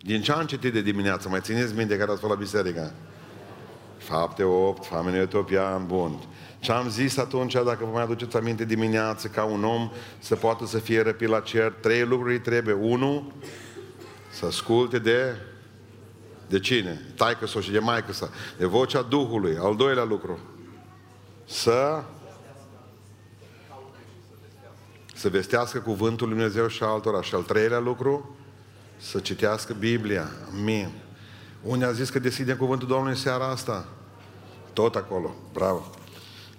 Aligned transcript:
Din 0.00 0.22
ce 0.22 0.32
am 0.32 0.46
citit 0.46 0.72
de 0.72 0.82
dimineață? 0.82 1.28
Mai 1.28 1.40
țineți 1.40 1.74
minte 1.74 1.96
care 1.96 2.10
ați 2.10 2.20
fost 2.20 2.32
la 2.32 2.38
biserică? 2.38 2.94
Fapte 3.96 4.42
8, 4.42 4.86
famenul 4.86 5.20
etiopian, 5.20 5.86
bun. 5.86 6.22
Ce 6.58 6.72
am 6.72 6.88
zis 6.88 7.16
atunci, 7.16 7.52
dacă 7.52 7.78
vă 7.80 7.90
mai 7.92 8.02
aduceți 8.02 8.36
aminte 8.36 8.64
dimineață, 8.64 9.28
ca 9.28 9.44
un 9.44 9.64
om 9.64 9.90
să 10.18 10.36
poată 10.36 10.66
să 10.66 10.78
fie 10.78 11.02
răpit 11.02 11.28
la 11.28 11.40
cer, 11.40 11.72
trei 11.80 12.04
lucruri 12.04 12.40
trebuie. 12.40 12.74
Unu, 12.74 13.32
să 14.30 14.46
asculte 14.46 14.98
de 14.98 15.36
de 16.50 16.60
cine? 16.60 17.00
Taică 17.16 17.46
sau 17.46 17.60
și 17.60 17.70
de 17.70 17.78
maică 17.78 18.12
sa. 18.12 18.30
De 18.58 18.66
vocea 18.66 19.02
Duhului. 19.02 19.56
Al 19.60 19.76
doilea 19.76 20.04
lucru. 20.04 20.38
Să 21.44 22.02
să 25.14 25.28
vestească 25.28 25.78
cuvântul 25.78 26.28
Lui 26.28 26.36
Dumnezeu 26.36 26.68
și 26.68 26.82
altora. 26.82 27.22
Și 27.22 27.34
al 27.34 27.42
treilea 27.42 27.78
lucru, 27.78 28.36
să 29.00 29.18
citească 29.18 29.72
Biblia. 29.78 30.30
Amin. 30.52 30.90
Unde 31.62 31.84
a 31.84 31.92
zis 31.92 32.10
că 32.10 32.18
deschide 32.18 32.54
cuvântul 32.54 32.88
Domnului 32.88 33.12
în 33.12 33.18
seara 33.18 33.48
asta? 33.48 33.88
Tot 34.72 34.94
acolo. 34.94 35.34
Bravo. 35.52 35.90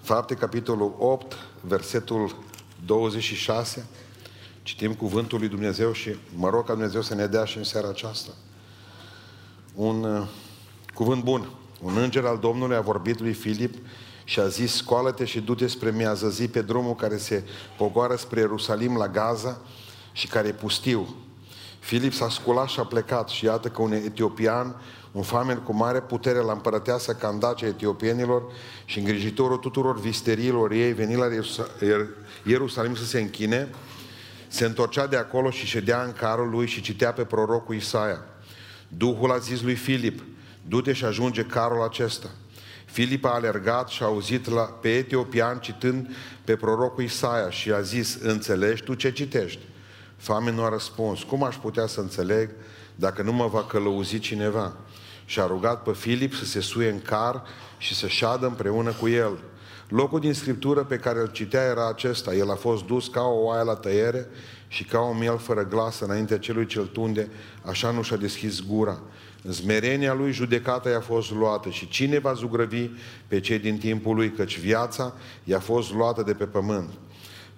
Fapte, 0.02 0.34
capitolul 0.34 0.95
8, 0.99 1.35
versetul 1.62 2.35
26. 2.85 3.85
Citim 4.63 4.93
cuvântul 4.93 5.39
lui 5.39 5.48
Dumnezeu 5.48 5.91
și 5.91 6.15
mă 6.35 6.49
rog 6.49 6.65
ca 6.65 6.73
Dumnezeu 6.73 7.01
să 7.01 7.15
ne 7.15 7.25
dea 7.25 7.45
și 7.45 7.57
în 7.57 7.63
seara 7.63 7.88
aceasta. 7.89 8.31
Un 9.76 10.03
uh, 10.03 10.27
cuvânt 10.93 11.23
bun. 11.23 11.49
Un 11.81 11.98
înger 11.98 12.26
al 12.26 12.37
Domnului 12.37 12.76
a 12.76 12.81
vorbit 12.81 13.20
lui 13.20 13.34
Filip 13.34 13.76
și 14.23 14.39
a 14.39 14.48
zis, 14.48 14.76
scoală-te 14.76 15.26
și 15.26 15.39
du-te 15.39 15.67
spre 15.67 15.91
miază 15.91 16.29
zi 16.29 16.48
pe 16.48 16.62
drumul 16.62 16.95
care 16.95 17.17
se 17.17 17.43
pogoară 17.77 18.15
spre 18.15 18.39
Ierusalim 18.39 18.98
la 18.98 19.07
Gaza 19.07 19.62
și 20.12 20.27
care 20.27 20.48
e 20.48 20.51
pustiu. 20.51 21.15
Filip 21.81 22.13
s-a 22.13 22.30
sculat 22.30 22.67
și 22.67 22.80
a 22.80 22.84
plecat 22.84 23.30
și 23.30 23.45
iată 23.45 23.67
că 23.67 23.81
un 23.81 23.91
etiopian, 23.91 24.76
un 25.12 25.21
famen 25.21 25.58
cu 25.58 25.73
mare 25.73 26.02
putere 26.02 26.40
la 26.40 26.52
împărăteasa 26.52 27.13
Candace 27.13 27.65
etiopienilor 27.65 28.43
și 28.85 28.99
îngrijitorul 28.99 29.57
tuturor 29.57 29.99
visteriilor 29.99 30.71
ei, 30.71 30.93
veni 30.93 31.15
la 31.15 31.26
Ierusalim 32.43 32.96
să 32.96 33.05
se 33.05 33.20
închine, 33.20 33.70
se 34.48 34.65
întorcea 34.65 35.07
de 35.07 35.15
acolo 35.15 35.49
și 35.49 35.65
ședea 35.65 36.04
în 36.04 36.12
carul 36.12 36.49
lui 36.49 36.68
și 36.68 36.82
citea 36.82 37.13
pe 37.13 37.23
prorocul 37.23 37.76
Isaia. 37.76 38.26
Duhul 38.88 39.32
a 39.32 39.38
zis 39.38 39.62
lui 39.62 39.76
Filip, 39.76 40.23
du-te 40.68 40.93
și 40.93 41.05
ajunge 41.05 41.43
carul 41.43 41.84
acesta. 41.84 42.29
Filip 42.85 43.26
a 43.26 43.34
alergat 43.34 43.88
și 43.88 44.04
a 44.04 44.05
auzit 44.05 44.49
la, 44.49 44.62
pe 44.62 44.90
etiopian 44.90 45.60
citând 45.60 46.16
pe 46.43 46.55
prorocul 46.55 47.04
Isaia 47.04 47.49
și 47.49 47.71
a 47.71 47.82
zis, 47.82 48.18
înțelegi 48.21 48.84
tu 48.84 48.93
ce 48.93 49.12
citești? 49.12 49.70
Famen 50.21 50.55
nu 50.55 50.63
a 50.63 50.69
răspuns, 50.69 51.23
cum 51.23 51.43
aș 51.43 51.55
putea 51.55 51.87
să 51.87 51.99
înțeleg 51.99 52.49
dacă 52.95 53.21
nu 53.21 53.33
mă 53.33 53.47
va 53.47 53.63
călăuzi 53.63 54.19
cineva? 54.19 54.73
Și 55.25 55.39
a 55.39 55.45
rugat 55.45 55.83
pe 55.83 55.93
Filip 55.93 56.33
să 56.33 56.45
se 56.45 56.59
suie 56.59 56.89
în 56.89 56.99
car 56.99 57.43
și 57.77 57.95
să 57.95 58.07
șadă 58.07 58.45
împreună 58.45 58.91
cu 58.91 59.07
el. 59.07 59.37
Locul 59.87 60.19
din 60.19 60.33
Scriptură 60.33 60.83
pe 60.83 60.95
care 60.95 61.19
îl 61.19 61.27
citea 61.27 61.63
era 61.63 61.87
acesta. 61.87 62.33
El 62.33 62.51
a 62.51 62.55
fost 62.55 62.85
dus 62.85 63.07
ca 63.07 63.21
o 63.21 63.43
oaie 63.43 63.63
la 63.63 63.75
tăiere 63.75 64.27
și 64.67 64.83
ca 64.83 65.01
un 65.01 65.17
miel 65.17 65.38
fără 65.38 65.66
glas 65.66 65.99
înaintea 65.99 66.39
celui 66.39 66.66
ce-l 66.66 66.85
tunde, 66.85 67.29
așa 67.61 67.91
nu 67.91 68.01
și-a 68.01 68.17
deschis 68.17 68.59
gura. 68.66 69.01
În 69.44 69.51
smerenia 69.51 70.13
lui 70.13 70.31
judecata 70.31 70.89
i-a 70.89 71.01
fost 71.01 71.31
luată 71.31 71.69
și 71.69 71.88
cine 71.88 72.19
va 72.19 72.33
zugrăvi 72.33 72.89
pe 73.27 73.39
cei 73.39 73.59
din 73.59 73.77
timpul 73.77 74.16
lui, 74.16 74.31
căci 74.31 74.59
viața 74.59 75.13
i-a 75.44 75.59
fost 75.59 75.94
luată 75.94 76.23
de 76.23 76.33
pe 76.33 76.45
pământ. 76.45 76.89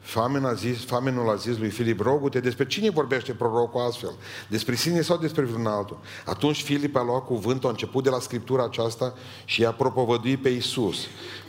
Famen 0.04 0.46
a 0.46 0.54
zis, 0.54 0.86
famenul 0.86 1.30
a 1.30 1.36
zis 1.36 1.58
lui 1.58 1.70
Filip, 1.70 2.00
rogu-te, 2.00 2.40
despre 2.40 2.66
cine 2.66 2.90
vorbește 2.90 3.34
prorocul 3.34 3.82
astfel? 3.82 4.14
Despre 4.50 4.76
sine 4.76 5.02
sau 5.02 5.18
despre 5.18 5.44
vreun 5.44 5.66
altul? 5.66 6.00
Atunci 6.26 6.64
Filip 6.64 6.96
a 6.96 7.04
luat 7.04 7.26
cuvântul, 7.26 7.68
a 7.68 7.72
început 7.72 8.04
de 8.04 8.10
la 8.10 8.20
Scriptura 8.20 8.64
aceasta 8.64 9.14
și 9.46 9.62
i-a 9.62 9.72
propovăduit 9.72 10.42
pe 10.42 10.50
Isus. 10.50 10.98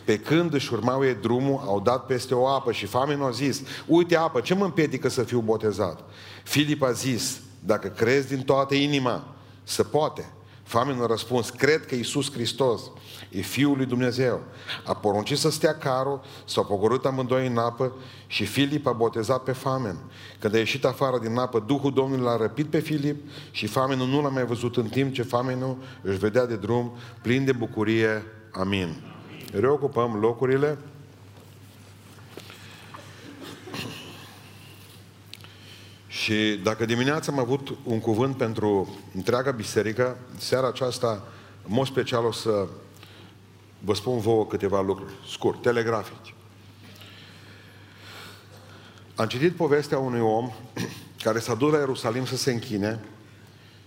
Pe 0.05 0.19
când 0.19 0.55
își 0.55 0.73
urmau 0.73 1.05
ei 1.05 1.15
drumul, 1.15 1.63
au 1.67 1.81
dat 1.81 2.07
peste 2.07 2.35
o 2.35 2.49
apă 2.49 2.73
și 2.73 2.87
famenul 2.87 3.27
a 3.27 3.31
zis, 3.31 3.63
uite 3.87 4.17
apă, 4.17 4.41
ce 4.41 4.55
mă 4.55 4.65
împiedică 4.65 5.09
să 5.09 5.23
fiu 5.23 5.41
botezat? 5.41 6.01
Filip 6.43 6.83
a 6.83 6.91
zis, 6.91 7.41
dacă 7.61 7.89
crezi 7.89 8.29
din 8.29 8.43
toată 8.43 8.75
inima, 8.75 9.25
să 9.63 9.85
poate. 9.85 10.34
Famenul 10.65 11.03
a 11.03 11.07
răspuns, 11.07 11.51
cred 11.51 11.87
că 11.87 11.95
Iisus 11.95 12.33
Hristos 12.33 12.83
e 13.31 13.41
Fiul 13.41 13.77
lui 13.77 13.87
Dumnezeu. 13.87 14.41
A 14.85 14.95
poruncit 14.95 15.37
să 15.37 15.51
stea 15.51 15.75
carul, 15.75 16.21
s-au 16.45 16.65
pogorât 16.65 17.05
amândoi 17.05 17.47
în 17.47 17.59
apă 17.59 17.93
și 18.27 18.45
Filip 18.45 18.87
a 18.87 18.93
botezat 18.93 19.43
pe 19.43 19.53
famen. 19.53 19.97
Când 20.39 20.55
a 20.55 20.59
ieșit 20.59 20.85
afară 20.85 21.19
din 21.19 21.37
apă, 21.37 21.65
Duhul 21.67 21.93
Domnului 21.93 22.25
l-a 22.25 22.37
răpit 22.37 22.67
pe 22.67 22.79
Filip 22.79 23.31
și 23.51 23.67
famenul 23.67 24.07
nu 24.07 24.23
l-a 24.23 24.29
mai 24.29 24.45
văzut 24.45 24.77
în 24.77 24.87
timp 24.87 25.13
ce 25.13 25.23
famenul 25.23 25.77
își 26.03 26.19
vedea 26.19 26.47
de 26.47 26.57
drum 26.57 26.97
plin 27.23 27.45
de 27.45 27.53
bucurie. 27.53 28.23
Amin. 28.51 28.95
Reocupăm 29.53 30.19
locurile. 30.21 30.79
Și 36.25 36.61
dacă 36.63 36.85
dimineața 36.85 37.33
am 37.33 37.39
avut 37.39 37.77
un 37.83 38.01
cuvânt 38.01 38.37
pentru 38.37 38.97
întreaga 39.15 39.51
biserică, 39.51 40.17
seara 40.39 40.67
aceasta, 40.67 41.23
în 41.67 41.73
mod 41.75 41.87
special, 41.87 42.25
o 42.25 42.33
să 42.33 42.67
vă 43.79 43.95
spun 43.95 44.19
vouă 44.19 44.47
câteva 44.47 44.81
lucruri, 44.81 45.13
scurt, 45.31 45.63
telegrafici. 45.63 46.35
Am 49.15 49.27
citit 49.27 49.53
povestea 49.53 49.99
unui 49.99 50.21
om 50.21 50.51
care 51.25 51.39
s-a 51.39 51.55
dus 51.55 51.73
la 51.73 51.79
Ierusalim 51.79 52.27
să 52.27 52.37
se 52.37 52.53
închine 52.53 53.01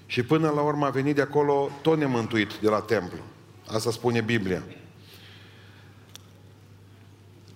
și 0.06 0.24
până 0.24 0.50
la 0.50 0.62
urmă 0.62 0.86
a 0.86 0.90
venit 0.90 1.16
de 1.16 1.22
acolo 1.22 1.70
tot 1.82 1.98
nemântuit 1.98 2.54
de 2.54 2.70
la 2.70 2.80
templu. 2.82 3.20
Asta 3.68 3.92
spune 3.92 4.22
Biblia. 4.22 4.64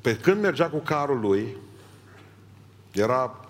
Pe 0.01 0.17
când 0.17 0.41
mergea 0.41 0.69
cu 0.69 0.77
carul 0.77 1.19
lui, 1.19 1.57
era 2.91 3.40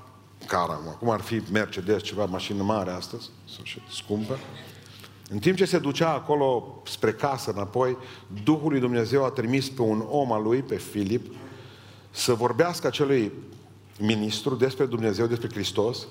cara, 0.48 0.80
acum 0.88 1.10
ar 1.10 1.22
fi 1.22 1.42
Mercedes, 1.52 2.02
ceva 2.02 2.26
mașină 2.26 2.64
mare 2.64 2.92
astăzi, 2.92 3.30
scumpă, 3.92 4.38
în 5.30 5.40
timp 5.40 5.56
ce 5.56 5.66
se 5.66 5.80
ducea 5.80 6.14
acolo 6.14 6.82
spre 6.86 7.12
casă 7.12 7.52
înapoi, 7.52 7.98
Duhul 8.44 8.72
lui 8.72 8.80
Dumnezeu 8.80 9.26
a 9.26 9.30
trimis 9.30 9.70
pe 9.70 9.82
un 9.82 10.06
om 10.10 10.32
al 10.32 10.44
lui, 10.44 10.62
pe 10.62 10.76
Filip, 10.76 11.34
să 12.10 12.34
vorbească 12.34 12.88
acelui 12.88 13.32
ministru 14.00 14.56
despre 14.56 14.86
Dumnezeu, 14.86 15.26
despre 15.26 15.50
Hristos 15.50 16.08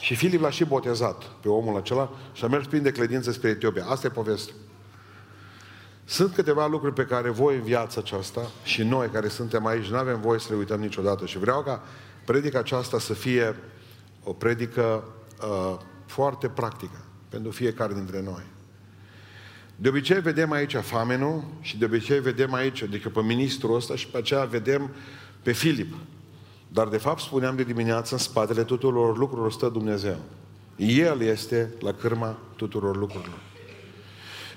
și 0.00 0.14
Filip 0.14 0.40
l-a 0.40 0.50
și 0.50 0.64
botezat 0.64 1.22
pe 1.22 1.48
omul 1.48 1.76
acela 1.76 2.10
și 2.32 2.44
a 2.44 2.46
mers 2.46 2.66
plin 2.66 2.82
de 2.82 2.92
credință 2.92 3.32
spre 3.32 3.48
Etiopia. 3.48 3.86
Asta 3.86 4.06
e 4.06 4.10
povestea. 4.10 4.54
Sunt 6.04 6.34
câteva 6.34 6.66
lucruri 6.66 6.94
pe 6.94 7.04
care 7.04 7.30
voi 7.30 7.54
în 7.54 7.62
viața 7.62 8.00
aceasta 8.00 8.50
și 8.62 8.82
noi 8.82 9.08
care 9.08 9.28
suntem 9.28 9.66
aici 9.66 9.86
nu 9.86 9.96
avem 9.96 10.20
voie 10.20 10.38
să 10.38 10.46
le 10.50 10.56
uităm 10.56 10.80
niciodată 10.80 11.26
și 11.26 11.38
vreau 11.38 11.62
ca 11.62 11.82
predica 12.26 12.58
aceasta 12.58 12.98
să 12.98 13.12
fie 13.14 13.56
o 14.24 14.32
predică 14.32 15.04
uh, 15.42 15.78
foarte 16.06 16.48
practică 16.48 17.04
pentru 17.28 17.50
fiecare 17.50 17.94
dintre 17.94 18.22
noi. 18.22 18.42
De 19.76 19.88
obicei 19.88 20.20
vedem 20.20 20.52
aici 20.52 20.76
famenul 20.76 21.44
și 21.60 21.78
de 21.78 21.84
obicei 21.84 22.20
vedem 22.20 22.54
aici, 22.54 22.82
adică 22.82 23.08
pe 23.08 23.20
ministrul 23.20 23.74
ăsta 23.74 23.96
și 23.96 24.06
pe 24.06 24.18
aceea 24.18 24.44
vedem 24.44 24.90
pe 25.42 25.52
Filip. 25.52 25.94
Dar 26.68 26.88
de 26.88 26.96
fapt 26.96 27.20
spuneam 27.20 27.56
de 27.56 27.64
dimineață 27.64 28.14
în 28.14 28.20
spatele 28.20 28.64
tuturor 28.64 29.18
lucrurilor 29.18 29.52
stă 29.52 29.68
Dumnezeu. 29.68 30.18
El 30.76 31.20
este 31.20 31.74
la 31.80 31.92
cârma 31.92 32.38
tuturor 32.56 32.96
lucrurilor. 32.96 33.38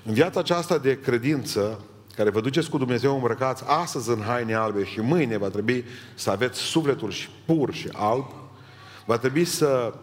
În 0.04 0.12
viața 0.12 0.40
aceasta 0.40 0.78
de 0.78 1.00
credință, 1.00 1.80
care 2.20 2.32
vă 2.32 2.40
duceți 2.40 2.70
cu 2.70 2.78
Dumnezeu 2.78 3.14
îmbrăcați 3.14 3.64
astăzi 3.66 4.10
în 4.10 4.20
haine 4.20 4.54
albe 4.54 4.84
și 4.84 5.00
mâine 5.00 5.36
va 5.36 5.48
trebui 5.48 5.84
să 6.14 6.30
aveți 6.30 6.58
sufletul 6.58 7.10
și 7.10 7.28
pur 7.44 7.72
și 7.72 7.88
alb, 7.92 8.24
va 9.06 9.18
trebui 9.18 9.44
să, 9.44 9.94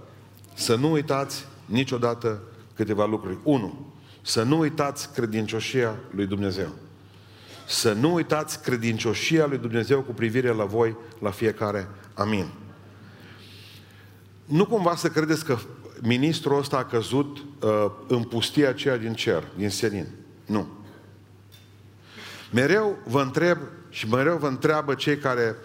să 0.53 0.75
nu 0.75 0.91
uitați 0.91 1.45
niciodată 1.65 2.41
câteva 2.75 3.05
lucruri. 3.05 3.37
Unu, 3.43 3.93
să 4.21 4.43
nu 4.43 4.59
uitați 4.59 5.13
credincioșia 5.13 5.95
lui 6.11 6.25
Dumnezeu. 6.25 6.69
Să 7.67 7.93
nu 7.93 8.13
uitați 8.13 8.61
credincioșia 8.61 9.45
lui 9.45 9.57
Dumnezeu 9.57 10.01
cu 10.01 10.11
privire 10.11 10.49
la 10.49 10.65
voi, 10.65 10.97
la 11.19 11.29
fiecare. 11.29 11.87
Amin. 12.13 12.47
Nu 14.45 14.65
cumva 14.65 14.95
să 14.95 15.07
credeți 15.07 15.45
că 15.45 15.57
ministrul 16.01 16.57
ăsta 16.57 16.77
a 16.77 16.85
căzut 16.85 17.37
uh, 17.37 17.91
în 18.07 18.23
pustia 18.23 18.69
aceea 18.69 18.97
din 18.97 19.13
cer, 19.13 19.43
din 19.55 19.69
senin. 19.69 20.05
Nu. 20.45 20.67
Mereu 22.51 22.97
vă 23.05 23.21
întreb 23.21 23.57
și 23.89 24.07
mereu 24.09 24.37
vă 24.37 24.47
întreabă 24.47 24.93
cei 24.93 25.17
care 25.17 25.55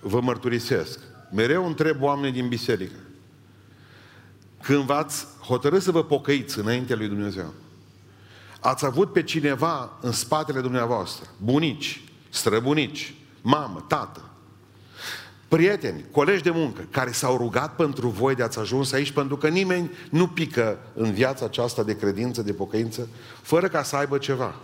vă 0.00 0.20
mărturisesc. 0.20 0.98
Mereu 1.32 1.66
întreb 1.66 2.02
oamenii 2.02 2.32
din 2.32 2.48
biserică. 2.48 2.98
Când 4.62 4.84
v-ați 4.84 5.26
hotărât 5.40 5.82
să 5.82 5.90
vă 5.90 6.04
pocăiți 6.04 6.58
înaintea 6.58 6.96
lui 6.96 7.08
Dumnezeu, 7.08 7.54
ați 8.60 8.84
avut 8.84 9.12
pe 9.12 9.22
cineva 9.22 9.98
în 10.00 10.12
spatele 10.12 10.60
dumneavoastră, 10.60 11.28
bunici, 11.36 12.04
străbunici, 12.28 13.14
mamă, 13.42 13.84
tată, 13.88 14.30
prieteni, 15.48 16.04
colegi 16.10 16.42
de 16.42 16.50
muncă, 16.50 16.86
care 16.90 17.10
s-au 17.10 17.36
rugat 17.36 17.76
pentru 17.76 18.08
voi 18.08 18.34
de 18.34 18.42
ați 18.42 18.58
ajuns 18.58 18.92
aici, 18.92 19.10
pentru 19.10 19.36
că 19.36 19.48
nimeni 19.48 19.90
nu 20.10 20.28
pică 20.28 20.78
în 20.94 21.12
viața 21.12 21.44
aceasta 21.44 21.82
de 21.82 21.96
credință, 21.96 22.42
de 22.42 22.52
pocăință, 22.52 23.08
fără 23.42 23.68
ca 23.68 23.82
să 23.82 23.96
aibă 23.96 24.18
ceva. 24.18 24.54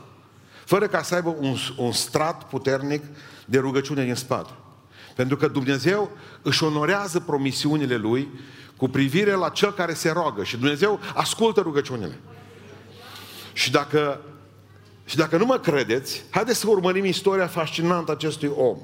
Fără 0.67 0.87
ca 0.87 1.03
să 1.03 1.15
aibă 1.15 1.37
un, 1.39 1.57
un 1.77 1.93
strat 1.93 2.49
puternic 2.49 3.03
de 3.45 3.59
rugăciune 3.59 4.05
din 4.05 4.15
spate. 4.15 4.53
Pentru 5.15 5.37
că 5.37 5.49
Dumnezeu 5.49 6.11
își 6.43 6.65
onorează 6.65 7.21
promisiunile 7.21 7.97
Lui 7.97 8.29
cu 8.77 8.89
privire 8.89 9.33
la 9.33 9.49
cel 9.49 9.73
care 9.73 9.95
se 9.95 10.11
roagă. 10.11 10.45
Și 10.45 10.57
Dumnezeu 10.57 11.01
ascultă 11.15 11.61
rugăciunile. 11.61 12.19
Și 13.53 13.71
dacă, 13.71 14.21
și 15.05 15.17
dacă 15.17 15.37
nu 15.37 15.45
mă 15.45 15.59
credeți, 15.59 16.25
haideți 16.31 16.59
să 16.59 16.69
urmărim 16.69 17.05
istoria 17.05 17.47
fascinantă 17.47 18.13
acestui 18.13 18.53
om. 18.57 18.79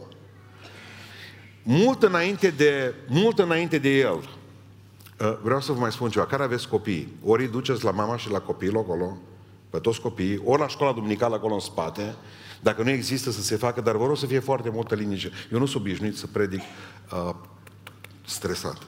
Mult 1.62 2.02
înainte 2.02 2.49
de, 2.49 2.94
mult 3.08 3.38
înainte 3.38 3.79
de 3.79 3.99
el, 3.99 4.29
uh, 5.20 5.38
vreau 5.43 5.61
să 5.61 5.73
vă 5.73 5.79
mai 5.79 5.93
spun 5.93 6.11
ceva, 6.11 6.26
care 6.26 6.43
aveți 6.43 6.69
copii? 6.69 7.17
Ori 7.25 7.43
îi 7.43 7.50
duceți 7.50 7.84
la 7.84 7.90
mama 7.90 8.17
și 8.17 8.31
la 8.31 8.40
copil 8.40 8.76
acolo, 8.76 9.19
pe 9.72 9.78
toți 9.78 10.00
copiii, 10.00 10.40
ori 10.44 10.60
la 10.60 10.69
școala 10.69 10.92
duminicală 10.92 11.34
acolo 11.34 11.54
în 11.54 11.60
spate, 11.60 12.14
dacă 12.60 12.82
nu 12.82 12.90
există 12.90 13.30
să 13.30 13.42
se 13.42 13.56
facă, 13.56 13.80
dar 13.80 13.96
vă 13.96 14.06
rog 14.06 14.16
să 14.16 14.26
fie 14.26 14.38
foarte 14.38 14.70
multă 14.70 14.94
liniște. 14.94 15.30
Eu 15.52 15.58
nu 15.58 15.66
sunt 15.66 15.82
obișnuit 15.82 16.16
să 16.16 16.26
predic 16.26 16.60
uh, 16.60 17.34
stresat. 18.26 18.78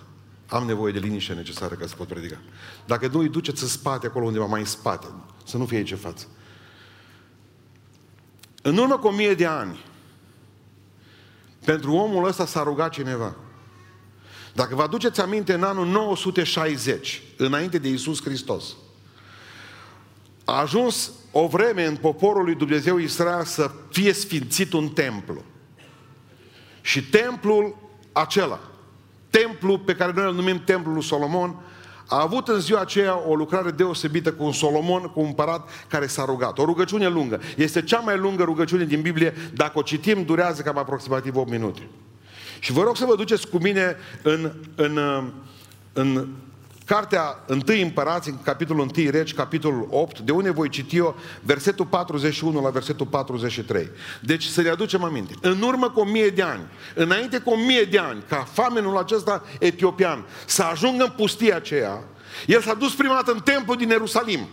Am 0.48 0.66
nevoie 0.66 0.92
de 0.92 0.98
liniște 0.98 1.32
necesară 1.32 1.74
ca 1.74 1.86
să 1.86 1.94
pot 1.94 2.06
predica. 2.06 2.38
Dacă 2.86 3.06
nu 3.06 3.18
îi 3.18 3.28
duceți 3.28 3.62
în 3.62 3.68
spate, 3.68 4.06
acolo 4.06 4.24
undeva 4.24 4.46
mai 4.46 4.60
în 4.60 4.66
spate, 4.66 5.06
să 5.44 5.56
nu 5.56 5.66
fie 5.66 5.76
aici 5.76 5.90
în 5.90 5.96
față. 5.96 6.26
În 8.62 8.76
urmă 8.76 8.98
cu 8.98 9.06
o 9.06 9.12
mie 9.12 9.34
de 9.34 9.46
ani, 9.46 9.84
pentru 11.64 11.92
omul 11.92 12.28
ăsta 12.28 12.46
s-a 12.46 12.62
rugat 12.62 12.92
cineva. 12.92 13.36
Dacă 14.54 14.74
vă 14.74 14.82
aduceți 14.82 15.20
aminte, 15.20 15.52
în 15.52 15.62
anul 15.62 15.86
960, 15.86 17.22
înainte 17.36 17.78
de 17.78 17.88
Isus 17.88 18.22
Hristos, 18.22 18.76
a 20.44 20.60
ajuns 20.60 21.10
o 21.30 21.46
vreme 21.46 21.84
în 21.84 21.96
poporul 21.96 22.44
lui 22.44 22.54
Dumnezeu 22.54 22.98
Israel 22.98 23.44
să 23.44 23.70
fie 23.90 24.12
sfințit 24.12 24.72
un 24.72 24.88
templu. 24.88 25.42
Și 26.80 27.04
templul 27.04 27.76
acela, 28.12 28.60
templul 29.30 29.78
pe 29.78 29.94
care 29.94 30.12
noi 30.14 30.24
îl 30.24 30.34
numim 30.34 30.62
templul 30.64 30.94
lui 30.94 31.02
Solomon, 31.02 31.56
a 32.08 32.20
avut 32.20 32.48
în 32.48 32.60
ziua 32.60 32.80
aceea 32.80 33.28
o 33.28 33.34
lucrare 33.34 33.70
deosebită 33.70 34.32
cu 34.32 34.44
un 34.44 34.52
Solomon, 34.52 35.02
cu 35.02 35.20
un 35.20 35.26
împărat 35.26 35.68
care 35.88 36.06
s-a 36.06 36.24
rugat. 36.24 36.58
O 36.58 36.64
rugăciune 36.64 37.08
lungă. 37.08 37.40
Este 37.56 37.82
cea 37.82 37.98
mai 37.98 38.18
lungă 38.18 38.42
rugăciune 38.42 38.84
din 38.84 39.00
Biblie. 39.00 39.34
Dacă 39.54 39.78
o 39.78 39.82
citim, 39.82 40.24
durează 40.24 40.62
cam 40.62 40.78
aproximativ 40.78 41.36
8 41.36 41.50
minute. 41.50 41.88
Și 42.60 42.72
vă 42.72 42.82
rog 42.82 42.96
să 42.96 43.04
vă 43.04 43.16
duceți 43.16 43.48
cu 43.48 43.58
mine 43.58 43.96
în, 44.22 44.52
în, 44.74 44.98
în 45.92 46.28
Cartea 46.84 47.44
1 47.48 47.62
Împărați, 47.82 48.28
în 48.28 48.42
capitolul 48.42 48.90
1 48.96 49.10
Regi, 49.10 49.34
capitolul 49.34 49.86
8, 49.90 50.18
de 50.18 50.32
unde 50.32 50.50
voi 50.50 50.68
citi 50.68 50.96
eu, 50.96 51.16
versetul 51.42 51.86
41 51.86 52.62
la 52.62 52.70
versetul 52.70 53.06
43. 53.06 53.90
Deci 54.20 54.44
să 54.44 54.62
ne 54.62 54.68
aducem 54.68 55.04
aminte. 55.04 55.34
În 55.40 55.62
urmă 55.62 55.90
cu 55.90 56.00
o 56.00 56.04
mie 56.04 56.28
de 56.28 56.42
ani, 56.42 56.62
înainte 56.94 57.38
cu 57.38 57.50
o 57.50 57.56
mie 57.56 57.82
de 57.82 57.98
ani, 57.98 58.22
ca 58.28 58.48
famenul 58.52 58.96
acesta 58.96 59.42
etiopian 59.58 60.24
să 60.46 60.62
ajungă 60.62 61.04
în 61.04 61.12
pustia 61.16 61.56
aceea, 61.56 62.04
el 62.46 62.60
s-a 62.60 62.74
dus 62.74 62.94
prima 62.94 63.14
dată 63.14 63.32
în 63.32 63.40
templu 63.40 63.74
din 63.74 63.88
Ierusalim. 63.88 64.48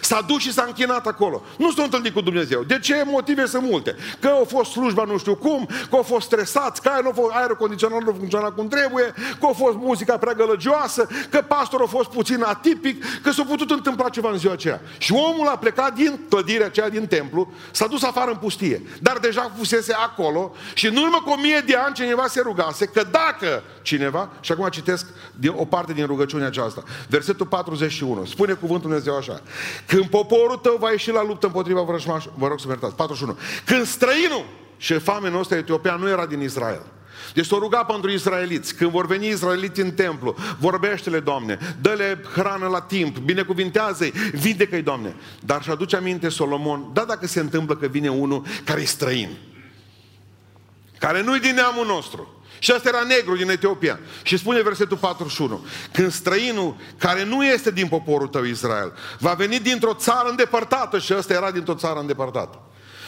S-a 0.00 0.24
dus 0.26 0.38
și 0.38 0.52
s-a 0.52 0.64
închinat 0.66 1.06
acolo. 1.06 1.42
Nu 1.58 1.70
s-a 1.70 1.82
întâlnit 1.82 2.12
cu 2.12 2.20
Dumnezeu. 2.20 2.62
De 2.62 2.78
ce? 2.78 3.02
Motive 3.06 3.46
sunt 3.46 3.62
multe. 3.62 3.96
Că 4.20 4.28
au 4.28 4.44
fost 4.44 4.70
slujba 4.70 5.04
nu 5.04 5.18
știu 5.18 5.34
cum, 5.36 5.68
că 5.90 5.96
au 5.96 6.02
fost 6.02 6.26
stresați, 6.26 6.82
că 6.82 6.90
nu 7.02 7.10
fost, 7.14 7.30
aerul 7.34 7.56
condiționat 7.56 8.02
nu 8.02 8.14
funcționa 8.18 8.50
cum 8.50 8.68
trebuie, 8.68 9.14
că 9.40 9.46
a 9.46 9.52
fost 9.52 9.76
muzica 9.76 10.18
prea 10.18 10.32
gălăgioasă, 10.32 11.08
că 11.30 11.44
pastorul 11.48 11.86
a 11.86 11.88
fost 11.88 12.10
puțin 12.10 12.42
atipic, 12.42 13.04
că 13.22 13.30
s-a 13.30 13.44
putut 13.44 13.70
întâmpla 13.70 14.08
ceva 14.08 14.30
în 14.30 14.38
ziua 14.38 14.52
aceea. 14.52 14.80
Și 14.98 15.12
omul 15.12 15.46
a 15.46 15.56
plecat 15.56 15.94
din 15.94 16.20
clădirea 16.28 16.66
aceea 16.66 16.88
din 16.88 17.06
templu, 17.06 17.52
s-a 17.70 17.86
dus 17.86 18.02
afară 18.02 18.30
în 18.30 18.36
pustie. 18.36 18.82
Dar 19.00 19.18
deja 19.18 19.52
fusese 19.56 19.92
acolo 19.92 20.54
și 20.74 20.86
în 20.86 20.96
urmă 20.96 21.22
cu 21.24 21.30
o 21.30 21.36
mie 21.36 21.62
de 21.66 21.74
ani 21.74 21.94
cineva 21.94 22.26
se 22.26 22.40
rugase 22.40 22.86
că 22.86 23.02
dacă 23.10 23.62
cineva, 23.82 24.30
și 24.40 24.52
acum 24.52 24.68
citesc 24.68 25.06
o 25.46 25.64
parte 25.64 25.92
din 25.92 26.06
rugăciunea 26.06 26.46
aceasta, 26.46 26.82
versetul 27.08 27.46
41, 27.46 28.24
spune 28.24 28.52
cuvântul 28.52 28.88
Dumnezeu 28.88 29.16
așa, 29.16 29.40
când 29.86 30.04
poporul 30.04 30.56
tău 30.56 30.76
va 30.80 30.90
ieși 30.90 31.10
la 31.10 31.24
luptă 31.24 31.46
împotriva 31.46 31.82
vrăjmașului, 31.82 32.36
vă 32.38 32.46
rog 32.46 32.58
să 32.60 32.66
mă 32.66 32.72
iertați, 32.72 32.94
41. 32.94 33.38
Când 33.64 33.86
străinul 33.86 34.44
și 34.76 34.98
famenul 34.98 35.40
ăsta 35.40 35.56
etiopian 35.56 36.00
nu 36.00 36.08
era 36.08 36.26
din 36.26 36.40
Israel. 36.40 36.82
Deci 37.34 37.46
s-o 37.46 37.58
ruga 37.58 37.84
pentru 37.84 38.10
israeliți. 38.10 38.74
Când 38.74 38.90
vor 38.90 39.06
veni 39.06 39.28
israeliți 39.28 39.80
în 39.80 39.92
templu, 39.92 40.34
vorbește-le, 40.58 41.20
Doamne, 41.20 41.58
dă-le 41.80 42.22
hrană 42.32 42.66
la 42.66 42.80
timp, 42.80 43.18
binecuvintează-i, 43.18 44.12
vindecă-i, 44.32 44.82
Doamne. 44.82 45.16
Dar 45.40 45.62
și 45.62 45.70
aduce 45.70 45.96
aminte 45.96 46.28
Solomon, 46.28 46.90
da 46.92 47.04
dacă 47.04 47.26
se 47.26 47.40
întâmplă 47.40 47.76
că 47.76 47.86
vine 47.86 48.10
unul 48.10 48.42
care 48.64 48.80
e 48.80 48.84
străin, 48.84 49.36
care 50.98 51.22
nu-i 51.22 51.40
din 51.40 51.54
neamul 51.54 51.86
nostru, 51.86 52.35
și 52.58 52.72
ăsta 52.74 52.88
era 52.88 53.02
negru 53.02 53.36
din 53.36 53.50
Etiopia. 53.50 54.00
Și 54.22 54.36
spune 54.36 54.62
versetul 54.62 54.96
41. 54.96 55.66
Când 55.92 56.12
străinul, 56.12 56.76
care 56.98 57.24
nu 57.24 57.44
este 57.44 57.70
din 57.70 57.88
poporul 57.88 58.28
tău 58.28 58.44
Israel, 58.44 58.92
va 59.18 59.32
veni 59.32 59.58
dintr-o 59.58 59.94
țară 59.94 60.28
îndepărtată, 60.28 60.98
și 60.98 61.14
ăsta 61.14 61.32
era 61.32 61.50
dintr-o 61.50 61.74
țară 61.74 61.98
îndepărtată. 61.98 62.60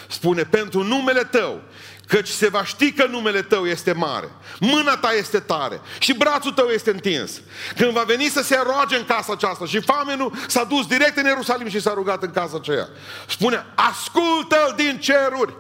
Spune, 0.09 0.43
pentru 0.43 0.83
numele 0.83 1.25
tău, 1.25 1.63
căci 2.07 2.29
se 2.29 2.49
va 2.49 2.65
ști 2.65 2.93
că 2.93 3.07
numele 3.07 3.43
tău 3.43 3.67
este 3.67 3.93
mare, 3.93 4.29
mâna 4.61 4.97
ta 4.97 5.13
este 5.13 5.39
tare 5.39 5.81
și 5.99 6.15
brațul 6.15 6.53
tău 6.53 6.69
este 6.69 6.91
întins. 6.91 7.41
Când 7.77 7.93
va 7.93 8.03
veni 8.03 8.25
să 8.25 8.43
se 8.43 8.61
roage 8.65 8.97
în 8.97 9.05
casa 9.05 9.33
aceasta 9.33 9.67
și 9.67 9.81
famenul 9.81 10.33
s-a 10.47 10.65
dus 10.65 10.87
direct 10.87 11.17
în 11.17 11.25
Ierusalim 11.25 11.69
și 11.69 11.81
s-a 11.81 11.93
rugat 11.95 12.23
în 12.23 12.31
casa 12.31 12.57
aceea. 12.57 12.89
Spune, 13.29 13.67
ascultă-l 13.75 14.75
din 14.77 14.99
ceruri 14.99 15.55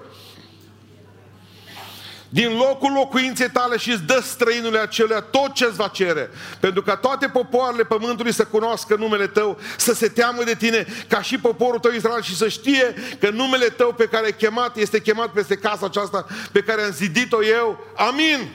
din 2.28 2.56
locul 2.56 2.92
locuinței 2.92 3.50
tale 3.50 3.76
și 3.76 3.90
îți 3.90 4.02
dă 4.02 4.20
străinului 4.22 4.78
acelea 4.78 5.20
tot 5.20 5.52
ce 5.52 5.64
îți 5.64 5.76
va 5.76 5.88
cere. 5.88 6.30
Pentru 6.60 6.82
ca 6.82 6.96
toate 6.96 7.28
popoarele 7.28 7.84
pământului 7.84 8.32
să 8.32 8.44
cunoască 8.44 8.96
numele 8.96 9.26
tău, 9.26 9.58
să 9.76 9.94
se 9.94 10.08
teamă 10.08 10.44
de 10.44 10.54
tine, 10.54 10.86
ca 11.08 11.22
și 11.22 11.38
poporul 11.38 11.78
tău 11.78 11.92
Israel 11.92 12.22
și 12.22 12.36
să 12.36 12.48
știe 12.48 12.94
că 13.20 13.30
numele 13.30 13.66
tău 13.66 13.94
pe 13.94 14.04
care 14.04 14.25
ai 14.25 14.36
chemat 14.36 14.76
este 14.76 15.00
chemat 15.00 15.32
peste 15.32 15.56
casa 15.56 15.86
aceasta 15.86 16.26
pe 16.52 16.60
care 16.60 16.82
am 16.82 16.90
zidit-o 16.90 17.44
eu. 17.44 17.78
Amin! 17.96 18.34
Amin. 18.34 18.48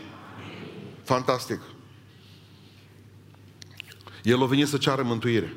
Fantastic! 1.03 1.59
El 4.23 4.41
a 4.41 4.45
venit 4.45 4.67
să 4.67 4.77
ceară 4.77 5.03
mântuire. 5.03 5.53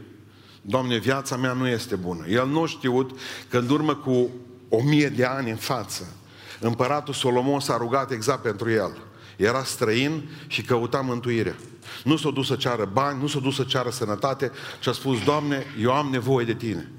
Doamne, 0.63 0.99
viața 0.99 1.37
mea 1.37 1.53
nu 1.53 1.69
este 1.69 1.97
bună. 1.97 2.27
El 2.27 2.49
nu 2.49 2.63
a 2.63 2.67
știut 2.67 3.19
că 3.49 3.59
în 3.59 3.69
urmă 3.69 3.95
cu 3.95 4.31
o 4.69 4.83
mie 4.83 5.09
de 5.09 5.25
ani 5.25 5.51
în 5.51 5.57
față, 5.57 6.17
Împăratul 6.61 7.15
Solomon 7.15 7.61
s-a 7.61 7.77
rugat 7.77 8.11
exact 8.11 8.43
pentru 8.43 8.71
el. 8.71 8.97
Era 9.37 9.65
străin 9.65 10.29
și 10.47 10.63
căuta 10.63 11.01
mântuirea. 11.01 11.57
Nu 12.05 12.17
s-a 12.17 12.31
dus 12.31 12.47
să 12.47 12.57
ceară 12.57 12.91
bani, 12.93 13.21
nu 13.21 13.27
s-a 13.27 13.39
dus 13.39 13.55
să 13.55 13.63
ceară 13.63 13.91
sănătate 13.91 14.51
și 14.81 14.89
a 14.89 14.93
spus, 14.93 15.25
Doamne, 15.25 15.65
eu 15.81 15.93
am 15.93 16.09
nevoie 16.11 16.45
de 16.45 16.55
Tine. 16.55 16.91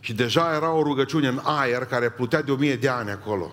Și 0.00 0.12
deja 0.12 0.54
era 0.54 0.72
o 0.72 0.82
rugăciune 0.82 1.28
în 1.28 1.40
aer 1.42 1.84
care 1.84 2.10
plutea 2.10 2.42
de 2.42 2.50
o 2.50 2.56
mie 2.56 2.76
de 2.76 2.88
ani 2.88 3.10
acolo. 3.10 3.52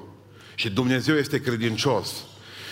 Și 0.55 0.69
Dumnezeu 0.69 1.15
este 1.15 1.41
credincios. 1.41 2.25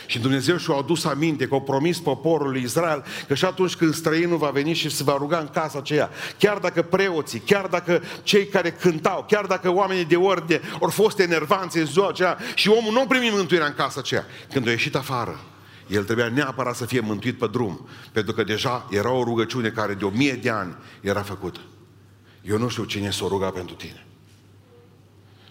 Și 0.09 0.19
Dumnezeu 0.19 0.57
și-a 0.57 0.75
adus 0.75 1.05
aminte 1.05 1.47
că 1.47 1.55
a 1.55 1.59
promis 1.59 1.99
poporului 1.99 2.61
Israel 2.61 3.03
că 3.27 3.35
și 3.35 3.45
atunci 3.45 3.75
când 3.75 3.93
străinul 3.93 4.37
va 4.37 4.49
veni 4.49 4.73
și 4.73 4.89
se 4.89 5.03
va 5.03 5.15
ruga 5.17 5.37
în 5.37 5.47
casa 5.47 5.77
aceea, 5.77 6.09
chiar 6.37 6.57
dacă 6.57 6.81
preoții, 6.81 7.39
chiar 7.39 7.65
dacă 7.65 8.01
cei 8.23 8.47
care 8.47 8.71
cântau, 8.71 9.25
chiar 9.27 9.45
dacă 9.45 9.73
oamenii 9.73 10.05
de 10.05 10.15
ordine 10.15 10.61
au 10.81 10.89
fost 10.89 11.19
enervanți 11.19 11.77
în 11.77 11.85
ziua 11.85 12.09
aceea 12.09 12.37
și 12.55 12.69
omul 12.69 12.93
nu 12.93 13.01
a 13.01 13.05
primit 13.07 13.31
mântuirea 13.31 13.65
în 13.65 13.73
casa 13.73 13.99
aceea, 13.99 14.25
când 14.53 14.67
a 14.67 14.69
ieșit 14.69 14.95
afară, 14.95 15.39
el 15.87 16.03
trebuia 16.03 16.27
neapărat 16.27 16.75
să 16.75 16.85
fie 16.85 16.99
mântuit 16.99 17.37
pe 17.37 17.47
drum, 17.51 17.87
pentru 18.11 18.33
că 18.33 18.43
deja 18.43 18.87
era 18.91 19.11
o 19.11 19.23
rugăciune 19.23 19.69
care 19.69 19.93
de 19.93 20.05
o 20.05 20.09
mie 20.09 20.33
de 20.33 20.49
ani 20.49 20.75
era 21.01 21.21
făcută. 21.21 21.59
Eu 22.41 22.57
nu 22.57 22.67
știu 22.67 22.83
cine 22.83 23.09
s-o 23.09 23.27
ruga 23.27 23.49
pentru 23.49 23.75
tine. 23.75 24.05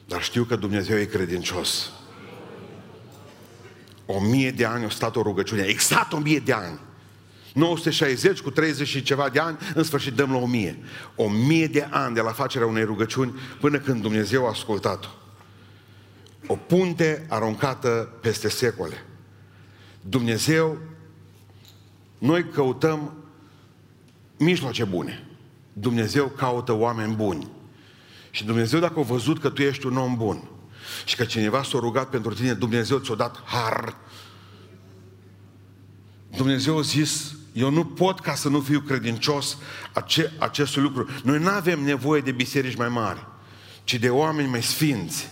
Dar 0.07 0.23
știu 0.23 0.45
că 0.45 0.57
Dumnezeu 0.57 0.99
e 0.99 1.05
credincios. 1.05 1.91
O 4.11 4.21
mie 4.21 4.51
de 4.51 4.65
ani 4.65 4.85
a 4.85 4.89
stat 4.89 5.17
o 5.17 5.23
rugăciune, 5.23 5.63
exact 5.63 6.13
o 6.13 6.19
mie 6.19 6.39
de 6.39 6.53
ani. 6.53 6.79
960 7.55 8.41
cu 8.41 8.51
30 8.51 8.89
și 8.89 9.03
ceva 9.03 9.29
de 9.29 9.39
ani, 9.39 9.59
în 9.75 9.83
sfârșit 9.83 10.13
dăm 10.13 10.31
la 10.31 10.37
o 10.37 10.47
mie. 10.47 10.79
O 11.17 11.29
mie 11.29 11.67
de 11.67 11.87
ani 11.91 12.15
de 12.15 12.21
la 12.21 12.33
facerea 12.33 12.67
unei 12.67 12.85
rugăciuni 12.85 13.35
până 13.61 13.79
când 13.79 14.03
Dumnezeu 14.03 14.47
a 14.47 14.49
ascultat-o. 14.49 15.09
O 16.47 16.57
punte 16.57 17.27
aruncată 17.29 18.19
peste 18.21 18.49
secole. 18.49 19.05
Dumnezeu, 20.01 20.79
noi 22.19 22.49
căutăm 22.49 23.13
mijloace 24.37 24.85
bune. 24.85 25.27
Dumnezeu 25.73 26.27
caută 26.27 26.73
oameni 26.73 27.15
buni. 27.15 27.49
Și 28.31 28.45
Dumnezeu 28.45 28.81
dacă 28.81 28.99
a 28.99 29.03
văzut 29.03 29.41
că 29.41 29.49
tu 29.49 29.63
ești 29.63 29.87
un 29.87 29.97
om 29.97 30.17
bun, 30.17 30.49
și 31.05 31.17
că 31.17 31.25
cineva 31.25 31.63
s-a 31.63 31.79
rugat 31.79 32.09
pentru 32.09 32.35
tine, 32.35 32.53
Dumnezeu 32.53 32.99
ți-a 32.99 33.15
dat 33.15 33.43
har. 33.45 33.97
Dumnezeu 36.37 36.79
a 36.79 36.81
zis, 36.81 37.35
eu 37.53 37.71
nu 37.71 37.85
pot 37.85 38.21
ca 38.21 38.35
să 38.35 38.49
nu 38.49 38.61
fiu 38.61 38.81
credincios 38.81 39.59
ace- 39.93 40.33
acestui 40.39 40.83
lucru. 40.83 41.09
Noi 41.23 41.39
nu 41.39 41.49
avem 41.49 41.83
nevoie 41.83 42.21
de 42.21 42.33
biserici 42.33 42.77
mai 42.77 42.89
mari, 42.89 43.27
ci 43.85 43.95
de 43.95 44.09
oameni 44.11 44.49
mai 44.49 44.63
sfinți. 44.63 45.29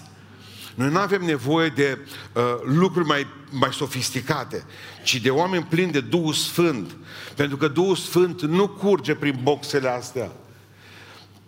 Noi 0.74 0.90
nu 0.90 0.98
avem 0.98 1.24
nevoie 1.24 1.68
de 1.68 1.98
uh, 2.32 2.42
lucruri 2.64 3.06
mai, 3.06 3.26
mai 3.50 3.72
sofisticate, 3.72 4.64
ci 5.04 5.20
de 5.20 5.30
oameni 5.30 5.64
plini 5.64 5.92
de 5.92 6.00
Duhul 6.00 6.32
Sfânt. 6.32 6.96
Pentru 7.34 7.56
că 7.56 7.68
Duhul 7.68 7.96
Sfânt 7.96 8.42
nu 8.42 8.68
curge 8.68 9.14
prin 9.14 9.38
boxele 9.42 9.88
astea, 9.88 10.32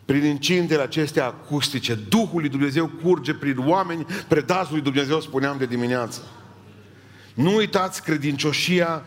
prin 0.09 0.25
incintele 0.25 0.83
acestea 0.83 1.27
acustice. 1.27 1.95
Duhul 1.95 2.41
lui 2.41 2.49
Dumnezeu 2.49 2.91
curge 3.03 3.35
prin 3.35 3.57
oameni 3.59 4.07
predați 4.29 4.73
lui 4.73 4.81
Dumnezeu, 4.81 5.21
spuneam 5.21 5.59
de 5.59 5.67
dimineață. 5.67 6.23
Nu 7.35 7.55
uitați 7.55 8.03
credincioșia 8.03 9.03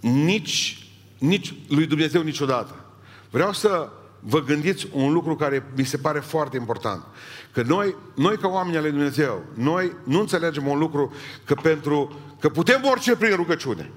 nici, 0.00 0.88
nici 1.18 1.54
lui 1.68 1.86
Dumnezeu 1.86 2.22
niciodată. 2.22 2.84
Vreau 3.30 3.52
să 3.52 3.88
vă 4.20 4.42
gândiți 4.42 4.86
un 4.92 5.12
lucru 5.12 5.36
care 5.36 5.66
mi 5.76 5.84
se 5.84 5.96
pare 5.96 6.20
foarte 6.20 6.56
important. 6.56 7.04
Că 7.52 7.62
noi, 7.62 7.94
noi 8.14 8.36
ca 8.36 8.48
oameni 8.48 8.76
ale 8.76 8.90
Dumnezeu, 8.90 9.44
noi 9.54 9.92
nu 10.04 10.20
înțelegem 10.20 10.66
un 10.66 10.78
lucru 10.78 11.12
că 11.44 11.54
pentru 11.54 12.20
că 12.40 12.48
putem 12.48 12.84
orice 12.90 13.16
prin 13.16 13.34
rugăciune. 13.34 13.90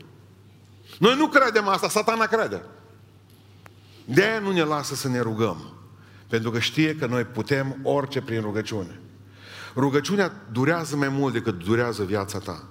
Noi 1.00 1.16
nu 1.18 1.28
credem 1.28 1.68
asta, 1.68 1.90
satana 1.90 2.26
crede. 2.26 2.62
De 4.06 4.24
aia 4.24 4.40
nu 4.40 4.52
ne 4.52 4.64
lasă 4.64 4.96
să 4.96 5.08
ne 5.08 5.20
rugăm. 5.20 5.74
Pentru 6.30 6.52
că 6.52 6.60
știe 6.60 6.96
că 6.96 7.06
noi 7.06 7.24
putem 7.24 7.78
orice 7.84 8.22
prin 8.22 8.42
rugăciune. 8.42 9.00
Rugăciunea 9.76 10.32
durează 10.52 10.96
mai 10.96 11.10
mult 11.10 11.34
decât 11.34 11.64
durează 11.64 12.04
viața 12.04 12.40
ta. 12.40 12.64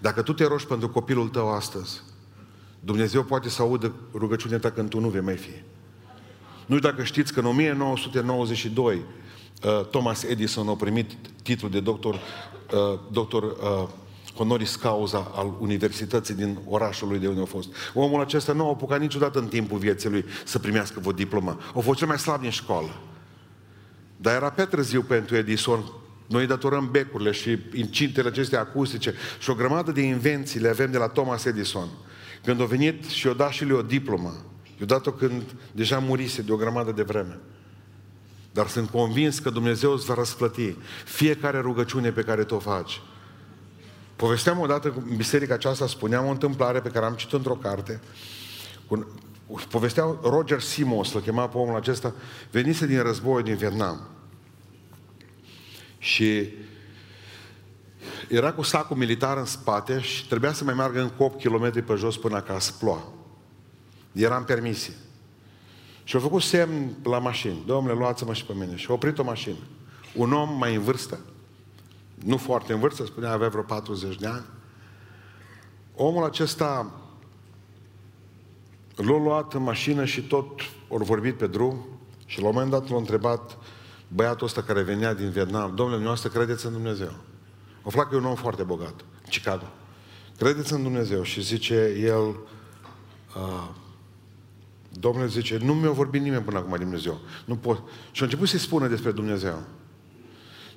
Dacă 0.00 0.22
tu 0.22 0.32
te 0.32 0.44
rogi 0.44 0.66
pentru 0.66 0.88
copilul 0.88 1.28
tău 1.28 1.52
astăzi, 1.52 2.02
Dumnezeu 2.80 3.22
poate 3.22 3.48
să 3.48 3.62
audă 3.62 3.92
rugăciunea 4.14 4.58
ta 4.58 4.70
când 4.70 4.88
tu 4.88 5.00
nu 5.00 5.08
vei 5.08 5.20
mai 5.20 5.36
fi. 5.36 5.50
Nu 6.66 6.78
dacă 6.78 7.02
știți 7.02 7.32
că 7.32 7.40
în 7.40 7.46
1992 7.46 8.96
uh, 8.96 9.86
Thomas 9.90 10.22
Edison 10.22 10.68
a 10.68 10.74
primit 10.74 11.12
titlul 11.42 11.70
de 11.70 11.80
doctor, 11.80 12.14
uh, 12.14 12.98
doctor 13.10 13.42
uh, 13.42 13.88
honoris 14.36 14.76
causa 14.76 15.32
al 15.34 15.54
universității 15.60 16.34
din 16.34 16.58
orașul 16.68 17.08
lui 17.08 17.18
de 17.18 17.28
unde 17.28 17.40
a 17.40 17.44
fost. 17.44 17.68
Omul 17.94 18.20
acesta 18.20 18.52
nu 18.52 18.66
a 18.66 18.68
apucat 18.68 19.00
niciodată 19.00 19.38
în 19.38 19.46
timpul 19.46 19.78
vieții 19.78 20.10
lui 20.10 20.24
să 20.44 20.58
primească 20.58 21.00
o 21.04 21.12
diplomă. 21.12 21.58
A 21.74 21.78
fost 21.78 21.98
cel 21.98 22.06
mai 22.06 22.18
slab 22.18 22.40
din 22.40 22.50
școală. 22.50 23.00
Dar 24.16 24.34
era 24.34 24.50
pe 24.50 24.64
târziu 24.64 25.02
pentru 25.02 25.36
Edison. 25.36 25.84
Noi 26.26 26.46
datorăm 26.46 26.88
becurile 26.90 27.30
și 27.30 27.58
incintele 27.74 28.28
acestea 28.28 28.60
acustice 28.60 29.14
și 29.38 29.50
o 29.50 29.54
grămadă 29.54 29.92
de 29.92 30.00
invenții 30.00 30.60
le 30.60 30.68
avem 30.68 30.90
de 30.90 30.98
la 30.98 31.08
Thomas 31.08 31.44
Edison. 31.44 31.88
Când 32.44 32.60
a 32.60 32.64
venit 32.64 33.04
și 33.04 33.26
o 33.26 33.32
dat 33.32 33.50
și 33.50 33.64
lui 33.64 33.76
o 33.76 33.82
diplomă, 33.82 34.34
i-a 34.80 34.86
dat-o 34.86 35.12
când 35.12 35.42
deja 35.72 35.98
murise 35.98 36.42
de 36.42 36.52
o 36.52 36.56
grămadă 36.56 36.92
de 36.92 37.02
vreme. 37.02 37.38
Dar 38.52 38.68
sunt 38.68 38.90
convins 38.90 39.38
că 39.38 39.50
Dumnezeu 39.50 39.92
îți 39.92 40.06
va 40.06 40.14
răsplăti 40.14 40.76
fiecare 41.04 41.60
rugăciune 41.60 42.10
pe 42.10 42.22
care 42.22 42.44
tu 42.44 42.54
o 42.54 42.58
faci. 42.58 43.00
Povesteam 44.16 44.58
odată 44.58 44.94
în 45.08 45.16
biserica 45.16 45.54
aceasta, 45.54 45.86
spuneam 45.86 46.26
o 46.26 46.30
întâmplare 46.30 46.80
pe 46.80 46.88
care 46.88 47.04
am 47.04 47.14
citit 47.14 47.32
într-o 47.32 47.54
carte. 47.54 48.00
Povesteau 49.68 50.20
Roger 50.22 50.60
Simos, 50.60 51.14
îl 51.14 51.20
chema 51.20 51.48
pe 51.48 51.58
omul 51.58 51.76
acesta, 51.76 52.14
venise 52.50 52.86
din 52.86 53.02
războiul 53.02 53.42
din 53.42 53.56
Vietnam. 53.56 54.08
Și 55.98 56.48
era 58.28 58.52
cu 58.52 58.62
sacul 58.62 58.96
militar 58.96 59.36
în 59.36 59.44
spate 59.44 60.00
și 60.00 60.26
trebuia 60.26 60.52
să 60.52 60.64
mai 60.64 60.74
meargă 60.74 61.00
în 61.00 61.10
8 61.16 61.42
km 61.42 61.84
pe 61.84 61.94
jos 61.94 62.16
până 62.16 62.36
acasă, 62.36 62.72
ploa. 62.78 63.08
Era 64.12 64.36
în 64.36 64.44
permisie. 64.44 64.94
Și 66.04 66.16
a 66.16 66.18
făcut 66.18 66.42
semn 66.42 66.96
la 67.02 67.18
mașină. 67.18 67.54
Domnule, 67.66 67.98
luați-mă 67.98 68.34
și 68.34 68.44
pe 68.44 68.52
mine. 68.52 68.76
Și 68.76 68.86
a 68.88 68.92
oprit 68.92 69.18
o 69.18 69.24
mașină. 69.24 69.56
Un 70.14 70.32
om 70.32 70.58
mai 70.58 70.74
în 70.74 70.82
vârstă, 70.82 71.18
nu 72.26 72.36
foarte 72.36 72.72
în 72.72 72.78
vârstă, 72.78 73.04
spunea 73.04 73.32
avea 73.32 73.48
vreo 73.48 73.62
40 73.62 74.16
de 74.16 74.26
ani. 74.26 74.44
Omul 75.94 76.24
acesta 76.24 76.92
l-a 78.96 79.18
luat 79.18 79.54
în 79.54 79.62
mașină 79.62 80.04
și 80.04 80.22
tot 80.22 80.60
au 80.90 80.96
vorbit 80.98 81.36
pe 81.36 81.46
drum 81.46 81.86
și 82.24 82.40
la 82.40 82.46
un 82.46 82.52
moment 82.54 82.70
dat 82.70 82.88
l-a 82.88 82.96
întrebat 82.96 83.58
băiatul 84.08 84.46
ăsta 84.46 84.62
care 84.62 84.82
venea 84.82 85.14
din 85.14 85.30
Vietnam, 85.30 85.66
domnule, 85.66 85.90
dumneavoastră 85.90 86.28
credeți 86.28 86.66
în 86.66 86.72
Dumnezeu? 86.72 87.12
O 87.82 87.90
fac 87.90 88.08
că 88.08 88.14
e 88.14 88.18
un 88.18 88.24
om 88.24 88.34
foarte 88.34 88.62
bogat, 88.62 88.94
în 89.22 89.28
Chicago. 89.30 89.66
Credeți 90.38 90.72
în 90.72 90.82
Dumnezeu? 90.82 91.22
Și 91.22 91.42
zice 91.42 91.94
el, 91.98 92.26
uh, 93.36 93.68
Domnul 94.90 95.28
zice, 95.28 95.58
nu 95.58 95.74
mi-a 95.74 95.90
vorbit 95.90 96.22
nimeni 96.22 96.42
până 96.42 96.58
acum 96.58 96.76
Dumnezeu. 96.78 97.20
Nu 97.44 97.56
pot. 97.56 97.82
Și 98.10 98.22
a 98.22 98.24
început 98.24 98.48
să-i 98.48 98.58
spună 98.58 98.86
despre 98.86 99.10
Dumnezeu. 99.10 99.62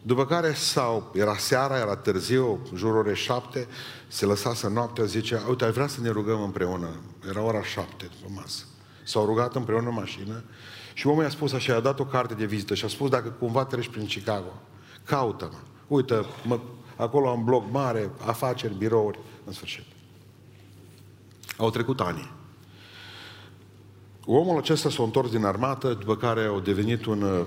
După 0.02 0.26
care 0.26 0.54
sau 0.54 1.12
era 1.14 1.36
seara, 1.38 1.78
era 1.78 1.96
târziu, 1.96 2.60
jurul 2.76 2.98
ore 2.98 3.14
șapte, 3.14 3.68
se 4.08 4.26
lăsase 4.26 4.70
noaptea, 4.70 5.04
zice, 5.04 5.42
uite, 5.50 5.66
ai 5.66 5.72
vrea 5.72 5.88
să 5.88 6.02
ne 6.02 6.10
rugăm 6.10 6.42
împreună. 6.42 6.90
Era 7.30 7.42
ora 7.42 7.64
șapte 7.64 8.10
după 8.20 8.32
masă. 8.36 8.64
S-au 9.04 9.26
rugat 9.26 9.56
împreună 9.56 9.88
în 9.88 9.94
mașină 9.94 10.44
și 10.94 11.08
omul 11.08 11.24
i-a 11.24 11.30
spus 11.30 11.54
așa, 11.54 11.74
i-a 11.74 11.80
dat 11.80 12.00
o 12.00 12.06
carte 12.06 12.34
de 12.34 12.46
vizită 12.46 12.74
și 12.74 12.86
a 12.86 12.88
spus, 12.88 13.10
dacă 13.10 13.30
cumva 13.30 13.66
treci 13.66 13.88
prin 13.88 14.06
Chicago, 14.06 14.54
caută-mă. 15.04 15.58
Uite, 15.88 16.26
mă, 16.46 16.60
acolo 16.96 17.30
am 17.30 17.44
bloc 17.44 17.72
mare, 17.72 18.10
afaceri, 18.26 18.74
birouri, 18.78 19.20
în 19.46 19.54
sfârșit. 19.54 19.86
Au 21.58 21.70
trecut 21.70 22.00
ani. 22.00 22.32
Omul 24.26 24.58
acesta 24.58 24.90
s-a 24.90 25.04
întors 25.04 25.30
din 25.30 25.46
armată, 25.46 25.94
după 25.94 26.16
care 26.16 26.42
a 26.56 26.60
devenit 26.60 27.06
un 27.06 27.22
uh, 27.22 27.46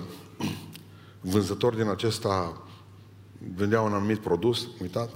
vânzător 1.23 1.75
din 1.75 1.87
acesta, 1.87 2.61
vendea 3.55 3.81
un 3.81 3.93
anumit 3.93 4.19
produs, 4.19 4.67
uitat, 4.81 5.09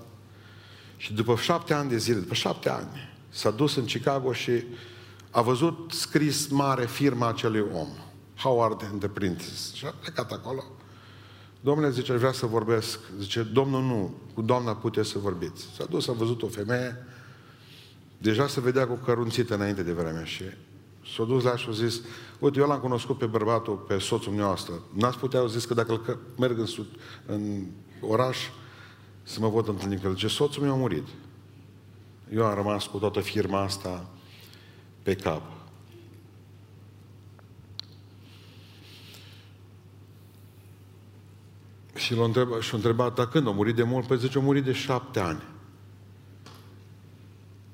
și 0.98 1.14
după 1.14 1.36
șapte 1.36 1.74
ani 1.74 1.90
de 1.90 1.98
zile, 1.98 2.20
după 2.20 2.34
șapte 2.34 2.70
ani, 2.70 3.16
s-a 3.30 3.52
dus 3.52 3.76
în 3.76 3.86
Chicago 3.86 4.34
și 4.34 4.64
a 5.32 5.42
văzut 5.42 5.92
scris 5.92 6.48
mare 6.48 6.86
firma 6.86 7.28
acelui 7.28 7.66
om, 7.74 7.88
Howard 8.36 8.84
and 8.92 9.00
the 9.00 9.10
Prentice. 9.10 9.52
Și 9.74 9.86
a 9.86 9.94
plecat 10.02 10.32
acolo. 10.32 10.64
Domnule, 11.62 11.92
zice, 11.92 12.14
vrea 12.14 12.32
să 12.32 12.46
vorbesc. 12.46 13.00
Zice, 13.20 13.42
domnul 13.44 13.84
nu, 13.84 14.14
cu 14.34 14.42
doamna 14.42 14.76
puteți 14.76 15.10
să 15.10 15.20
vorbiți. 15.20 15.66
S-a 15.78 15.86
dus, 15.86 16.08
a 16.08 16.12
văzut 16.12 16.42
o 16.42 16.48
femeie, 16.48 17.06
deja 18.18 18.48
se 18.48 18.62
vedea 18.62 18.88
cu 18.88 18.94
cărunțită 18.94 19.54
înainte 19.54 19.84
de 19.84 19.92
vreme 19.92 20.26
și 20.26 20.44
S-a 21.16 21.24
dus 21.24 21.44
la 21.44 21.56
și 21.56 21.68
a 21.70 21.72
zis, 21.72 22.02
uite, 22.40 22.60
eu 22.60 22.68
l-am 22.68 22.80
cunoscut 22.80 23.18
pe 23.18 23.26
bărbatul, 23.26 23.76
pe 23.76 23.98
soțul 23.98 24.34
noastră. 24.34 24.74
N-ați 24.94 25.18
putea, 25.18 25.40
au 25.40 25.48
zis 25.48 25.66
că 25.66 25.74
dacă 25.74 25.92
îl 25.92 26.20
merg 26.38 26.60
în, 26.60 26.66
sud, 26.66 26.88
în 27.26 27.66
oraș, 28.02 28.38
să 29.24 29.40
mă 29.40 29.50
văd 29.50 29.68
întâlnit 29.68 30.02
cu 30.02 30.08
el. 30.08 30.16
Ce 30.16 30.28
soțul 30.28 30.64
meu 30.64 30.72
a 30.72 30.76
murit. 30.76 31.08
Eu 32.34 32.46
am 32.46 32.56
rămas 32.56 32.86
cu 32.86 32.98
toată 32.98 33.20
firma 33.20 33.62
asta 33.62 34.10
pe 35.04 35.16
cap. 35.16 35.42
Și 41.96 42.16
l-a 42.16 42.24
întrebat, 42.24 42.62
și-a 42.62 42.78
întrebat, 42.78 43.16
dar 43.16 43.28
când 43.28 43.48
a 43.48 43.52
murit 43.52 43.76
de 43.76 43.84
mult? 43.84 44.08
Păi 44.08 44.18
zice, 44.18 44.38
a 44.38 44.42
murit 44.42 44.64
de 44.64 44.74
șapte 44.74 45.20
ani. 45.20 45.44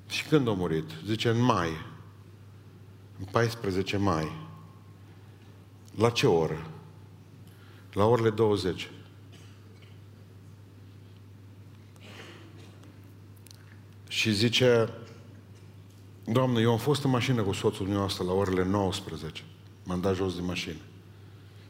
Și 0.07 0.25
când 0.25 0.47
a 0.47 0.51
murit? 0.51 0.89
Zice, 1.05 1.29
în 1.29 1.41
mai 1.41 1.69
în 1.69 1.92
14 3.31 3.97
mai. 3.97 4.31
La 5.95 6.09
ce 6.09 6.27
oră? 6.27 6.67
La 7.93 8.05
orele 8.05 8.29
20. 8.29 8.89
Și 14.07 14.33
zice, 14.33 14.89
Doamne, 16.25 16.61
eu 16.61 16.71
am 16.71 16.77
fost 16.77 17.03
în 17.03 17.09
mașină 17.09 17.41
cu 17.41 17.51
soțul 17.51 17.79
dumneavoastră 17.79 18.23
la 18.23 18.31
orele 18.31 18.63
19. 18.63 19.43
M-am 19.83 20.01
dat 20.01 20.15
jos 20.15 20.35
din 20.35 20.45
mașină. 20.45 20.79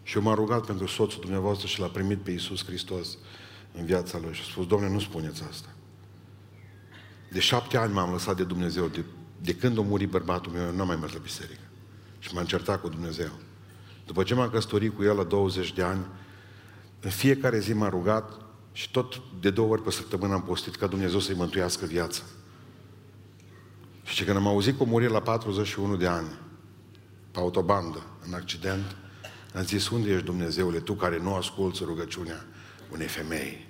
Și 0.04 0.16
eu 0.18 0.24
m-am 0.24 0.36
rugat 0.36 0.66
pentru 0.66 0.88
soțul 0.88 1.22
dumneavoastră 1.22 1.68
și 1.68 1.80
l-a 1.80 1.88
primit 1.88 2.20
pe 2.20 2.32
Iisus 2.32 2.66
Hristos 2.66 3.18
în 3.74 3.86
viața 3.86 4.20
lui. 4.20 4.34
Și 4.34 4.42
a 4.42 4.52
spus, 4.52 4.68
Doamne, 4.68 4.90
nu 4.90 5.00
spuneți 5.00 5.44
asta. 5.50 5.70
De 7.32 7.40
șapte 7.40 7.78
ani 7.78 7.94
m-am 7.94 8.12
lăsat 8.12 8.36
de 8.36 8.44
Dumnezeu, 8.44 8.88
de 8.88 9.04
de 9.44 9.56
când 9.56 9.78
a 9.78 9.82
murit 9.82 10.10
bărbatul 10.10 10.52
meu, 10.52 10.66
eu 10.66 10.72
nu 10.72 10.82
am 10.82 10.88
mai 10.88 10.96
mers 10.96 11.14
la 11.14 11.20
biserică. 11.20 11.62
Și 12.20 12.34
m-am 12.34 12.46
certat 12.46 12.82
cu 12.82 12.90
Dumnezeu. 12.90 13.30
După 14.06 14.24
ce 14.24 14.34
m-am 14.34 14.50
căsătorit 14.50 14.96
cu 14.96 15.04
el 15.04 15.16
la 15.16 15.24
20 15.24 15.74
de 15.74 15.82
ani, 15.82 16.06
în 17.00 17.10
fiecare 17.10 17.60
zi 17.60 17.74
m-am 17.74 17.90
rugat 17.90 18.42
și 18.72 18.92
tot 18.92 19.22
de 19.40 19.50
două 19.50 19.70
ori 19.70 19.82
pe 19.82 19.92
săptămână 19.92 20.34
am 20.34 20.44
postit 20.44 20.76
ca 20.76 20.88
Dumnezeu 20.88 21.20
să-i 21.20 21.36
mântuiască 21.36 21.86
viața. 21.86 22.22
Și 24.04 24.16
ce 24.16 24.26
când 24.26 24.38
am 24.38 24.48
auzit 24.48 24.78
că 24.78 24.84
a 24.84 24.86
murit 24.86 25.10
la 25.10 25.20
41 25.20 25.96
de 25.96 26.08
ani, 26.08 26.28
pe 27.32 27.40
autobandă, 27.40 28.04
în 28.28 28.34
accident, 28.34 28.96
am 29.56 29.64
zis, 29.64 29.90
unde 29.90 30.12
ești 30.12 30.26
Dumnezeule, 30.26 30.80
tu 30.80 30.94
care 30.94 31.20
nu 31.20 31.36
asculți 31.36 31.84
rugăciunea 31.84 32.46
unei 32.92 33.08
femei? 33.08 33.68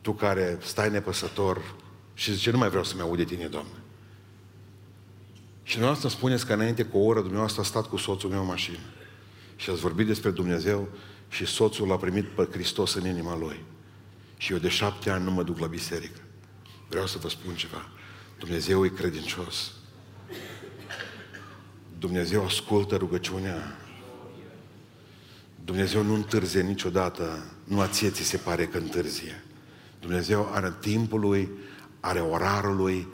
Tu 0.00 0.12
care 0.12 0.58
stai 0.62 0.90
nepăsător 0.90 1.74
și 2.14 2.32
zice, 2.32 2.50
nu 2.50 2.58
mai 2.58 2.68
vreau 2.68 2.84
să-mi 2.84 3.00
aud 3.00 3.16
de 3.16 3.24
tine, 3.24 3.46
Doamne. 3.46 3.79
Și 5.70 5.76
dumneavoastră 5.76 6.18
spuneți 6.18 6.46
că 6.46 6.52
înainte 6.52 6.82
cu 6.82 6.98
o 6.98 7.04
oră 7.04 7.20
dumneavoastră 7.20 7.60
a 7.60 7.64
stat 7.64 7.86
cu 7.86 7.96
soțul 7.96 8.30
meu 8.30 8.40
în 8.40 8.46
mașină. 8.46 8.78
Și 9.56 9.70
ați 9.70 9.80
vorbit 9.80 10.06
despre 10.06 10.30
Dumnezeu 10.30 10.88
și 11.28 11.46
soțul 11.46 11.88
l-a 11.88 11.96
primit 11.96 12.24
pe 12.24 12.48
Hristos 12.50 12.94
în 12.94 13.06
inima 13.06 13.36
lui. 13.36 13.64
Și 14.36 14.52
eu 14.52 14.58
de 14.58 14.68
șapte 14.68 15.10
ani 15.10 15.24
nu 15.24 15.30
mă 15.30 15.42
duc 15.42 15.58
la 15.58 15.66
biserică. 15.66 16.20
Vreau 16.88 17.06
să 17.06 17.18
vă 17.18 17.28
spun 17.28 17.54
ceva. 17.54 17.88
Dumnezeu 18.38 18.84
e 18.84 18.88
credincios. 18.88 19.72
Dumnezeu 21.98 22.44
ascultă 22.44 22.96
rugăciunea. 22.96 23.76
Dumnezeu 25.64 26.02
nu 26.02 26.14
întârzie 26.14 26.60
niciodată. 26.60 27.52
Nu 27.64 27.80
a 27.80 27.86
ție 27.86 28.10
ți 28.10 28.22
se 28.22 28.36
pare 28.36 28.66
că 28.66 28.78
întârzie. 28.78 29.44
Dumnezeu 30.00 30.50
are 30.52 30.74
timpul 30.80 31.20
lui, 31.20 31.50
are 32.00 32.20
orarul 32.20 32.76
lui, 32.76 33.08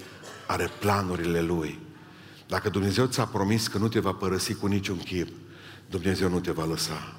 are 0.46 0.70
planurile 0.80 1.40
lui. 1.40 1.84
Dacă 2.46 2.68
Dumnezeu 2.68 3.06
ți-a 3.06 3.24
promis 3.24 3.66
că 3.68 3.78
nu 3.78 3.88
te 3.88 3.98
va 3.98 4.12
părăsi 4.12 4.54
cu 4.54 4.66
niciun 4.66 4.96
chip, 4.96 5.28
Dumnezeu 5.90 6.28
nu 6.28 6.40
te 6.40 6.50
va 6.50 6.64
lăsa. 6.64 7.16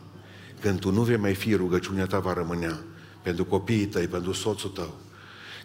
Când 0.62 0.80
tu 0.80 0.92
nu 0.92 1.02
vei 1.02 1.18
mai 1.18 1.34
fi, 1.34 1.56
rugăciunea 1.56 2.06
ta 2.06 2.20
va 2.20 2.34
rămânea 2.34 2.80
pentru 3.22 3.46
copiii 3.46 3.86
tăi, 3.86 4.08
pentru 4.08 4.32
soțul 4.32 4.70
tău. 4.70 4.96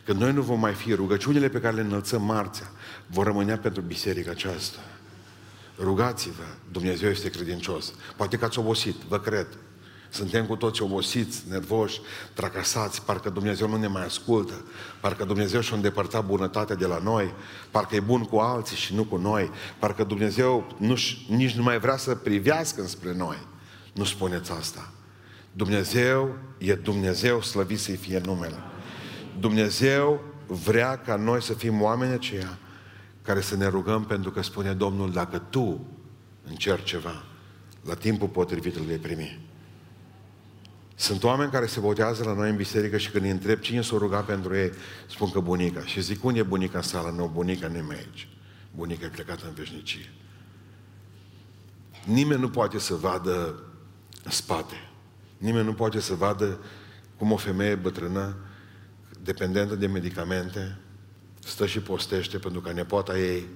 Când 0.05 0.21
noi 0.21 0.33
nu 0.33 0.43
vom 0.43 0.61
mai 0.61 0.75
fi, 0.75 0.95
rugăciunile 0.95 1.49
pe 1.49 1.61
care 1.61 1.75
le 1.75 1.81
înălțăm 1.81 2.23
marțea 2.23 2.71
vor 3.07 3.27
rămânea 3.27 3.59
pentru 3.59 3.83
biserica 3.83 4.31
aceasta. 4.31 4.79
Rugați-vă, 5.79 6.45
Dumnezeu 6.73 7.11
este 7.11 7.31
credincios. 7.31 7.93
Poate 8.17 8.37
că 8.37 8.45
ați 8.45 8.59
obosit, 8.59 8.95
vă 8.95 9.21
cred. 9.21 9.47
Suntem 10.13 10.47
cu 10.47 10.57
toți 10.57 10.83
obosiți, 10.83 11.43
nervoși, 11.49 12.01
tracasați, 12.35 13.03
parcă 13.03 13.31
Dumnezeu 13.31 13.69
nu 13.69 13.77
ne 13.77 13.87
mai 13.87 14.05
ascultă, 14.05 14.65
parcă 15.01 15.25
Dumnezeu 15.25 15.61
și-a 15.61 15.77
îndepărtat 15.77 16.27
bunătatea 16.27 16.75
de 16.75 16.87
la 16.87 16.99
noi, 16.99 17.35
parcă 17.71 17.95
e 17.95 18.01
bun 18.01 18.23
cu 18.23 18.37
alții 18.37 18.77
și 18.77 18.95
nu 18.95 19.05
cu 19.05 19.17
noi, 19.17 19.51
parcă 19.79 20.05
Dumnezeu 20.05 20.77
nu 20.79 20.97
nici 21.29 21.55
nu 21.55 21.63
mai 21.63 21.79
vrea 21.79 21.97
să 21.97 22.15
privească 22.15 22.87
spre 22.87 23.15
noi. 23.15 23.37
Nu 23.93 24.05
spuneți 24.05 24.53
asta. 24.53 24.93
Dumnezeu 25.53 26.37
e 26.59 26.75
Dumnezeu, 26.75 27.43
slăvit 27.43 27.79
să-i 27.79 27.97
fie 27.97 28.21
numele. 28.25 28.59
Dumnezeu 29.39 30.21
vrea 30.47 30.97
ca 30.99 31.17
noi 31.17 31.43
să 31.43 31.53
fim 31.53 31.83
oameni 31.83 32.13
aceia 32.13 32.59
care 33.23 33.41
să 33.41 33.57
ne 33.57 33.67
rugăm 33.67 34.05
pentru 34.05 34.31
că 34.31 34.43
spune 34.43 34.73
Domnul, 34.73 35.13
dacă 35.13 35.39
tu 35.39 35.87
încerci 36.49 36.89
ceva, 36.89 37.25
la 37.85 37.95
timpul 37.95 38.29
potrivit 38.29 38.77
îl 38.77 38.83
vei 38.83 38.97
primi. 38.97 39.51
Sunt 40.95 41.23
oameni 41.23 41.51
care 41.51 41.67
se 41.67 41.81
botează 41.81 42.25
la 42.25 42.35
noi 42.35 42.51
în 42.51 42.57
biserică 42.57 42.97
și 42.97 43.11
când 43.11 43.25
îi 43.25 43.31
întreb 43.31 43.59
cine 43.59 43.81
s-o 43.81 43.99
ruga 43.99 44.21
pentru 44.21 44.55
ei, 44.55 44.73
spun 45.11 45.31
că 45.31 45.41
bunica. 45.41 45.85
Și 45.85 46.01
zic, 46.01 46.25
unde 46.25 46.39
e 46.39 46.43
bunica 46.43 46.79
în 46.79 46.85
sală? 46.85 47.11
Nu, 47.11 47.31
bunica 47.35 47.69
nu 47.69 47.77
e 47.77 47.85
aici. 47.91 48.29
Bunica 48.75 49.05
e 49.05 49.09
plecată 49.09 49.47
în 49.47 49.55
veșnicie. 49.55 50.13
Nimeni 52.05 52.41
nu 52.41 52.49
poate 52.51 52.79
să 52.79 52.95
vadă 52.95 53.63
în 54.25 54.31
spate. 54.31 54.75
Nimeni 55.39 55.65
nu 55.65 55.73
poate 55.73 56.01
să 56.01 56.15
vadă 56.15 56.59
cum 57.17 57.33
o 57.33 57.37
femeie 57.37 57.75
bătrână, 57.75 58.37
dependentă 59.23 59.75
de 59.75 59.87
medicamente, 59.87 60.79
stă 61.41 61.67
și 61.67 61.81
postește 61.81 62.39
pentru 62.39 62.61
ca 62.61 62.73
nepoata 62.73 63.19
ei 63.19 63.47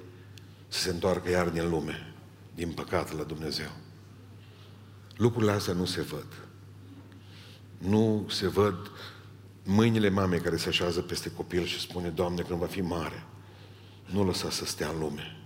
să 0.68 0.80
se 0.80 0.90
întoarcă 0.90 1.30
iar 1.30 1.48
din 1.48 1.68
lume, 1.68 2.14
din 2.54 2.70
păcat 2.70 3.16
la 3.16 3.22
Dumnezeu. 3.22 3.70
Lucrurile 5.16 5.52
astea 5.52 5.74
nu 5.74 5.84
se 5.84 6.00
văd. 6.00 6.45
Nu 7.78 8.26
se 8.28 8.48
văd 8.48 8.90
mâinile 9.64 10.08
mamei 10.08 10.40
care 10.40 10.56
se 10.56 10.68
așează 10.68 11.00
peste 11.00 11.30
copil 11.30 11.64
și 11.64 11.80
spune, 11.80 12.08
Doamne, 12.08 12.42
când 12.42 12.58
va 12.58 12.66
fi 12.66 12.80
mare, 12.80 13.26
nu 14.06 14.24
lăsa 14.24 14.50
să 14.50 14.64
stea 14.64 14.88
în 14.88 14.98
lume. 14.98 15.36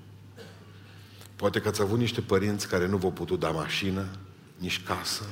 Poate 1.36 1.60
că 1.60 1.68
ați 1.68 1.80
avut 1.80 1.98
niște 1.98 2.20
părinți 2.20 2.68
care 2.68 2.86
nu 2.86 2.96
v-au 2.96 3.12
putut 3.12 3.38
da 3.38 3.50
mașină, 3.50 4.08
nici 4.56 4.82
casă. 4.82 5.24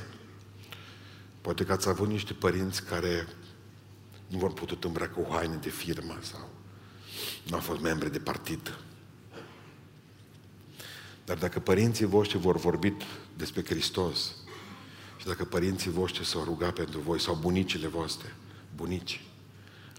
Poate 1.41 1.63
că 1.65 1.71
ați 1.71 1.89
avut 1.89 2.07
niște 2.07 2.33
părinți 2.33 2.83
care 2.83 3.27
nu 4.27 4.37
v-au 4.37 4.49
putut 4.49 4.83
îmbrăca 4.83 5.21
o 5.21 5.33
haine 5.33 5.55
de 5.55 5.69
firmă 5.69 6.17
sau 6.21 6.49
nu 7.47 7.55
au 7.55 7.61
fost 7.61 7.81
membri 7.81 8.11
de 8.11 8.19
partid. 8.19 8.77
Dar 11.25 11.37
dacă 11.37 11.59
părinții 11.59 12.05
voștri 12.05 12.37
vor 12.37 12.57
vorbi 12.57 12.93
despre 13.37 13.63
Hristos 13.65 14.35
și 15.19 15.25
dacă 15.25 15.45
părinții 15.45 15.91
voștri 15.91 16.25
s-au 16.25 16.43
rugat 16.43 16.73
pentru 16.73 16.99
voi 16.99 17.19
sau 17.19 17.37
bunicile 17.41 17.87
voastre, 17.87 18.35
bunici, 18.75 19.21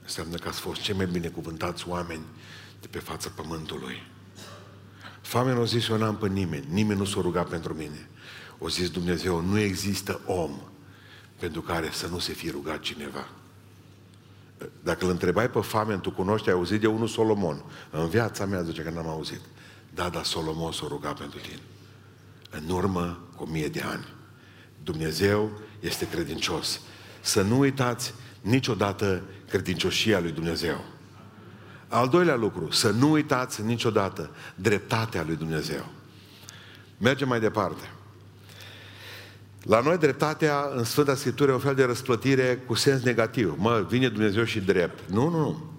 înseamnă 0.03 0.37
că 0.37 0.49
ați 0.49 0.61
fost 0.61 0.81
cei 0.81 0.95
mai 0.95 1.07
binecuvântați 1.07 1.89
oameni 1.89 2.25
de 2.81 2.87
pe 2.87 2.99
fața 2.99 3.31
pământului. 3.35 4.07
Foamea 5.21 5.55
nu 5.55 5.61
a 5.61 5.65
zis, 5.65 5.89
eu 5.89 5.97
n-am 5.97 6.17
pe 6.17 6.29
nimeni, 6.29 6.67
nimeni 6.69 6.99
nu 6.99 7.05
s-a 7.05 7.21
rugat 7.21 7.49
pentru 7.49 7.75
mine. 7.75 8.09
O 8.59 8.69
zis 8.69 8.91
Dumnezeu, 8.91 9.41
nu 9.41 9.59
există 9.59 10.21
om 10.27 10.61
pentru 11.39 11.61
care 11.61 11.91
să 11.93 12.07
nu 12.07 12.19
se 12.19 12.33
fi 12.33 12.51
rugat 12.51 12.81
cineva. 12.81 13.29
Dacă 14.83 15.05
îl 15.05 15.11
întrebai 15.11 15.51
pe 15.51 15.61
Famen, 15.61 16.01
tu 16.01 16.11
cunoști, 16.11 16.49
ai 16.49 16.55
auzit 16.55 16.81
de 16.81 16.87
unul 16.87 17.09
Solomon. 17.09 17.65
În 17.91 18.09
viața 18.09 18.47
mea 18.47 18.63
zice 18.63 18.83
că 18.83 18.91
n-am 18.91 19.09
auzit. 19.09 19.41
Da, 19.95 20.09
dar 20.09 20.25
Solomon 20.25 20.73
s-a 20.73 20.87
rugat 20.89 21.19
pentru 21.19 21.39
tine. 21.39 21.61
În 22.51 22.69
urmă 22.69 23.21
cu 23.37 23.45
mie 23.45 23.69
de 23.69 23.81
ani. 23.81 24.07
Dumnezeu 24.85 25.51
este 25.81 26.09
credincios. 26.09 26.81
Să 27.21 27.43
nu 27.43 27.59
uitați 27.59 28.15
niciodată 28.41 29.23
credincioșia 29.49 30.21
lui 30.21 30.31
Dumnezeu. 30.31 30.85
Al 31.89 32.09
doilea 32.09 32.37
lucru, 32.37 32.71
să 32.71 32.91
nu 32.91 33.11
uitați 33.11 33.63
niciodată 33.63 34.31
dreptatea 34.55 35.25
lui 35.27 35.37
Dumnezeu. 35.37 35.87
Mergem 36.99 37.29
mai 37.29 37.41
departe. 37.41 37.91
La 39.63 39.81
noi 39.81 39.99
dreptatea 39.99 40.71
în 40.77 40.85
Sfânta 40.85 41.15
Scriptură 41.15 41.51
e 41.51 41.55
un 41.55 41.61
fel 41.61 41.75
de 41.75 41.85
răsplătire 41.85 42.63
cu 42.67 42.75
sens 42.75 43.03
negativ. 43.03 43.55
Mă, 43.59 43.87
vine 43.89 44.09
Dumnezeu 44.09 44.45
și 44.45 44.61
drept. 44.61 45.11
Nu, 45.11 45.29
nu, 45.29 45.39
nu. 45.39 45.71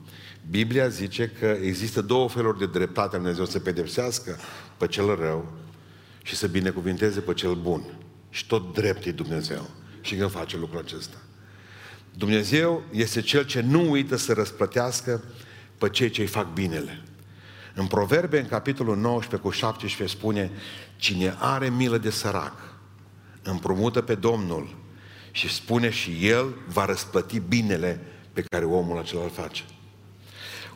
Biblia 0.49 0.87
zice 0.87 1.31
că 1.39 1.45
există 1.45 2.01
două 2.01 2.29
feluri 2.29 2.57
de 2.57 2.65
dreptate 2.65 3.15
Dumnezeu 3.15 3.45
să 3.45 3.59
pedepsească 3.59 4.37
pe 4.77 4.87
cel 4.87 5.15
rău 5.15 5.51
și 6.23 6.35
să 6.35 6.47
binecuvinteze 6.47 7.19
pe 7.19 7.33
cel 7.33 7.53
bun. 7.53 7.83
Și 8.31 8.47
tot 8.47 8.73
drept 8.73 9.05
e 9.05 9.11
Dumnezeu. 9.11 9.69
Și 10.01 10.15
când 10.15 10.31
face 10.31 10.57
lucrul 10.57 10.79
acesta. 10.79 11.17
Dumnezeu 12.13 12.83
este 12.91 13.21
Cel 13.21 13.45
ce 13.45 13.61
nu 13.61 13.91
uită 13.91 14.15
să 14.15 14.33
răsplătească 14.33 15.23
pe 15.77 15.89
cei 15.89 16.09
ce 16.09 16.21
îi 16.21 16.27
fac 16.27 16.53
binele. 16.53 17.03
În 17.75 17.87
Proverbe, 17.87 18.39
în 18.39 18.47
capitolul 18.47 18.97
19 18.97 19.47
cu 19.47 19.53
17, 19.53 20.17
spune 20.17 20.51
Cine 20.95 21.35
are 21.37 21.69
milă 21.69 21.97
de 21.97 22.09
sărac, 22.09 22.53
împrumută 23.43 24.01
pe 24.01 24.15
Domnul 24.15 24.77
și 25.31 25.53
spune 25.53 25.89
și 25.89 26.27
El 26.27 26.55
va 26.67 26.85
răsplăti 26.85 27.39
binele 27.39 28.01
pe 28.33 28.41
care 28.41 28.65
omul 28.65 28.97
acela 28.97 29.23
îl 29.23 29.29
face. 29.29 29.63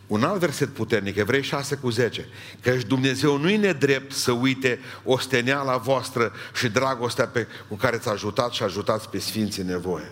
Un 0.07 0.23
alt 0.23 0.39
verset 0.39 0.69
puternic, 0.69 1.15
Evrei 1.15 1.43
6 1.43 1.75
cu 1.75 1.89
10, 1.89 2.27
că 2.61 2.77
Dumnezeu 2.87 3.37
nu-i 3.37 3.57
nedrept 3.57 4.11
să 4.11 4.31
uite 4.31 4.79
osteneala 5.03 5.77
voastră 5.77 6.31
și 6.53 6.69
dragostea 6.69 7.27
pe, 7.27 7.47
cu 7.67 7.75
care 7.75 7.97
ți-a 7.97 8.11
ajutat 8.11 8.51
și 8.51 8.63
ajutați 8.63 9.09
pe 9.09 9.19
Sfinții 9.19 9.63
nevoie. 9.63 10.11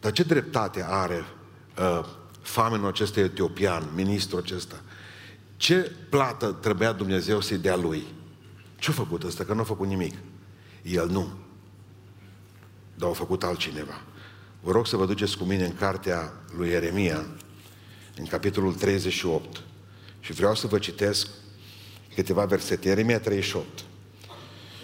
Dar 0.00 0.12
ce 0.12 0.22
dreptate 0.22 0.84
are 0.88 1.24
uh, 1.78 2.04
famenul 2.42 2.88
acesta 2.88 3.20
etiopian, 3.20 3.88
ministrul 3.94 4.40
acesta? 4.40 4.80
Ce 5.56 5.92
plată 6.08 6.46
trebuia 6.46 6.92
Dumnezeu 6.92 7.40
să-i 7.40 7.58
dea 7.58 7.76
lui? 7.76 8.06
Ce-a 8.76 8.92
făcut 8.92 9.22
ăsta? 9.22 9.44
Că 9.44 9.54
nu 9.54 9.60
a 9.60 9.64
făcut 9.64 9.86
nimic. 9.86 10.14
El 10.82 11.08
nu. 11.08 11.32
Dar 12.94 13.10
a 13.10 13.12
făcut 13.12 13.42
altcineva. 13.42 14.00
Vă 14.60 14.72
rog 14.72 14.86
să 14.86 14.96
vă 14.96 15.06
duceți 15.06 15.36
cu 15.36 15.44
mine 15.44 15.64
în 15.64 15.74
cartea 15.74 16.32
lui 16.56 16.68
Ieremia, 16.68 17.26
în 18.18 18.26
capitolul 18.26 18.74
38. 18.74 19.62
Și 20.20 20.32
vreau 20.32 20.54
să 20.54 20.66
vă 20.66 20.78
citesc 20.78 21.28
câteva 22.14 22.44
versete. 22.44 22.88
Ieremia 22.88 23.20
38. 23.20 23.66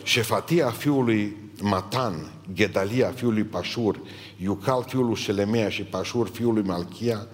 Șefatia 0.03 0.71
fiului 0.71 1.37
Matan, 1.61 2.33
Gedalia 2.53 3.11
fiului 3.11 3.43
Pașur, 3.43 4.01
Iucal 4.37 4.85
fiul 4.89 5.05
lui 5.05 5.15
Șelemea 5.15 5.69
și 5.69 5.83
Pașur 5.83 6.29
fiul 6.29 6.55
lui 6.55 6.63
Malchia, 6.63 7.27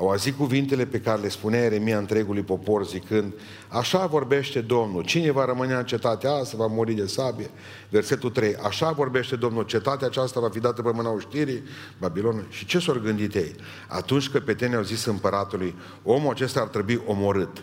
au 0.00 0.08
auzit 0.08 0.36
cuvintele 0.36 0.86
pe 0.86 1.00
care 1.00 1.20
le 1.20 1.28
spunea 1.28 1.60
Eremia 1.60 1.98
întregului 1.98 2.42
popor 2.42 2.86
zicând, 2.86 3.32
așa 3.68 4.06
vorbește 4.06 4.60
Domnul, 4.60 5.02
cine 5.02 5.30
va 5.30 5.44
rămâne 5.44 5.74
în 5.74 5.84
cetatea 5.84 6.32
asta 6.32 6.56
va 6.56 6.66
muri 6.66 6.92
de 6.92 7.06
sabie. 7.06 7.50
Versetul 7.88 8.30
3, 8.30 8.56
așa 8.56 8.90
vorbește 8.90 9.36
Domnul, 9.36 9.64
cetatea 9.64 10.06
aceasta 10.06 10.40
va 10.40 10.48
fi 10.48 10.60
dată 10.60 10.82
pe 10.82 10.90
mâna 10.94 11.10
oștirii 11.10 11.62
Babilon. 11.98 12.46
Și 12.48 12.66
ce 12.66 12.78
s-au 12.78 13.00
gândit 13.02 13.34
ei? 13.34 13.54
Atunci 13.88 14.28
că 14.28 14.40
pe 14.40 14.54
tine 14.54 14.76
au 14.76 14.82
zis 14.82 15.04
împăratului, 15.04 15.74
omul 16.02 16.30
acesta 16.30 16.60
ar 16.60 16.68
trebui 16.68 17.02
omorât, 17.06 17.62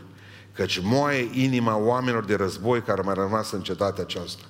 căci 0.54 0.80
moaie 0.84 1.30
inima 1.34 1.78
oamenilor 1.78 2.26
de 2.26 2.36
război 2.36 2.82
care 2.82 3.02
mai 3.02 3.13
rămas 3.13 3.52
în 3.52 3.62
cetatea 3.62 4.04
aceasta. 4.04 4.43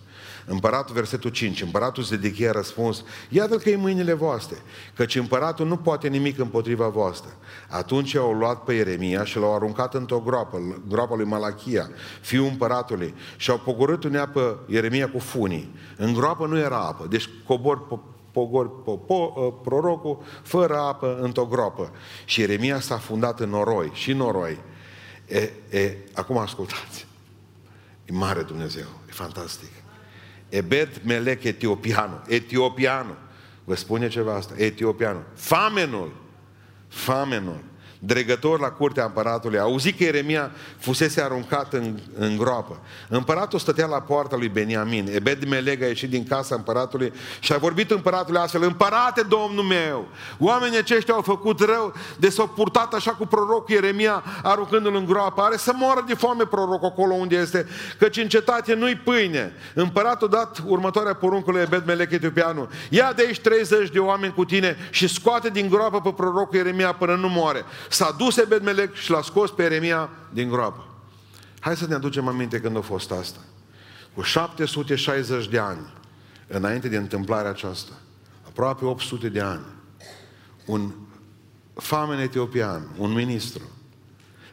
Împăratul, 0.49 0.95
versetul 0.95 1.29
5, 1.29 1.61
împăratul 1.61 2.03
Zedechia 2.03 2.49
a 2.49 2.51
răspuns, 2.51 3.03
iată 3.29 3.57
că 3.57 3.69
e 3.69 3.75
mâinile 3.75 4.13
voastre, 4.13 4.57
căci 4.95 5.15
împăratul 5.15 5.67
nu 5.67 5.77
poate 5.77 6.07
nimic 6.07 6.39
împotriva 6.39 6.87
voastră. 6.87 7.29
Atunci 7.69 8.15
au 8.15 8.33
luat 8.33 8.63
pe 8.63 8.73
Ieremia 8.73 9.23
și 9.23 9.37
l-au 9.37 9.55
aruncat 9.55 9.93
într-o 9.93 10.19
groapă, 10.19 10.81
groapa 10.87 11.15
lui 11.15 11.25
Malachia, 11.25 11.89
fiul 12.21 12.47
împăratului, 12.47 13.13
și 13.37 13.49
au 13.49 13.57
pogorât 13.57 14.03
un 14.03 14.29
pe 14.33 14.55
Ieremia 14.65 15.09
cu 15.09 15.19
funii. 15.19 15.75
În 15.97 16.13
groapă 16.13 16.45
nu 16.45 16.57
era 16.57 16.79
apă, 16.79 17.07
deci 17.09 17.29
cobor 17.45 17.87
pogor, 18.31 18.83
po, 18.83 18.97
po, 18.97 19.33
ă, 19.37 19.51
prorocul 19.51 20.23
fără 20.43 20.77
apă 20.77 21.17
într-o 21.21 21.45
groapă. 21.45 21.91
Și 22.25 22.39
Ieremia 22.39 22.79
s-a 22.79 22.97
fundat 22.97 23.39
în 23.39 23.49
noroi, 23.49 23.91
și 23.93 24.13
noroi. 24.13 24.57
E, 25.27 25.51
e, 25.69 25.97
acum 26.13 26.37
ascultați. 26.37 27.07
E 28.05 28.13
mare 28.13 28.41
Dumnezeu, 28.41 28.87
e 29.09 29.11
fantastic. 29.11 29.76
Ebed 30.49 31.01
Melech 31.05 31.45
Etiopianul, 31.45 32.21
Etiopianul. 32.27 33.17
Vă 33.63 33.75
spune 33.75 34.07
ceva 34.07 34.35
asta? 34.35 34.53
Etiopianul. 34.57 35.23
Famenul. 35.35 36.11
Famenul 36.87 37.59
dregător 37.99 38.59
la 38.59 38.67
curtea 38.67 39.05
împăratului, 39.05 39.57
a 39.57 39.61
auzit 39.61 39.97
că 39.97 40.03
Ieremia 40.03 40.51
fusese 40.77 41.21
aruncat 41.21 41.73
în, 41.73 41.99
în 42.17 42.37
groapă. 42.37 42.79
Împăratul 43.09 43.59
stătea 43.59 43.85
la 43.85 44.01
poarta 44.01 44.35
lui 44.35 44.47
Beniamin. 44.47 45.09
Ebed 45.13 45.47
Meleg 45.47 45.81
a 45.81 45.85
ieșit 45.85 46.09
din 46.09 46.27
casa 46.27 46.55
împăratului 46.55 47.13
și 47.39 47.53
a 47.53 47.57
vorbit 47.57 47.91
împăratului 47.91 48.39
astfel, 48.39 48.63
Împărate, 48.63 49.21
domnul 49.21 49.63
meu, 49.63 50.07
oamenii 50.39 50.77
aceștia 50.77 51.13
au 51.13 51.21
făcut 51.21 51.59
rău 51.59 51.93
de 52.19 52.29
s-au 52.29 52.47
purtat 52.47 52.93
așa 52.93 53.11
cu 53.11 53.25
prorocul 53.25 53.73
Ieremia 53.75 54.23
aruncându-l 54.43 54.95
în 54.95 55.05
groapă. 55.05 55.41
Are 55.41 55.57
să 55.57 55.71
moară 55.75 56.03
de 56.07 56.13
foame 56.13 56.43
prorocul 56.43 56.87
acolo 56.87 57.13
unde 57.13 57.35
este, 57.35 57.67
căci 57.99 58.17
în 58.17 58.27
cetate 58.27 58.73
nu-i 58.73 58.95
pâine. 58.95 59.53
Împăratul 59.73 60.29
dat 60.29 60.63
următoarea 60.65 61.13
poruncă 61.13 61.51
lui 61.51 61.61
Ebed 61.61 61.85
Melech 61.85 62.13
Etiopianu. 62.13 62.69
Ia 62.89 63.13
de 63.13 63.23
aici 63.27 63.39
30 63.39 63.89
de 63.89 63.99
oameni 63.99 64.33
cu 64.33 64.45
tine 64.45 64.77
și 64.89 65.07
scoate 65.07 65.49
din 65.49 65.69
groapă 65.69 66.01
pe 66.01 66.13
prorocul 66.15 66.55
Ieremia 66.55 66.93
până 66.93 67.15
nu 67.15 67.29
moare. 67.29 67.65
S-a 67.89 68.15
dus 68.17 68.37
Ebedmelec 68.37 68.93
și 68.93 69.11
l-a 69.11 69.21
scos 69.21 69.51
pe 69.51 69.63
Eremia 69.63 70.09
din 70.33 70.49
groapă. 70.49 70.87
Hai 71.59 71.77
să 71.77 71.87
ne 71.87 71.93
aducem 71.93 72.27
aminte 72.27 72.59
când 72.59 72.77
a 72.77 72.81
fost 72.81 73.11
asta. 73.11 73.39
Cu 74.13 74.21
760 74.21 75.47
de 75.47 75.59
ani, 75.59 75.93
înainte 76.47 76.87
de 76.87 76.97
întâmplarea 76.97 77.49
aceasta, 77.49 77.91
aproape 78.47 78.85
800 78.85 79.29
de 79.29 79.39
ani, 79.39 79.65
un 80.65 80.91
famen 81.73 82.19
etiopian, 82.19 82.87
un 82.97 83.13
ministru, 83.13 83.61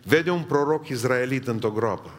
vede 0.03 0.31
un 0.31 0.43
proroc 0.43 0.89
izraelit 0.89 1.47
într-o 1.47 1.71
groapă 1.71 2.11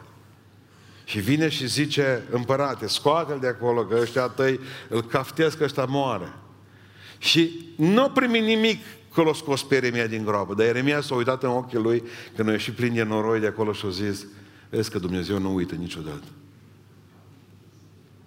și 1.04 1.20
vine 1.20 1.48
și 1.48 1.66
zice, 1.66 2.22
împărate, 2.30 2.86
scoate-l 2.86 3.38
de 3.40 3.46
acolo, 3.46 3.84
că 3.84 3.98
ăștia 4.00 4.26
tăi 4.26 4.60
îl 4.88 5.02
caftesc, 5.02 5.60
ăștia 5.60 5.84
moare. 5.84 6.32
Și 7.18 7.72
nu 7.76 8.10
primi 8.10 8.40
nimic 8.40 8.84
că 9.16 9.22
l-a 9.22 9.34
scos 9.34 9.62
pe 9.62 9.76
Eremia 9.76 10.06
din 10.06 10.24
groapă. 10.24 10.54
Dar 10.54 10.66
Eremia 10.66 11.00
s-a 11.00 11.14
uitat 11.14 11.42
în 11.42 11.48
ochii 11.48 11.78
lui 11.78 12.02
când 12.34 12.48
a 12.48 12.52
ieșit 12.52 12.74
plin 12.74 12.94
de 12.94 13.02
noroi 13.02 13.40
de 13.40 13.46
acolo 13.46 13.72
și 13.72 13.86
a 13.86 13.88
zis, 13.88 14.26
vezi 14.70 14.90
că 14.90 14.98
Dumnezeu 14.98 15.38
nu 15.38 15.54
uită 15.54 15.74
niciodată. 15.74 16.24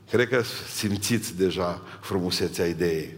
Cred 0.10 0.28
că 0.28 0.42
simțiți 0.74 1.38
deja 1.38 1.82
frumusețea 2.00 2.66
ideii. 2.66 3.14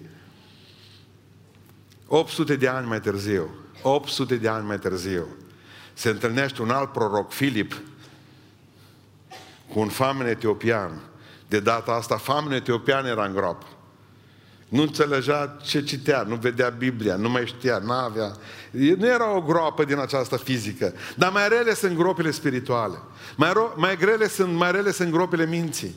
800 2.07 2.55
de 2.55 2.67
ani 2.67 2.88
mai 2.88 2.99
târziu, 2.99 3.49
800 3.81 4.36
de 4.36 4.47
ani 4.47 4.65
mai 4.65 4.79
târziu, 4.79 5.27
se 5.93 6.10
întâlnește 6.10 6.62
un 6.62 6.69
alt 6.69 6.91
proroc, 6.91 7.31
Filip, 7.31 7.81
cu 9.73 9.79
un 9.79 9.88
famen 9.88 10.27
etiopian. 10.27 11.01
De 11.47 11.60
data 11.60 11.91
asta, 11.91 12.17
famen 12.17 12.51
etiopian 12.51 13.05
era 13.05 13.25
în 13.25 13.34
groapă. 13.34 13.65
Nu 14.71 14.81
înțelegea 14.81 15.57
ce 15.63 15.84
citea, 15.84 16.21
nu 16.27 16.36
vedea 16.36 16.69
Biblia, 16.69 17.15
nu 17.15 17.29
mai 17.29 17.45
știa, 17.45 17.77
nu 17.77 17.91
avea. 17.91 18.31
Nu 18.71 19.07
era 19.07 19.36
o 19.36 19.41
groapă 19.41 19.84
din 19.84 19.99
această 19.99 20.38
fizică. 20.38 20.93
Dar 21.15 21.31
mai 21.31 21.49
rele 21.49 21.73
sunt 21.73 21.97
gropile 21.97 22.31
spirituale. 22.31 22.97
Mai, 23.36 23.49
ro- 23.49 23.75
mai, 23.75 23.97
grele 23.97 24.27
sunt, 24.27 24.53
mai 24.53 24.71
rele 24.71 24.91
sunt 24.91 25.12
gropile 25.12 25.45
minții. 25.45 25.95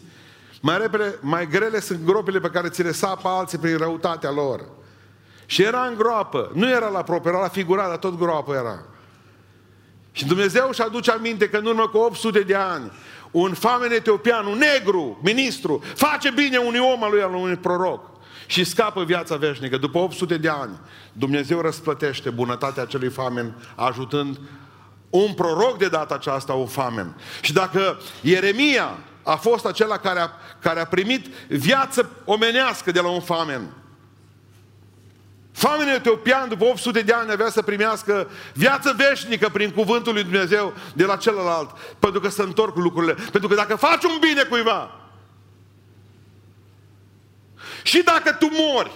Mai, 0.60 0.78
repede, 0.78 1.18
mai 1.20 1.48
grele 1.48 1.80
sunt 1.80 2.04
gropile 2.04 2.40
pe 2.40 2.48
care 2.48 2.68
ți 2.68 2.82
le 2.82 2.92
sapă 2.92 3.28
alții 3.28 3.58
prin 3.58 3.76
răutatea 3.76 4.30
lor. 4.30 4.64
Și 5.46 5.62
era 5.62 5.86
în 5.86 5.94
groapă. 5.94 6.50
Nu 6.54 6.70
era 6.70 6.88
la 6.88 7.02
propriu, 7.02 7.32
era 7.32 7.42
la 7.42 7.48
figurat, 7.48 7.88
dar 7.88 7.96
tot 7.96 8.18
groapă 8.18 8.54
era. 8.54 8.84
Și 10.12 10.26
Dumnezeu 10.26 10.68
își 10.68 10.82
aduce 10.82 11.10
aminte 11.10 11.48
că 11.48 11.56
în 11.56 11.66
urmă 11.66 11.88
cu 11.88 11.96
800 11.96 12.40
de 12.40 12.54
ani, 12.54 12.92
un 13.30 13.52
famen 13.52 13.92
etiopian, 13.92 14.46
un 14.46 14.58
negru, 14.58 15.20
ministru, 15.22 15.82
face 15.94 16.30
bine 16.30 16.56
unui 16.56 16.80
om 16.92 17.04
al 17.04 17.10
lui, 17.10 17.22
al 17.22 17.34
unui 17.34 17.56
proroc 17.56 18.12
și 18.46 18.64
scapă 18.64 19.04
viața 19.04 19.36
veșnică. 19.36 19.76
După 19.76 19.98
800 19.98 20.36
de 20.36 20.48
ani, 20.48 20.78
Dumnezeu 21.12 21.60
răsplătește 21.60 22.30
bunătatea 22.30 22.82
acelui 22.82 23.08
famen, 23.08 23.54
ajutând 23.74 24.38
un 25.10 25.32
proroc 25.32 25.78
de 25.78 25.88
data 25.88 26.14
aceasta, 26.14 26.52
un 26.52 26.66
famen. 26.66 27.16
Și 27.40 27.52
dacă 27.52 28.00
Ieremia 28.20 28.98
a 29.22 29.34
fost 29.36 29.66
acela 29.66 29.96
care 29.96 30.20
a, 30.20 30.30
care 30.60 30.80
a 30.80 30.86
primit 30.86 31.26
viață 31.48 32.10
omenească 32.24 32.90
de 32.90 33.00
la 33.00 33.08
un 33.08 33.20
famen, 33.20 33.72
Famenul 35.54 35.94
etiopian, 35.94 36.48
după 36.48 36.64
800 36.64 37.00
de 37.00 37.12
ani, 37.12 37.30
avea 37.30 37.50
să 37.50 37.62
primească 37.62 38.28
viață 38.52 38.94
veșnică 38.96 39.48
prin 39.52 39.70
cuvântul 39.70 40.12
lui 40.12 40.22
Dumnezeu 40.22 40.72
de 40.94 41.04
la 41.04 41.16
celălalt, 41.16 41.70
pentru 41.98 42.20
că 42.20 42.28
se 42.28 42.42
întorc 42.42 42.76
lucrurile. 42.76 43.12
Pentru 43.12 43.48
că 43.48 43.54
dacă 43.54 43.76
faci 43.76 44.04
un 44.04 44.16
bine 44.20 44.42
cuiva, 44.42 45.03
și 47.84 48.02
dacă 48.02 48.32
tu 48.32 48.48
mori, 48.50 48.90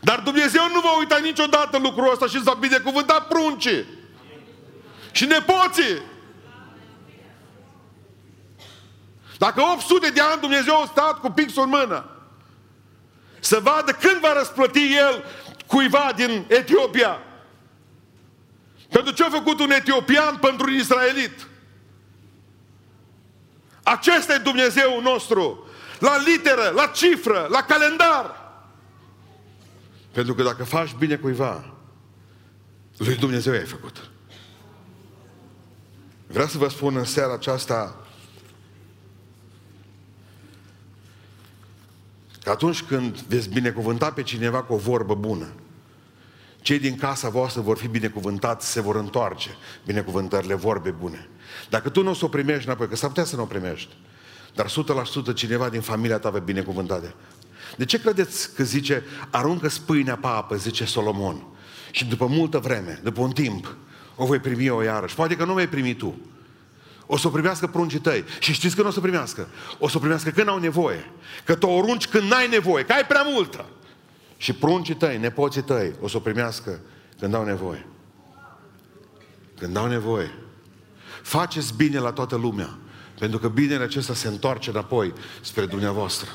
dar 0.00 0.20
Dumnezeu 0.20 0.62
nu 0.72 0.80
va 0.80 0.98
uita 0.98 1.18
niciodată 1.18 1.78
lucrul 1.78 2.12
ăsta 2.12 2.26
și 2.26 2.34
îți 2.34 2.44
va 2.44 2.54
binecuvânta 2.54 3.20
pruncii 3.20 3.86
și 5.12 5.24
nepoții. 5.24 6.02
Dacă 9.38 9.62
800 9.62 10.10
de 10.10 10.20
ani 10.20 10.40
Dumnezeu 10.40 10.80
a 10.80 10.86
stat 10.86 11.20
cu 11.20 11.30
pixul 11.30 11.62
în 11.62 11.68
mână 11.68 12.10
să 13.40 13.60
vadă 13.62 13.92
când 13.92 14.20
va 14.20 14.32
răsplăti 14.32 14.94
El 14.94 15.24
cuiva 15.66 16.12
din 16.16 16.44
Etiopia. 16.48 17.22
Pentru 18.88 19.12
ce 19.12 19.24
a 19.24 19.30
făcut 19.30 19.60
un 19.60 19.70
etiopian 19.70 20.36
pentru 20.36 20.66
un 20.66 20.74
israelit? 20.74 21.46
Acesta 23.82 24.34
e 24.34 24.38
Dumnezeu 24.38 25.00
nostru 25.00 25.65
la 25.98 26.16
literă, 26.26 26.72
la 26.74 26.86
cifră, 26.86 27.46
la 27.50 27.62
calendar. 27.62 28.44
Pentru 30.12 30.34
că 30.34 30.42
dacă 30.42 30.64
faci 30.64 30.94
bine 30.98 31.16
cuiva, 31.16 31.74
lui 32.96 33.16
Dumnezeu 33.16 33.52
ai 33.52 33.64
făcut. 33.64 34.10
Vreau 36.26 36.46
să 36.46 36.58
vă 36.58 36.68
spun 36.68 36.96
în 36.96 37.04
seara 37.04 37.32
aceasta 37.32 38.06
că 42.42 42.50
atunci 42.50 42.82
când 42.82 43.20
veți 43.20 43.48
binecuvânta 43.48 44.12
pe 44.12 44.22
cineva 44.22 44.62
cu 44.62 44.72
o 44.72 44.76
vorbă 44.76 45.14
bună, 45.14 45.52
cei 46.60 46.78
din 46.78 46.96
casa 46.96 47.28
voastră 47.28 47.60
vor 47.60 47.78
fi 47.78 47.88
binecuvântați, 47.88 48.70
se 48.70 48.80
vor 48.80 48.96
întoarce 48.96 49.56
binecuvântările, 49.84 50.54
vorbe 50.54 50.90
bune. 50.90 51.28
Dacă 51.70 51.88
tu 51.88 52.02
nu 52.02 52.10
o 52.10 52.14
să 52.14 52.24
o 52.24 52.28
primești 52.28 52.66
înapoi, 52.66 52.88
că 52.88 52.96
s-ar 52.96 53.08
putea 53.08 53.24
să 53.24 53.36
nu 53.36 53.42
o 53.42 53.46
primești, 53.46 53.96
dar 54.56 54.66
100% 55.30 55.34
cineva 55.34 55.68
din 55.68 55.80
familia 55.80 56.18
ta 56.18 56.30
va 56.30 56.38
binecuvântate. 56.38 57.14
De 57.76 57.84
ce 57.84 58.00
credeți 58.00 58.54
că 58.54 58.64
zice, 58.64 59.02
aruncă 59.30 59.68
spâinea 59.68 60.16
pe 60.16 60.26
apă, 60.26 60.56
zice 60.56 60.84
Solomon, 60.84 61.46
și 61.90 62.04
după 62.04 62.26
multă 62.26 62.58
vreme, 62.58 63.00
după 63.02 63.20
un 63.20 63.30
timp, 63.30 63.76
o 64.16 64.26
voi 64.26 64.38
primi 64.38 64.66
eu 64.66 64.80
iarăși. 64.80 65.14
Poate 65.14 65.36
că 65.36 65.44
nu 65.44 65.54
vei 65.54 65.66
primi 65.66 65.94
tu. 65.94 66.20
O 67.06 67.16
să 67.16 67.26
o 67.26 67.30
primească 67.30 67.66
pruncii 67.66 67.98
tăi. 67.98 68.24
Și 68.38 68.52
știți 68.52 68.76
că 68.76 68.82
nu 68.82 68.88
o 68.88 68.90
să 68.90 68.98
o 68.98 69.02
primească? 69.02 69.48
O 69.78 69.88
să 69.88 69.96
o 69.96 70.00
primească 70.00 70.30
când 70.30 70.48
au 70.48 70.58
nevoie. 70.58 71.10
Că 71.44 71.54
tu 71.54 71.66
o 71.66 71.78
arunci 71.78 72.06
când 72.06 72.30
n-ai 72.30 72.48
nevoie, 72.48 72.84
că 72.84 72.92
ai 72.92 73.06
prea 73.06 73.22
multă. 73.22 73.64
Și 74.36 74.52
pruncii 74.52 74.94
tăi, 74.94 75.18
nepoții 75.18 75.62
tăi, 75.62 75.92
o 76.00 76.08
să 76.08 76.16
o 76.16 76.20
primească 76.20 76.80
când 77.18 77.34
au 77.34 77.44
nevoie. 77.44 77.86
Când 79.58 79.76
au 79.76 79.86
nevoie. 79.86 80.30
Faceți 81.22 81.74
bine 81.76 81.98
la 81.98 82.12
toată 82.12 82.36
lumea. 82.36 82.78
Pentru 83.18 83.38
că 83.38 83.48
binele 83.48 83.82
acesta 83.82 84.14
se 84.14 84.28
întoarce 84.28 84.70
înapoi 84.70 85.12
spre 85.40 85.66
dumneavoastră. 85.66 86.28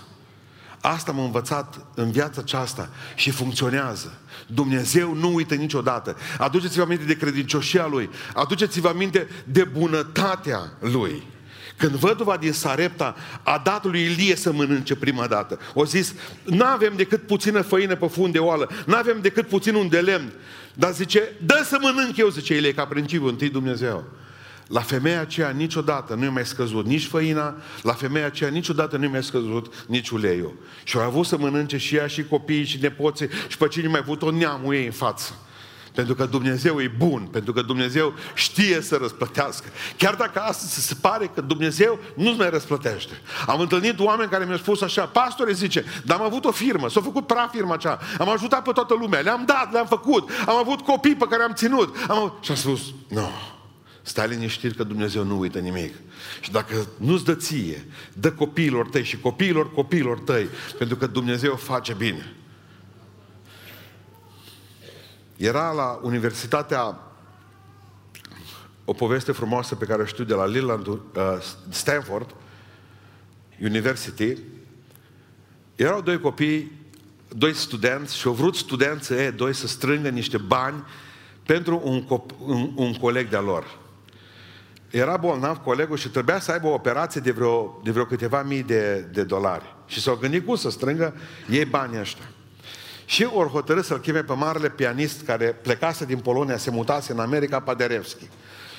Asta 0.82 1.12
m-a 1.12 1.24
învățat 1.24 1.86
în 1.96 2.12
viața 2.12 2.42
aceasta 2.42 2.90
și 3.16 3.30
funcționează. 3.30 4.18
Dumnezeu 4.48 5.14
nu 5.14 5.34
uită 5.34 5.56
niciodată. 5.56 6.18
Aduceți-vă 6.38 6.82
aminte 6.84 7.06
de 7.06 7.18
credincioșia 7.18 7.88
Lui. 7.88 8.10
Aduceți-vă 8.34 8.88
aminte 8.88 9.28
de 9.46 9.64
bunătatea 9.64 10.72
Lui. 10.80 11.24
Când 11.78 11.92
văduva 11.92 12.38
din 12.38 12.52
Sarepta 12.52 13.16
a 13.44 13.62
dat 13.64 13.86
lui 13.86 14.02
Ilie 14.02 14.36
să 14.36 14.52
mănânce 14.52 14.96
prima 14.96 15.28
dată, 15.28 15.60
o 15.74 15.86
zis, 15.86 16.14
nu 16.44 16.66
avem 16.66 16.94
decât 16.96 17.26
puțină 17.26 17.62
făină 17.62 17.96
pe 17.96 18.08
fund 18.08 18.34
de 18.34 18.40
oală, 18.40 18.70
nu 18.86 18.96
avem 18.96 19.18
decât 19.22 19.48
puțin 19.48 19.76
un 19.76 19.90
de 19.90 20.00
lemn, 20.00 20.34
dar 20.74 20.92
zice, 20.94 21.32
dă 21.46 21.64
să 21.66 21.78
mănânc 21.82 22.18
eu, 22.18 22.30
zice 22.30 22.56
Ilie, 22.56 22.74
ca 22.74 22.86
principiu, 22.86 23.28
întâi 23.28 23.50
Dumnezeu. 23.50 24.04
La 24.72 24.82
femeia 24.82 25.22
aceea 25.22 25.50
niciodată 25.50 26.16
nu 26.16 26.26
i 26.26 26.30
mai 26.30 26.46
scăzut 26.46 26.86
nici 26.86 27.06
făina, 27.06 27.56
la 27.82 27.94
femeia 27.94 28.26
aceea 28.26 28.50
niciodată 28.50 28.98
nu 28.98 29.06
i 29.06 29.08
mai 29.08 29.24
scăzut 29.24 29.74
nici 29.88 30.10
uleiul. 30.10 30.54
Și 30.84 30.98
au 30.98 31.04
avut 31.04 31.26
să 31.26 31.38
mănânce 31.38 31.78
și 31.78 31.96
ea 31.96 32.08
și 32.08 32.24
copiii 32.24 32.66
și 32.66 32.78
nepoții 32.82 33.28
și 33.48 33.58
pe 33.58 33.68
cine 33.68 33.88
mai 33.88 34.00
avut 34.00 34.22
o 34.22 34.32
neamul 34.32 34.74
ei 34.74 34.86
în 34.86 34.92
față. 34.92 35.34
Pentru 35.94 36.16
că 36.16 36.26
Dumnezeu 36.26 36.82
e 36.82 36.94
bun, 36.98 37.28
pentru 37.32 37.54
că 37.54 37.62
Dumnezeu 37.62 38.14
știe 38.34 38.82
să 38.82 38.98
răsplătească. 39.02 39.68
Chiar 39.98 40.16
dacă 40.16 40.40
astăzi 40.40 40.88
se 40.88 40.96
pare 41.02 41.32
că 41.36 41.42
Dumnezeu 41.42 42.00
nu-ți 42.16 42.38
mai 42.38 42.50
răsplătește. 42.50 43.22
Am 43.48 43.60
întâlnit 43.60 44.00
oameni 44.00 44.30
care 44.30 44.46
mi-au 44.46 44.58
spus 44.58 44.82
așa, 44.82 45.06
pastore 45.06 45.52
zice, 45.52 45.86
dar 46.06 46.20
am 46.20 46.26
avut 46.26 46.46
o 46.46 46.52
firmă, 46.52 46.90
s-a 46.90 47.02
făcut 47.02 47.28
praf 47.28 47.52
firma 47.52 47.74
aceea, 47.74 48.00
am 48.18 48.30
ajutat 48.30 48.64
pe 48.64 48.72
toată 48.72 48.94
lumea, 49.00 49.20
le-am 49.20 49.44
dat, 49.46 49.72
le-am 49.72 49.86
făcut, 49.86 50.30
am 50.46 50.56
avut 50.56 50.82
copii 50.82 51.16
pe 51.16 51.26
care 51.30 51.44
am 51.44 51.54
ținut. 51.54 51.96
Am 52.08 52.18
avut... 52.18 52.34
Și 52.42 52.52
am 52.52 52.58
spus, 52.58 52.82
nu, 53.08 53.20
no, 53.22 53.30
stai 54.02 54.28
liniștit 54.28 54.76
că 54.76 54.84
Dumnezeu 54.84 55.24
nu 55.24 55.40
uită 55.40 55.60
nimic. 55.60 55.94
Și 56.42 56.52
dacă 56.52 56.88
nu-ți 56.98 57.26
dă 57.26 57.36
ție, 57.36 57.86
dă 58.14 58.32
copiilor 58.32 58.88
tăi 58.88 59.04
și 59.04 59.20
copiilor 59.20 59.74
copiilor 59.74 60.20
tăi, 60.20 60.48
pentru 60.78 60.96
că 60.96 61.08
Dumnezeu 61.08 61.56
face 61.56 61.94
bine. 61.94 62.36
Era 65.38 65.72
la 65.72 66.00
Universitatea 66.02 67.00
o 68.86 68.94
poveste 68.94 69.32
frumoasă 69.32 69.76
pe 69.76 69.86
care 69.86 70.02
o 70.02 70.06
știu 70.06 70.24
de 70.24 70.34
la 70.34 70.46
Leland, 70.46 70.88
uh, 70.88 70.98
Stanford 71.70 72.36
University. 73.62 74.38
Erau 75.76 76.02
doi 76.02 76.20
copii, 76.20 76.72
doi 77.36 77.54
studenți 77.54 78.18
și 78.18 78.28
au 78.28 78.34
vrut 78.34 78.56
studenții 78.56 79.16
ei 79.16 79.32
doi 79.32 79.54
să 79.54 79.68
strângă 79.68 80.10
niște 80.10 80.38
bani 80.38 80.84
pentru 81.46 81.82
un, 81.84 82.04
cop- 82.04 82.38
un, 82.40 82.72
un 82.76 82.94
coleg 82.94 83.30
de-a 83.30 83.40
lor. 83.42 83.80
Era 84.92 85.18
bolnav 85.18 85.58
colegul 85.58 85.98
și 85.98 86.10
trebuia 86.10 86.40
să 86.40 86.52
aibă 86.52 86.68
o 86.68 86.74
operație 86.74 87.22
de 87.22 87.32
vreo, 87.32 87.80
de 87.84 87.92
vreo 87.92 88.06
câteva 88.06 88.44
mii 88.44 88.64
de, 88.64 89.06
de 89.12 89.24
dolari. 89.24 89.76
Și 89.86 90.02
s-au 90.02 90.16
gândit 90.16 90.46
cum 90.46 90.56
să 90.56 90.70
strângă 90.70 91.14
ei 91.50 91.66
banii 91.66 92.00
ăștia. 92.00 92.26
Și 93.06 93.28
ori 93.34 93.50
hotărât 93.50 93.86
să-l 93.86 94.00
cheme 94.00 94.24
pe 94.24 94.34
marele 94.34 94.70
pianist 94.70 95.26
care 95.26 95.46
plecase 95.46 96.06
din 96.06 96.18
Polonia, 96.18 96.58
se 96.58 96.72
mutase 96.72 97.12
în 97.12 97.20
America, 97.20 97.60
Paderewski. 97.60 98.30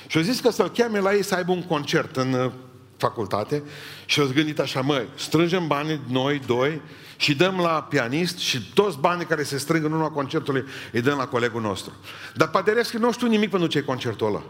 Și 0.07 0.17
au 0.17 0.23
zis 0.23 0.39
că 0.39 0.49
să-l 0.49 0.69
cheme 0.69 0.99
la 0.99 1.13
ei 1.13 1.23
să 1.23 1.35
aibă 1.35 1.51
un 1.51 1.63
concert 1.63 2.15
în 2.15 2.33
uh, 2.33 2.51
facultate 2.97 3.63
și 4.05 4.19
au 4.19 4.27
gândit 4.33 4.59
așa, 4.59 4.81
măi, 4.81 5.07
strângem 5.15 5.67
banii 5.67 5.99
noi 6.09 6.41
doi 6.45 6.81
și 7.17 7.35
dăm 7.35 7.57
la 7.57 7.83
pianist 7.89 8.37
și 8.37 8.71
toți 8.73 8.97
banii 8.97 9.25
care 9.25 9.43
se 9.43 9.57
strâng 9.57 9.85
în 9.85 9.91
urma 9.91 10.09
concertului 10.09 10.63
îi 10.91 11.01
dăm 11.01 11.17
la 11.17 11.27
colegul 11.27 11.61
nostru. 11.61 11.93
Dar 12.35 12.49
Paderewski 12.49 12.97
nu 12.97 13.11
știu 13.11 13.27
nimic 13.27 13.49
pentru 13.49 13.67
ce 13.67 13.77
e 13.77 13.81
concertul 13.81 14.27
ăla. 14.27 14.43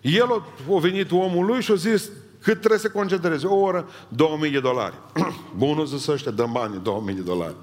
El 0.00 0.44
a 0.70 0.78
venit 0.78 1.10
omul 1.10 1.46
lui 1.46 1.62
și 1.62 1.70
a 1.70 1.74
zis 1.74 2.10
cât 2.42 2.58
trebuie 2.58 2.78
să 2.78 2.90
concentreze? 2.90 3.46
O 3.46 3.56
oră, 3.56 3.88
2000 4.08 4.50
de 4.50 4.60
dolari. 4.60 4.94
Bunul 5.56 5.86
zis 5.86 6.06
ăștia, 6.06 6.30
dăm 6.30 6.52
bani, 6.52 6.80
2000 6.82 7.14
de 7.14 7.20
dolari 7.20 7.54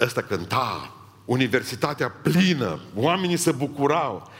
ăsta 0.00 0.22
cânta, 0.22 0.96
universitatea 1.24 2.10
plină, 2.10 2.80
oamenii 2.94 3.36
se 3.36 3.52
bucurau. 3.52 4.30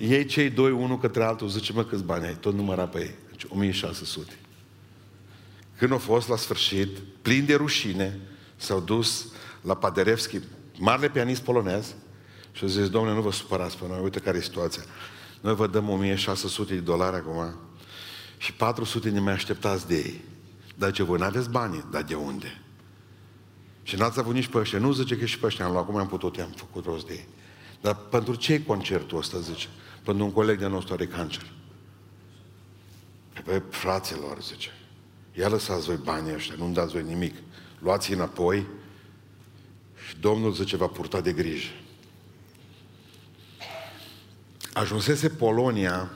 Ei 0.00 0.26
cei 0.26 0.50
doi, 0.50 0.70
unul 0.70 0.98
către 0.98 1.24
altul, 1.24 1.48
zice, 1.48 1.72
mă, 1.72 1.84
câți 1.84 2.04
bani 2.04 2.26
ai? 2.26 2.34
Tot 2.34 2.54
număra 2.54 2.84
pe 2.84 2.98
ei. 2.98 3.14
Deci 3.30 3.46
1600. 3.48 4.32
Când 5.78 5.92
au 5.92 5.98
fost 5.98 6.28
la 6.28 6.36
sfârșit, 6.36 6.98
plin 7.22 7.44
de 7.46 7.54
rușine, 7.54 8.18
s-au 8.56 8.80
dus 8.80 9.26
la 9.60 9.74
Paderewski, 9.74 10.40
marele 10.78 11.08
pianist 11.08 11.42
polonez, 11.42 11.94
și 12.52 12.62
au 12.62 12.68
zis, 12.68 12.88
domnule, 12.88 13.14
nu 13.14 13.20
vă 13.20 13.32
supărați 13.32 13.78
pe 13.78 13.84
noi, 13.88 14.00
uite 14.02 14.18
care 14.18 14.36
e 14.36 14.40
situația. 14.40 14.82
Noi 15.46 15.54
vă 15.54 15.66
dăm 15.66 15.88
1600 15.88 16.74
de 16.74 16.80
dolari 16.80 17.16
acum 17.16 17.54
și 18.36 18.52
400 18.52 19.10
ne 19.10 19.20
mai 19.20 19.32
așteptați 19.32 19.86
de 19.86 19.94
ei. 19.94 20.20
Dar 20.74 20.92
ce 20.92 21.02
voi 21.02 21.18
n-aveți 21.18 21.50
bani, 21.50 21.84
dar 21.90 22.02
de 22.02 22.14
unde? 22.14 22.62
Și 23.82 23.96
n-ați 23.96 24.18
avut 24.18 24.34
nici 24.34 24.46
pe 24.46 24.58
ăștia. 24.58 24.78
Nu 24.78 24.92
zice 24.92 25.16
că 25.16 25.24
și 25.24 25.38
pe 25.38 25.46
ăștia 25.46 25.64
am 25.64 25.72
luat, 25.72 25.86
cum 25.86 25.96
am 25.96 26.06
putut, 26.06 26.38
am 26.38 26.52
făcut 26.56 26.84
rost 26.84 27.06
de 27.06 27.12
ei. 27.12 27.28
Dar 27.80 27.94
pentru 27.94 28.34
ce 28.34 28.52
e 28.52 28.58
concertul 28.58 29.18
ăsta, 29.18 29.38
zice? 29.38 29.68
Pentru 30.04 30.24
un 30.24 30.32
coleg 30.32 30.58
de 30.58 30.66
nostru 30.66 30.94
are 30.94 31.06
cancer. 31.06 31.52
Păi, 33.44 33.62
fraților, 33.70 34.42
zice, 34.42 34.70
ia 35.34 35.48
lăsați 35.48 35.86
voi 35.86 35.98
banii 36.04 36.34
ăștia, 36.34 36.54
nu-mi 36.58 36.74
dați 36.74 36.92
voi 36.92 37.02
nimic. 37.02 37.34
Luați-i 37.78 38.14
înapoi 38.14 38.66
și 40.08 40.16
Domnul, 40.20 40.52
zice, 40.52 40.76
va 40.76 40.86
purta 40.86 41.20
de 41.20 41.32
grijă. 41.32 41.70
Ajunsese 44.78 45.28
Polonia 45.28 46.10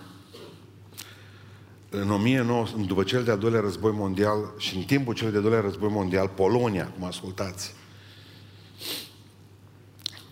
în 1.91 2.11
1900, 2.11 2.87
după 2.87 3.03
cel 3.03 3.25
de-al 3.25 3.39
doilea 3.39 3.61
război 3.61 3.93
mondial 3.93 4.55
și 4.59 4.77
în 4.77 4.83
timpul 4.83 5.15
cel 5.15 5.31
de-al 5.31 5.43
doilea 5.43 5.61
război 5.61 5.89
mondial, 5.93 6.29
Polonia, 6.29 6.93
cum 6.99 7.05
ascultați, 7.05 7.75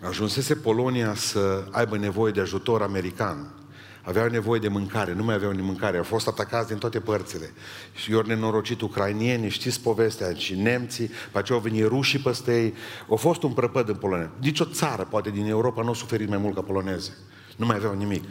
ajunsese 0.00 0.54
Polonia 0.54 1.14
să 1.14 1.64
aibă 1.70 1.96
nevoie 1.98 2.32
de 2.32 2.40
ajutor 2.40 2.82
american. 2.82 3.54
Aveau 4.02 4.28
nevoie 4.28 4.60
de 4.60 4.68
mâncare, 4.68 5.14
nu 5.14 5.24
mai 5.24 5.34
aveau 5.34 5.50
nici 5.50 5.64
mâncare, 5.64 5.96
au 5.96 6.02
fost 6.02 6.28
atacați 6.28 6.68
din 6.68 6.78
toate 6.78 7.00
părțile. 7.00 7.52
Și 7.94 8.10
i-au 8.10 8.22
nenorocit 8.26 8.80
ucrainieni, 8.80 9.48
știți 9.48 9.80
povestea, 9.80 10.34
și 10.34 10.54
nemții, 10.54 11.10
pe 11.32 11.38
aceea 11.38 11.58
au 11.58 11.64
venit 11.64 11.86
rușii 11.86 12.18
peste 12.18 12.62
ei. 12.62 12.74
Au 13.08 13.16
fost 13.16 13.42
un 13.42 13.52
prăpăd 13.52 13.88
în 13.88 13.96
Polonia. 13.96 14.30
Nici 14.40 14.60
o 14.60 14.64
țară, 14.64 15.06
poate 15.10 15.30
din 15.30 15.46
Europa, 15.46 15.82
nu 15.82 15.90
a 15.90 15.94
suferit 15.94 16.28
mai 16.28 16.38
mult 16.38 16.54
ca 16.54 16.62
poloneze. 16.62 17.16
Nu 17.58 17.66
mai 17.66 17.76
aveau 17.76 17.94
nimic. 17.94 18.24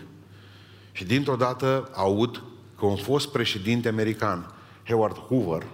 Și 0.92 1.06
dintr-o 1.06 1.36
dată 1.36 1.90
aud 1.94 2.44
că 2.80 2.86
un 2.86 2.96
fost 2.96 3.32
președinte 3.32 3.88
american, 3.88 4.54
Howard 4.88 5.16
Hoover, 5.16 5.66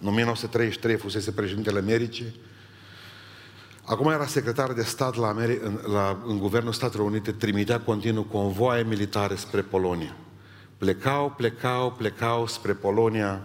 în 0.00 0.08
1933 0.08 0.96
fusese 0.96 1.32
președintele 1.32 1.78
Americii, 1.78 2.34
acum 3.84 4.10
era 4.10 4.26
secretar 4.26 4.72
de 4.72 4.82
stat 4.82 5.16
la 5.16 5.34
Ameri- 5.34 5.62
în, 5.62 5.78
la, 5.92 6.22
în 6.26 6.38
Guvernul 6.38 6.72
Statelor 6.72 7.06
Unite, 7.06 7.32
trimitea 7.32 7.80
continuu 7.80 8.22
convoaie 8.22 8.82
militare 8.82 9.34
spre 9.34 9.60
Polonia. 9.60 10.16
Plecau, 10.78 11.34
plecau, 11.36 11.92
plecau 11.92 12.46
spre 12.46 12.72
Polonia 12.72 13.40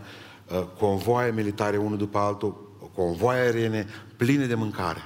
uh, 0.47 0.63
convoaie 0.79 1.31
militare 1.31 1.77
unul 1.77 1.97
după 1.97 2.17
altul, 2.17 2.77
convoaie 2.95 3.41
aeriene 3.41 3.87
pline 4.17 4.45
de 4.45 4.55
mâncare. 4.55 5.01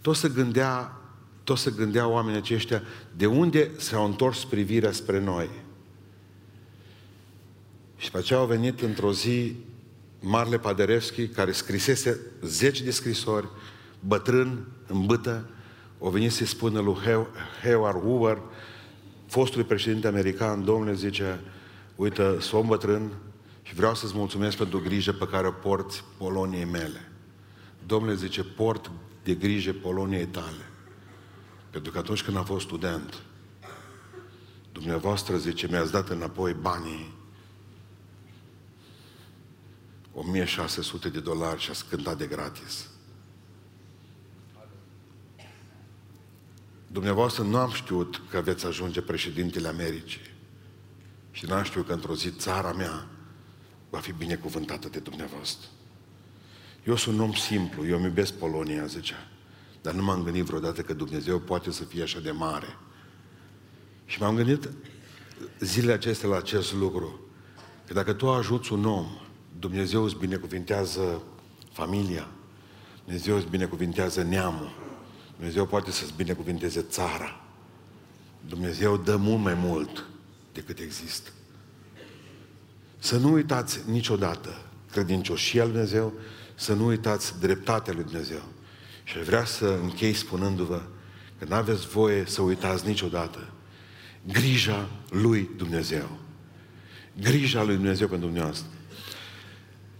Tot 0.00 0.16
se 0.16 0.28
gândea, 0.28 0.99
tot 1.50 1.58
se 1.58 1.70
gândea 1.76 2.08
oamenii 2.08 2.38
aceștia 2.38 2.82
de 3.16 3.26
unde 3.26 3.70
s-au 3.76 4.04
întors 4.04 4.44
privirea 4.44 4.92
spre 4.92 5.20
noi. 5.20 5.50
Și 7.96 8.10
pe 8.10 8.18
aceea 8.18 8.38
au 8.38 8.46
venit 8.46 8.80
într-o 8.80 9.12
zi 9.12 9.56
Marle 10.20 10.58
Paderewski, 10.58 11.28
care 11.28 11.52
scrisese 11.52 12.20
zeci 12.42 12.80
de 12.80 12.90
scrisori, 12.90 13.48
bătrân, 14.00 14.66
în 14.86 15.06
bâtă, 15.06 15.50
au 16.00 16.10
venit 16.10 16.32
să-i 16.32 16.46
spună 16.46 16.80
lui 16.80 16.96
Howard 17.62 18.02
Hoover, 18.02 18.38
fostului 19.26 19.66
președinte 19.66 20.06
american, 20.06 20.64
domnule, 20.64 20.94
zice, 20.94 21.40
uite, 21.96 22.36
sunt 22.40 22.64
bătrân 22.64 23.10
și 23.62 23.74
vreau 23.74 23.94
să-ți 23.94 24.16
mulțumesc 24.16 24.56
pentru 24.56 24.80
grijă 24.80 25.12
pe 25.12 25.26
care 25.26 25.46
o 25.46 25.50
porți 25.50 26.04
Poloniei 26.18 26.64
mele. 26.64 27.12
Domnule, 27.86 28.14
zice, 28.14 28.42
port 28.42 28.90
de 29.22 29.34
grijă 29.34 29.72
Poloniei 29.72 30.26
tale. 30.26 30.69
Pentru 31.70 31.92
că 31.92 31.98
atunci 31.98 32.22
când 32.22 32.36
am 32.36 32.44
fost 32.44 32.66
student, 32.66 33.22
dumneavoastră, 34.72 35.36
zice, 35.36 35.66
mi-ați 35.66 35.92
dat 35.92 36.08
înapoi 36.08 36.52
banii 36.52 37.18
1600 40.14 41.08
de 41.08 41.20
dolari 41.20 41.60
și 41.60 41.70
a 41.70 41.74
cântat 41.88 42.18
de 42.18 42.26
gratis. 42.26 42.88
Dumneavoastră 46.86 47.42
nu 47.42 47.56
am 47.56 47.70
știut 47.70 48.20
că 48.30 48.40
veți 48.40 48.66
ajunge 48.66 49.00
președintele 49.00 49.68
Americii. 49.68 50.30
Și 51.30 51.46
n-am 51.46 51.62
știut 51.62 51.86
că 51.86 51.92
într-o 51.92 52.14
zi 52.14 52.30
țara 52.30 52.72
mea 52.72 53.06
va 53.90 53.98
fi 53.98 54.12
binecuvântată 54.12 54.88
de 54.88 54.98
dumneavoastră. 54.98 55.68
Eu 56.86 56.96
sunt 56.96 57.14
un 57.18 57.20
om 57.20 57.32
simplu, 57.32 57.86
eu 57.86 57.96
îmi 57.96 58.04
iubesc 58.04 58.32
Polonia, 58.32 58.86
zicea. 58.86 59.28
Dar 59.82 59.94
nu 59.94 60.02
m-am 60.02 60.22
gândit 60.22 60.44
vreodată 60.44 60.82
că 60.82 60.94
Dumnezeu 60.94 61.38
poate 61.38 61.70
să 61.70 61.84
fie 61.84 62.02
așa 62.02 62.20
de 62.20 62.30
mare. 62.30 62.76
Și 64.06 64.20
m-am 64.20 64.36
gândit 64.36 64.68
zilele 65.60 65.92
acestea 65.92 66.28
la 66.28 66.36
acest 66.36 66.74
lucru. 66.74 67.20
Că 67.86 67.92
dacă 67.92 68.12
tu 68.12 68.30
ajuți 68.30 68.72
un 68.72 68.84
om 68.84 69.06
Dumnezeu 69.58 70.04
îți 70.04 70.16
binecuvintează 70.16 71.22
familia, 71.72 72.28
Dumnezeu 73.04 73.36
îți 73.36 73.46
binecuvintează 73.46 74.22
neamul, 74.22 74.70
Dumnezeu 75.36 75.66
poate 75.66 75.90
să-ți 75.90 76.14
binecuvinteze 76.16 76.82
țara. 76.82 77.40
Dumnezeu 78.48 78.96
dă 78.96 79.16
mult 79.16 79.42
mai 79.42 79.54
mult 79.54 80.06
decât 80.52 80.78
există. 80.78 81.30
Să 82.98 83.16
nu 83.16 83.32
uitați 83.32 83.80
niciodată 83.86 84.62
credincioșia 84.90 85.62
lui 85.62 85.72
Dumnezeu, 85.72 86.12
să 86.54 86.74
nu 86.74 86.86
uitați 86.86 87.40
dreptatea 87.40 87.92
lui 87.92 88.04
Dumnezeu. 88.04 88.42
Și 89.10 89.18
vrea 89.18 89.44
să 89.44 89.78
închei 89.82 90.12
spunându-vă 90.12 90.82
că 91.38 91.44
nu 91.48 91.54
aveți 91.54 91.88
voie 91.88 92.24
să 92.26 92.42
uitați 92.42 92.86
niciodată 92.86 93.52
grija 94.26 94.88
lui 95.08 95.50
Dumnezeu. 95.56 96.18
Grija 97.20 97.62
lui 97.62 97.74
Dumnezeu 97.74 98.08
pentru 98.08 98.26
dumneavoastră. 98.26 98.68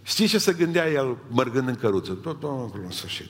Știți 0.03 0.29
ce 0.29 0.37
se 0.37 0.53
gândea 0.53 0.89
el 0.89 1.17
mărgând 1.27 1.67
în 1.67 1.75
căruță? 1.75 2.13
Tot, 2.13 2.39
tot, 2.39 2.73
în 2.73 2.91
sfârșit. 2.91 3.29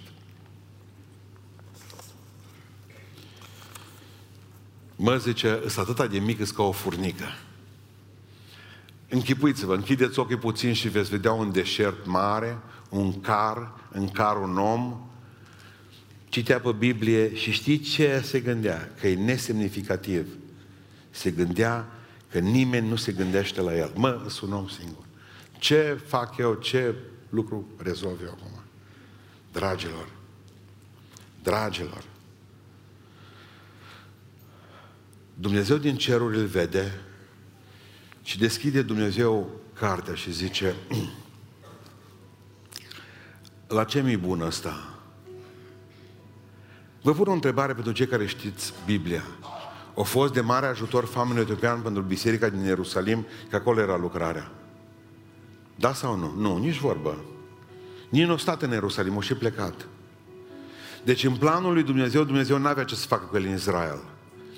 Mă 4.95 5.17
zice, 5.17 5.59
sunt 5.67 5.87
atâta 5.87 6.07
de 6.07 6.19
mic, 6.19 6.51
ca 6.51 6.63
o 6.63 6.71
furnică. 6.71 7.25
Închipuiți-vă, 9.09 9.75
închideți 9.75 10.19
ochii 10.19 10.37
puțin 10.37 10.73
și 10.73 10.89
veți 10.89 11.09
vedea 11.09 11.31
un 11.31 11.51
deșert 11.51 12.05
mare, 12.05 12.57
un 12.89 13.21
car, 13.21 13.73
în 13.91 14.09
car 14.09 14.37
un 14.37 14.57
om, 14.57 15.10
citea 16.31 16.59
pe 16.59 16.71
Biblie 16.71 17.35
și 17.35 17.51
știi 17.51 17.79
ce 17.79 18.21
se 18.23 18.39
gândea? 18.39 18.91
Că 18.99 19.07
e 19.07 19.15
nesemnificativ. 19.15 20.27
Se 21.09 21.31
gândea 21.31 21.87
că 22.29 22.39
nimeni 22.39 22.87
nu 22.87 22.95
se 22.95 23.11
gândește 23.11 23.61
la 23.61 23.75
el. 23.75 23.91
Mă, 23.95 24.25
sunt 24.27 24.51
un 24.51 24.57
om 24.57 24.67
singur. 24.67 25.05
Ce 25.59 25.99
fac 26.05 26.37
eu, 26.37 26.53
ce 26.53 26.95
lucru 27.29 27.67
rezolv 27.77 28.21
eu 28.21 28.29
acum? 28.29 28.63
Dragilor, 29.51 30.09
dragilor, 31.43 32.03
Dumnezeu 35.33 35.77
din 35.77 35.95
ceruri 35.95 36.37
îl 36.37 36.45
vede 36.45 37.01
și 38.23 38.37
deschide 38.37 38.81
Dumnezeu 38.81 39.49
cartea 39.73 40.13
și 40.13 40.31
zice 40.31 40.75
la 43.67 43.83
ce 43.83 44.01
mi-e 44.01 44.17
bun 44.17 44.41
ăsta? 44.41 44.90
Vă 47.01 47.13
pun 47.13 47.27
o 47.27 47.31
întrebare 47.31 47.73
pentru 47.73 47.91
cei 47.91 48.07
care 48.07 48.25
știți 48.25 48.73
Biblia. 48.85 49.23
A 49.97 50.01
fost 50.01 50.33
de 50.33 50.41
mare 50.41 50.65
ajutor 50.65 51.05
famenul 51.05 51.41
etiopian 51.41 51.79
pentru 51.79 52.01
biserica 52.01 52.49
din 52.49 52.63
Ierusalim, 52.63 53.25
că 53.49 53.55
acolo 53.55 53.79
era 53.79 53.97
lucrarea. 53.97 54.51
Da 55.75 55.93
sau 55.93 56.17
nu? 56.17 56.33
Nu, 56.37 56.57
nici 56.57 56.77
vorbă. 56.77 57.17
Nici 58.09 58.25
nu 58.25 58.33
a 58.33 58.37
stat 58.37 58.61
în 58.61 58.71
Ierusalim, 58.71 59.17
a 59.17 59.21
și 59.21 59.33
plecat. 59.33 59.87
Deci 61.03 61.23
în 61.23 61.35
planul 61.35 61.73
lui 61.73 61.83
Dumnezeu, 61.83 62.23
Dumnezeu 62.23 62.57
nu 62.57 62.67
avea 62.67 62.83
ce 62.83 62.95
să 62.95 63.07
facă 63.07 63.25
cu 63.25 63.37
el 63.37 63.45
în 63.45 63.53
Israel. 63.53 63.99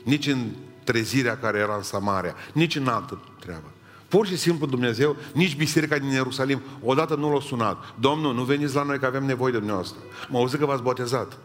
Nici 0.03 0.27
în 0.27 0.49
trezirea 0.83 1.37
care 1.37 1.57
era 1.57 1.75
în 1.75 1.81
Samaria, 1.81 2.35
nici 2.53 2.75
în 2.75 2.87
altă 2.87 3.21
treabă. 3.39 3.71
Pur 4.07 4.27
și 4.27 4.37
simplu 4.37 4.65
Dumnezeu, 4.65 5.15
nici 5.33 5.55
biserica 5.55 5.97
din 5.97 6.09
Ierusalim, 6.09 6.61
odată 6.81 7.15
nu 7.15 7.33
l-a 7.33 7.39
sunat. 7.39 7.93
Domnul, 7.99 8.33
nu 8.33 8.43
veniți 8.43 8.75
la 8.75 8.83
noi 8.83 8.99
că 8.99 9.05
avem 9.05 9.25
nevoie 9.25 9.51
de 9.51 9.57
dumneavoastră. 9.57 9.99
Mă 10.29 10.37
auzit 10.37 10.59
că 10.59 10.65
v-ați 10.65 10.81
botezat. 10.81 11.37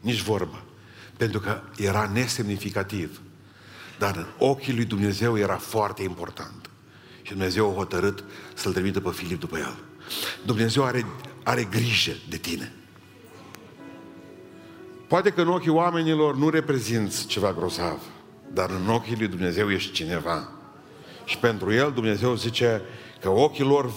Nici 0.00 0.22
vorbă. 0.22 0.62
Pentru 1.16 1.40
că 1.40 1.60
era 1.76 2.10
nesemnificativ. 2.12 3.20
Dar 3.98 4.16
în 4.16 4.26
ochii 4.38 4.74
lui 4.74 4.84
Dumnezeu 4.84 5.38
era 5.38 5.56
foarte 5.56 6.02
important. 6.02 6.70
Și 7.22 7.32
Dumnezeu 7.32 7.70
a 7.70 7.74
hotărât 7.74 8.24
să-l 8.54 8.72
trimită 8.72 9.00
pe 9.00 9.10
Filip 9.10 9.40
după 9.40 9.58
el. 9.58 9.76
Dumnezeu 10.44 10.84
are, 10.84 11.06
are 11.42 11.64
grijă 11.64 12.12
de 12.28 12.36
tine. 12.36 12.72
Poate 15.06 15.30
că 15.30 15.40
în 15.40 15.48
ochii 15.48 15.70
oamenilor 15.70 16.36
nu 16.36 16.48
reprezinți 16.48 17.26
ceva 17.26 17.52
grozav, 17.52 18.00
dar 18.52 18.70
în 18.70 18.88
ochii 18.88 19.16
lui 19.16 19.28
Dumnezeu 19.28 19.70
ești 19.70 19.92
cineva. 19.92 20.48
Și 21.24 21.38
pentru 21.38 21.72
el 21.72 21.92
Dumnezeu 21.92 22.34
zice 22.34 22.82
că 23.20 23.28
ochii 23.28 23.64
lor 23.64 23.90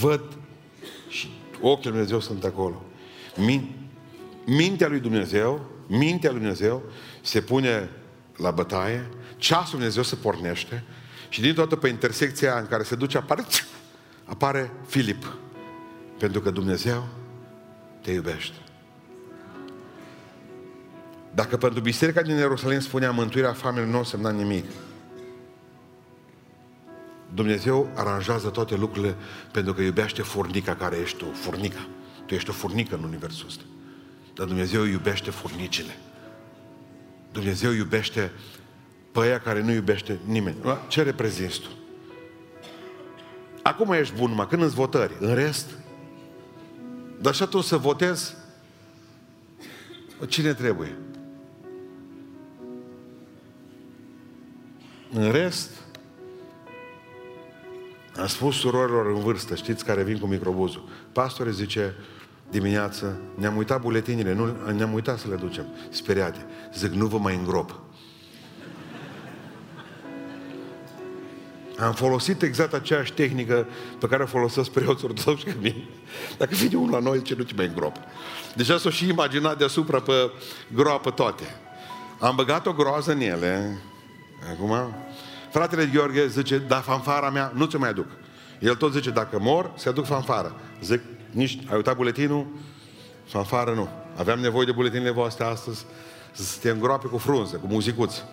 văd 0.00 0.22
și 1.08 1.30
ochii 1.60 1.90
lui 1.90 1.92
Dumnezeu 1.92 2.20
sunt 2.20 2.44
acolo. 2.44 2.82
Min- 3.34 3.85
mintea 4.46 4.88
lui 4.88 5.00
Dumnezeu, 5.00 5.70
mintea 5.86 6.30
lui 6.30 6.40
Dumnezeu 6.40 6.82
se 7.22 7.40
pune 7.40 7.90
la 8.36 8.50
bătaie, 8.50 9.08
ceasul 9.36 9.62
lui 9.62 9.78
Dumnezeu 9.78 10.02
se 10.02 10.16
pornește 10.16 10.84
și 11.28 11.40
din 11.40 11.54
toată 11.54 11.76
pe 11.76 11.88
intersecția 11.88 12.58
în 12.58 12.66
care 12.66 12.82
se 12.82 12.94
duce 12.94 13.16
apare, 13.16 13.44
apare 14.24 14.70
Filip. 14.86 15.36
Pentru 16.18 16.40
că 16.40 16.50
Dumnezeu 16.50 17.06
te 18.00 18.10
iubește. 18.12 18.56
Dacă 21.34 21.56
pentru 21.56 21.80
biserica 21.80 22.22
din 22.22 22.36
Ierusalim 22.36 22.80
spunea 22.80 23.10
mântuirea 23.10 23.52
familiei 23.52 23.90
nu 23.90 23.98
însemna 23.98 24.30
nimic, 24.30 24.64
Dumnezeu 27.34 27.90
aranjează 27.94 28.48
toate 28.48 28.76
lucrurile 28.76 29.16
pentru 29.52 29.74
că 29.74 29.82
iubește 29.82 30.22
furnica 30.22 30.74
care 30.74 30.96
ești 30.96 31.16
tu, 31.16 31.24
furnica. 31.32 31.86
Tu 32.26 32.34
ești 32.34 32.50
o 32.50 32.52
furnică 32.52 32.94
în 32.94 33.02
universul 33.02 33.46
ăsta. 33.46 33.62
Dar 34.36 34.46
Dumnezeu 34.46 34.84
iubește 34.84 35.30
furnicile. 35.30 35.96
Dumnezeu 37.32 37.72
iubește 37.72 38.32
pe 39.12 39.20
aia 39.20 39.40
care 39.40 39.62
nu 39.62 39.72
iubește 39.72 40.18
nimeni. 40.24 40.56
Ce 40.88 41.02
reprezinți 41.02 41.60
tu? 41.60 41.68
Acum 43.62 43.92
ești 43.92 44.14
bun, 44.14 44.28
numai 44.28 44.46
când 44.46 44.62
îți 44.62 44.74
votări. 44.74 45.16
În 45.20 45.34
rest, 45.34 45.70
dar 47.20 47.34
și 47.34 47.46
tu 47.46 47.60
să 47.60 47.76
votezi 47.76 48.34
cine 50.28 50.54
trebuie. 50.54 50.96
În 55.12 55.30
rest, 55.30 55.70
am 58.16 58.26
spus 58.26 58.56
surorilor 58.56 59.06
în 59.06 59.20
vârstă, 59.20 59.54
știți, 59.54 59.84
care 59.84 60.02
vin 60.02 60.18
cu 60.18 60.26
microbuzul. 60.26 60.88
Pastore 61.12 61.50
zice, 61.50 61.94
dimineață, 62.50 63.20
ne-am 63.34 63.56
uitat 63.56 63.80
buletinile, 63.80 64.32
nu, 64.32 64.72
ne-am 64.72 64.92
uitat 64.92 65.18
să 65.18 65.28
le 65.28 65.34
ducem, 65.34 65.66
speriate. 65.90 66.46
Zic, 66.74 66.90
nu 66.90 67.06
vă 67.06 67.18
mai 67.18 67.34
îngrop. 67.34 67.80
Am 71.78 71.92
folosit 71.92 72.42
exact 72.42 72.72
aceeași 72.72 73.12
tehnică 73.12 73.66
pe 73.98 74.06
care 74.06 74.22
o 74.22 74.26
folosesc 74.26 74.70
preoți 74.70 75.04
ortodoxi 75.04 75.44
că 75.44 75.52
mine. 75.60 75.88
Dacă 76.38 76.54
vine 76.54 76.76
unul 76.76 76.90
la 76.90 76.98
noi, 76.98 77.22
ce 77.22 77.34
nu 77.38 77.42
te 77.42 77.52
mai 77.56 77.66
îngrop. 77.66 77.96
Deja 78.54 78.78
s-o 78.78 78.90
și 78.90 79.08
imaginat 79.08 79.58
deasupra 79.58 80.00
pe 80.00 80.30
groapă 80.74 81.10
toate. 81.10 81.44
Am 82.20 82.34
băgat 82.36 82.66
o 82.66 82.72
groază 82.72 83.12
în 83.12 83.20
ele. 83.20 83.78
Acum, 84.52 84.94
fratele 85.50 85.90
Gheorghe 85.92 86.26
zice, 86.26 86.58
da, 86.58 86.76
fanfara 86.76 87.30
mea 87.30 87.52
nu 87.54 87.64
ți 87.64 87.76
mai 87.76 87.88
aduc. 87.88 88.06
El 88.60 88.74
tot 88.74 88.92
zice, 88.92 89.10
dacă 89.10 89.38
mor, 89.38 89.72
se 89.74 89.88
aduc 89.88 90.04
fanfara. 90.04 90.54
Zic, 90.82 91.00
nici, 91.36 91.58
ai 91.68 91.76
uitat 91.76 91.96
buletinul? 91.96 92.46
Fanfară 93.26 93.74
nu. 93.74 93.88
Aveam 94.16 94.38
nevoie 94.38 94.66
de 94.66 94.72
buletinile 94.72 95.10
voastre 95.10 95.44
astăzi 95.44 95.84
să 96.32 96.58
te 96.60 96.70
îngroape 96.70 97.06
cu 97.06 97.18
frunze, 97.18 97.56
cu 97.56 97.66
muzicuți. 97.66 98.24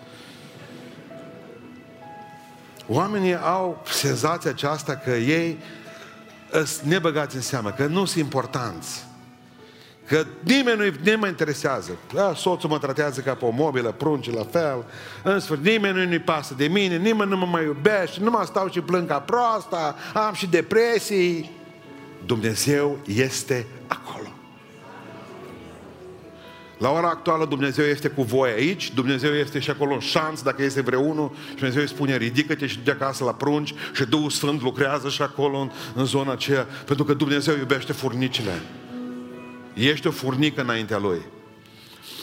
Oamenii 2.87 3.35
au 3.35 3.83
senzația 3.85 4.51
aceasta 4.51 4.95
că 4.95 5.11
ei 5.11 5.57
sunt 6.51 6.81
nebăgați 6.81 7.35
în 7.35 7.41
seamă, 7.41 7.71
că 7.71 7.85
nu 7.85 8.05
sunt 8.05 8.23
importanți. 8.23 9.05
Că 10.07 10.25
nimeni 10.39 10.77
nu 10.77 10.83
nimeni 10.83 11.19
mă 11.19 11.27
interesează. 11.27 11.97
Da, 12.13 12.33
soțul 12.35 12.69
mă 12.69 12.77
tratează 12.77 13.21
ca 13.21 13.33
pe 13.33 13.45
o 13.45 13.49
mobilă, 13.49 13.91
prunci 13.91 14.33
la 14.33 14.43
fel. 14.43 14.85
În 15.23 15.39
sfârșit, 15.39 15.65
nimeni 15.65 16.07
nu-i 16.07 16.19
pasă 16.19 16.53
de 16.57 16.67
mine, 16.67 16.97
nimeni 16.97 17.29
nu 17.29 17.37
mă 17.37 17.45
mai 17.45 17.63
iubește, 17.63 18.19
nu 18.19 18.29
mă 18.29 18.43
stau 18.45 18.69
și 18.69 18.81
plâng 18.81 19.07
ca 19.07 19.19
proasta, 19.19 19.95
am 20.13 20.33
și 20.33 20.47
depresii. 20.47 21.61
Dumnezeu 22.25 22.99
este 23.05 23.67
acolo. 23.87 24.27
La 26.77 26.91
ora 26.91 27.07
actuală 27.07 27.45
Dumnezeu 27.45 27.85
este 27.85 28.07
cu 28.07 28.23
voi 28.23 28.51
aici, 28.51 28.93
Dumnezeu 28.93 29.33
este 29.33 29.59
și 29.59 29.69
acolo 29.69 29.93
în 29.93 29.99
șanț, 29.99 30.41
dacă 30.41 30.63
este 30.63 30.81
vreunul, 30.81 31.31
și 31.49 31.55
Dumnezeu 31.55 31.81
îi 31.81 31.87
spune, 31.87 32.17
ridică-te 32.17 32.67
și 32.67 32.79
du 32.79 32.91
acasă 32.91 33.23
la 33.23 33.33
prunci 33.33 33.73
și 33.93 34.05
Duhul 34.05 34.29
Sfânt 34.29 34.61
lucrează 34.61 35.09
și 35.09 35.21
acolo 35.21 35.57
în, 35.57 35.71
în 35.93 36.05
zona 36.05 36.31
aceea, 36.31 36.67
pentru 36.85 37.03
că 37.05 37.13
Dumnezeu 37.13 37.57
iubește 37.57 37.93
furnicile. 37.93 38.61
Ești 39.73 40.07
o 40.07 40.11
furnică 40.11 40.61
înaintea 40.61 40.97
Lui. 40.97 41.21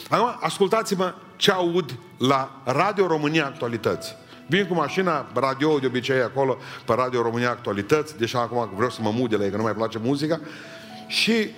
Acum, 0.09 0.37
ascultați-mă 0.39 1.13
ce 1.35 1.51
aud 1.51 1.97
la 2.17 2.61
Radio 2.65 3.07
România 3.07 3.45
Actualități. 3.45 4.15
Vin 4.51 4.67
cu 4.67 4.73
mașina, 4.73 5.27
radio 5.33 5.79
de 5.79 5.85
obicei 5.85 6.21
acolo, 6.21 6.57
pe 6.85 6.93
Radio 6.93 7.21
România 7.21 7.49
Actualități, 7.49 8.17
deși 8.17 8.35
acum 8.35 8.69
vreau 8.75 8.89
să 8.89 9.01
mă 9.01 9.11
mut 9.11 9.29
de 9.29 9.35
la 9.35 9.43
ei, 9.43 9.49
că 9.49 9.57
nu 9.57 9.63
mai 9.63 9.73
place 9.73 9.97
muzica, 9.97 10.39
și 11.07 11.49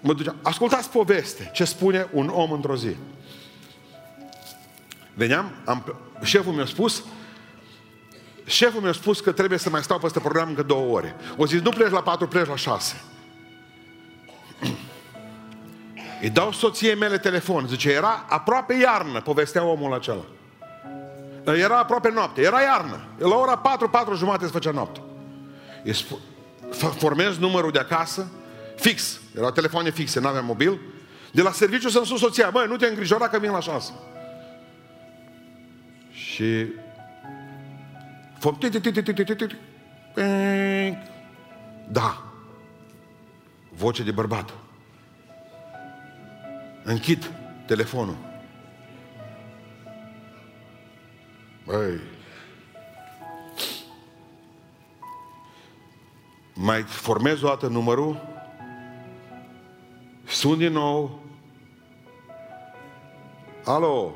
mă 0.00 0.14
duceam, 0.14 0.36
ascultați 0.42 0.90
poveste, 0.90 1.50
ce 1.52 1.64
spune 1.64 2.08
un 2.12 2.28
om 2.28 2.52
într-o 2.52 2.76
zi. 2.76 2.96
Veneam, 5.14 5.52
am, 5.64 5.96
șeful 6.22 6.52
mi-a 6.52 6.66
spus, 6.66 7.04
șeful 8.44 8.80
mi-a 8.80 8.92
spus 8.92 9.20
că 9.20 9.32
trebuie 9.32 9.58
să 9.58 9.70
mai 9.70 9.82
stau 9.82 9.98
pe 9.98 10.06
ăsta 10.06 10.20
program 10.20 10.48
încă 10.48 10.62
două 10.62 10.96
ore. 10.96 11.16
O 11.36 11.46
zis, 11.46 11.60
nu 11.60 11.70
pleci 11.70 11.90
la 11.90 12.02
patru, 12.02 12.28
pleci 12.28 12.46
la 12.46 12.56
șase. 12.56 13.02
Îi 16.22 16.30
dau 16.30 16.52
soției 16.52 16.94
mele 16.94 17.18
telefon, 17.18 17.66
zice, 17.66 17.90
era 17.90 18.24
aproape 18.28 18.74
iarnă, 18.74 19.20
povestea 19.20 19.64
omul 19.64 19.94
acela. 19.94 20.24
Era 21.44 21.78
aproape 21.78 22.10
noapte, 22.10 22.42
era 22.42 22.60
iarnă. 22.60 23.04
La 23.18 23.36
ora 23.36 23.58
4, 23.58 23.88
4 23.88 24.14
jumate 24.14 24.44
se 24.44 24.50
făcea 24.50 24.70
noapte. 24.70 25.00
Formez 26.96 27.38
numărul 27.38 27.70
de 27.70 27.78
acasă, 27.78 28.26
fix, 28.76 29.20
erau 29.36 29.50
telefoane 29.50 29.90
fixe, 29.90 30.20
nu 30.20 30.28
aveam 30.28 30.44
mobil. 30.44 30.80
De 31.32 31.42
la 31.42 31.50
serviciu 31.50 31.88
să-mi 31.88 32.06
sun 32.06 32.16
soția, 32.16 32.50
băi, 32.50 32.66
nu 32.68 32.76
te 32.76 32.86
îngrijora 32.86 33.28
că 33.28 33.38
vin 33.38 33.50
la 33.50 33.60
șansă. 33.60 33.92
Și... 36.10 36.66
Da. 41.88 42.22
Voce 43.68 44.02
de 44.02 44.10
bărbat. 44.10 44.52
Închid 46.82 47.30
telefonul. 47.66 48.16
Băi. 51.64 52.00
Mai 56.54 56.82
formez 56.82 57.42
o 57.42 57.46
dată 57.46 57.66
numărul, 57.66 58.28
sun 60.26 60.58
din 60.58 60.72
nou, 60.72 61.22
alo, 63.64 64.14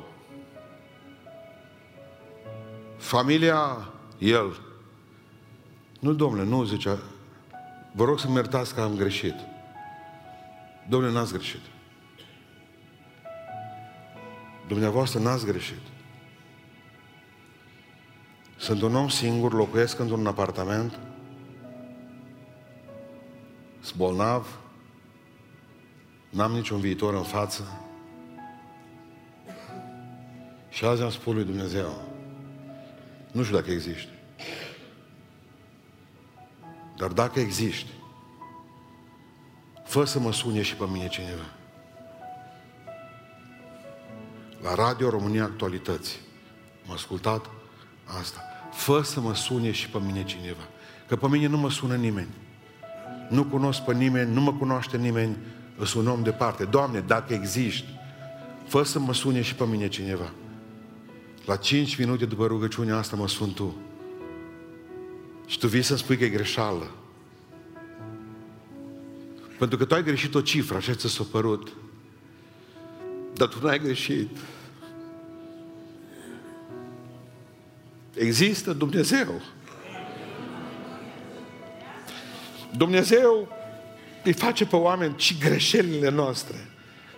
familia, 2.97 3.89
el, 4.19 4.61
nu, 6.01 6.13
domnule, 6.13 6.45
nu 6.45 6.65
zicea, 6.65 6.99
vă 7.93 8.05
rog 8.05 8.19
să-mi 8.19 8.35
iertați 8.35 8.75
că 8.75 8.81
am 8.81 8.97
greșit. 8.97 9.35
Domnule, 10.89 11.13
n-ați 11.13 11.33
greșit. 11.33 11.61
Dumneavoastră 14.69 15.21
n-ați 15.21 15.47
greșit. 15.47 15.98
Sunt 18.59 18.83
un 18.83 18.95
om 18.95 19.09
singur, 19.09 19.53
locuiesc 19.53 19.99
într-un 19.99 20.27
apartament, 20.27 20.99
sunt 23.81 23.97
bolnav, 23.97 24.59
n-am 26.31 26.53
niciun 26.53 26.81
viitor 26.81 27.15
în 27.15 27.23
față. 27.23 27.81
Și 30.69 30.85
azi 30.85 31.03
am 31.03 31.11
spus 31.11 31.35
lui 31.35 31.45
Dumnezeu, 31.45 32.03
nu 33.33 33.43
știu 33.43 33.57
dacă 33.57 33.71
există. 33.71 34.13
Dar 36.97 37.09
dacă 37.09 37.41
există, 37.41 37.91
fă 39.85 40.05
să 40.05 40.19
mă 40.19 40.33
sune 40.33 40.63
și 40.63 40.77
pe 40.77 40.85
mine 40.93 41.09
cineva. 41.09 41.53
La 44.63 44.75
Radio 44.75 45.11
România 45.11 45.45
Actualități. 45.45 46.21
M-a 46.87 46.95
ascultat 46.95 47.51
asta. 48.19 48.48
Fă 48.79 49.03
să 49.03 49.21
mă 49.21 49.35
sune 49.35 49.71
și 49.71 49.89
pe 49.89 49.99
mine 50.07 50.25
cineva. 50.25 50.69
Că 51.07 51.17
pe 51.17 51.29
mine 51.29 51.47
nu 51.47 51.59
mă 51.59 51.71
sună 51.71 51.95
nimeni. 51.95 52.29
Nu 53.29 53.45
cunosc 53.45 53.81
pe 53.81 53.95
nimeni, 53.95 54.33
nu 54.33 54.41
mă 54.41 54.53
cunoaște 54.53 54.97
nimeni, 54.97 55.37
sunt 55.85 56.07
un 56.07 56.13
om 56.13 56.23
departe. 56.23 56.65
Doamne, 56.65 57.01
dacă 57.01 57.35
există, 57.35 57.89
fă 58.67 58.83
să 58.83 58.99
mă 58.99 59.15
sune 59.15 59.43
și 59.43 59.55
pe 59.55 59.65
mine 59.67 59.89
cineva. 59.89 60.33
La 61.45 61.57
5 61.57 61.97
minute 61.97 62.25
după 62.25 62.47
rugăciunea 62.47 62.97
asta 62.97 63.17
mă 63.17 63.29
sun 63.29 63.53
tu. 63.53 63.77
Și 65.47 65.59
tu 65.59 65.67
vii 65.67 65.83
să-mi 65.83 65.99
spui 65.99 66.17
că 66.17 66.25
e 66.25 66.29
greșeală. 66.29 66.91
Pentru 69.59 69.79
că 69.79 69.85
tu 69.85 69.95
ai 69.95 70.05
greșit 70.05 70.35
o 70.35 70.41
cifră, 70.41 70.77
așa 70.77 70.95
ți 70.95 71.09
s-a 71.09 71.25
părut. 71.31 71.73
Dar 73.35 73.49
tu 73.49 73.67
n-ai 73.67 73.79
greșit. 73.79 74.37
Există 78.19 78.73
Dumnezeu. 78.73 79.41
Dumnezeu 82.77 83.49
îi 84.25 84.33
face 84.33 84.67
pe 84.67 84.77
oameni 84.77 85.15
și 85.17 85.39
greșelile 85.39 86.11
noastre 86.11 86.57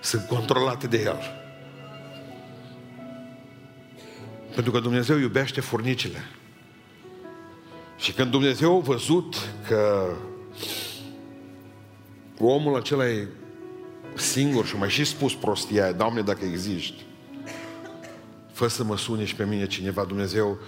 sunt 0.00 0.26
controlate 0.26 0.86
de 0.86 1.00
El. 1.00 1.18
Pentru 4.54 4.72
că 4.72 4.80
Dumnezeu 4.80 5.18
iubește 5.18 5.60
furnicile. 5.60 6.24
Și 7.98 8.12
când 8.12 8.30
Dumnezeu 8.30 8.76
a 8.76 8.80
văzut 8.80 9.36
că 9.68 10.12
omul 12.38 12.76
acela 12.76 13.08
e 13.08 13.28
singur 14.16 14.66
și 14.66 14.76
mai 14.76 14.90
și 14.90 15.04
spus 15.04 15.34
prostia 15.34 15.82
aia, 15.82 15.92
Doamne, 15.92 16.20
dacă 16.20 16.44
existi, 16.44 17.04
fă 18.52 18.68
să 18.68 18.84
mă 18.84 18.96
sune 18.96 19.24
și 19.24 19.34
pe 19.34 19.44
mine 19.44 19.66
cineva, 19.66 20.04
Dumnezeu 20.04 20.58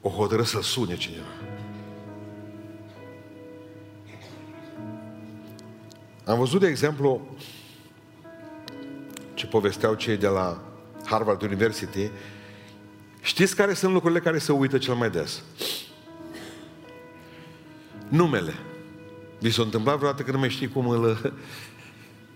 o 0.00 0.08
hotără 0.08 0.42
să 0.42 0.62
sune 0.62 0.96
cineva. 0.96 1.26
Am 6.24 6.38
văzut, 6.38 6.60
de 6.60 6.66
exemplu, 6.66 7.36
ce 9.34 9.46
povesteau 9.46 9.94
cei 9.94 10.16
de 10.16 10.26
la 10.26 10.62
Harvard 11.04 11.42
University. 11.42 12.10
Știți 13.20 13.56
care 13.56 13.74
sunt 13.74 13.92
lucrurile 13.92 14.20
care 14.20 14.38
se 14.38 14.52
uită 14.52 14.78
cel 14.78 14.94
mai 14.94 15.10
des? 15.10 15.42
Numele. 18.08 18.52
Vi 19.40 19.50
s-a 19.50 19.62
întâmplat 19.62 19.96
vreodată 19.96 20.22
că 20.22 20.30
nu 20.30 20.38
mai 20.38 20.48
știi 20.48 20.68
cum 20.68 20.88
îl, 20.88 21.32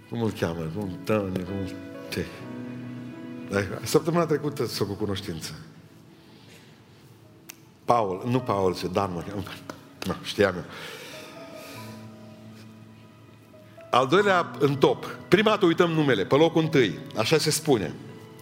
cum 0.08 0.22
îl 0.22 0.30
cheamă, 0.30 0.70
cum 0.76 0.98
Tony, 1.04 1.44
cum... 1.44 1.76
Ce? 2.10 2.26
Săptămâna 3.82 4.26
trecută 4.26 4.66
s-a 4.66 4.84
cu 4.84 4.92
cunoștință. 4.92 5.54
Paul, 7.92 8.22
nu 8.26 8.40
Paul, 8.40 8.76
ce 8.76 8.86
Dan 8.86 9.10
mă 9.14 9.24
cheamă. 9.28 9.42
Nu, 10.06 10.14
știam 10.22 10.54
eu. 10.54 10.64
Al 13.90 14.06
doilea 14.06 14.50
în 14.58 14.76
top. 14.76 15.16
Prima 15.28 15.50
dată 15.50 15.66
uităm 15.66 15.90
numele, 15.90 16.24
pe 16.24 16.34
locul 16.34 16.62
întâi. 16.62 16.98
Așa 17.16 17.38
se 17.38 17.50
spune. 17.50 17.94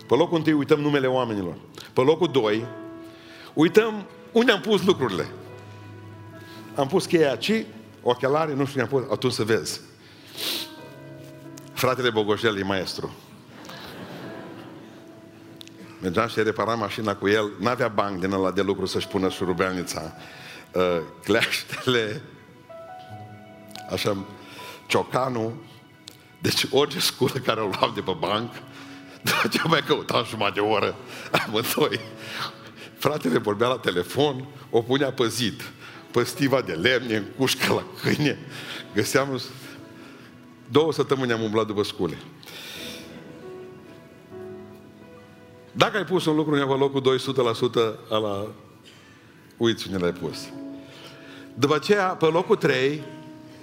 Pe 0.06 0.14
locul 0.14 0.36
întâi 0.36 0.52
uităm 0.52 0.80
numele 0.80 1.06
oamenilor. 1.06 1.54
Pe 1.92 2.00
locul 2.00 2.28
doi, 2.28 2.66
uităm 3.54 4.04
unde 4.32 4.52
am 4.52 4.60
pus 4.60 4.84
lucrurile. 4.84 5.26
Am 6.74 6.86
pus 6.86 7.06
cheia 7.06 7.30
aici, 7.30 7.64
ochelari, 8.02 8.56
nu 8.56 8.66
știu 8.66 8.80
unde 8.80 8.94
am 8.94 9.00
pus, 9.00 9.12
atunci 9.12 9.32
să 9.32 9.44
vezi. 9.44 9.80
Fratele 11.72 12.10
Bogoșel 12.10 12.58
e 12.58 12.62
maestru. 12.62 13.14
Mergeam 16.00 16.28
și 16.28 16.42
repara 16.42 16.74
mașina 16.74 17.14
cu 17.14 17.28
el, 17.28 17.50
n-avea 17.58 17.88
bani 17.88 18.20
din 18.20 18.32
ăla 18.32 18.50
de 18.50 18.62
lucru 18.62 18.86
să-și 18.86 19.06
pună 19.08 19.28
șurubelnița. 19.28 20.12
Uh, 20.72 21.00
cleaștele, 21.24 22.22
așa, 23.90 24.16
ciocanul, 24.86 25.52
deci 26.38 26.66
orice 26.70 27.00
sculă 27.00 27.32
care 27.44 27.60
o 27.60 27.70
luam 27.78 27.92
de 27.94 28.00
pe 28.00 28.16
banc, 28.18 28.52
după 29.22 29.48
ce 29.48 29.60
mai 29.64 29.82
căutam 29.86 30.24
jumătate 30.24 30.54
de 30.54 30.66
oră, 30.66 30.96
amândoi. 31.30 32.00
Fratele 32.98 33.38
vorbea 33.38 33.68
la 33.68 33.78
telefon, 33.78 34.46
o 34.70 34.82
punea 34.82 35.12
păzit, 35.12 35.62
păstiva 36.10 36.60
de 36.60 36.72
lemne, 36.72 37.16
în 37.16 37.24
cușcă 37.36 37.72
la 37.72 37.84
câine. 38.02 38.38
Găseam 38.94 39.40
două 40.70 40.92
săptămâni 40.92 41.32
am 41.32 41.42
umblat 41.42 41.66
după 41.66 41.82
scule. 41.82 42.16
Dacă 45.72 45.96
ai 45.96 46.04
pus 46.04 46.24
un 46.24 46.36
lucru 46.36 46.52
undeva 46.52 46.76
locul 46.76 47.18
200% 48.04 48.10
ala 48.10 48.46
uiți 49.56 49.86
unde 49.86 49.98
l-ai 49.98 50.12
pus. 50.12 50.38
După 51.54 51.74
aceea, 51.74 52.04
pe 52.06 52.24
locul 52.24 52.56
3, 52.56 53.02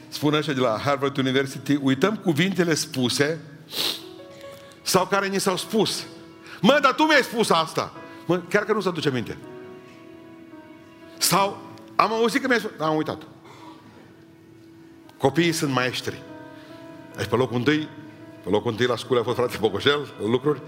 spune 0.08 0.38
așa 0.38 0.52
de 0.52 0.60
la 0.60 0.78
Harvard 0.84 1.18
University, 1.18 1.80
uităm 1.82 2.16
cuvintele 2.16 2.74
spuse 2.74 3.40
sau 4.82 5.06
care 5.06 5.28
ni 5.28 5.40
s-au 5.40 5.58
spus. 5.58 6.06
Mă, 6.62 6.80
dar 6.82 6.94
tu 6.94 7.04
mi-ai 7.04 7.24
spus 7.24 7.50
asta. 7.50 7.94
Mă, 8.26 8.42
chiar 8.50 8.64
că 8.64 8.74
nu 8.74 8.82
se 8.82 8.88
aduce 8.88 9.12
minte. 9.12 9.38
Sau 11.18 11.58
am 11.96 12.14
auzit 12.14 12.42
că 12.42 12.48
mi-ai 12.48 12.60
spus, 12.60 12.72
am 12.80 12.96
uitat. 12.96 13.22
Copiii 15.18 15.52
sunt 15.52 15.72
maestri. 15.72 16.22
Deci 17.16 17.26
pe 17.26 17.36
locul 17.36 17.58
întâi, 17.58 17.90
pe 18.44 18.50
locul 18.50 18.72
întâi 18.72 18.86
la 18.86 18.96
școală 18.96 19.22
a 19.22 19.24
fost 19.24 19.38
frate 19.38 19.58
Bogoșel, 19.60 20.08
lucruri. 20.26 20.62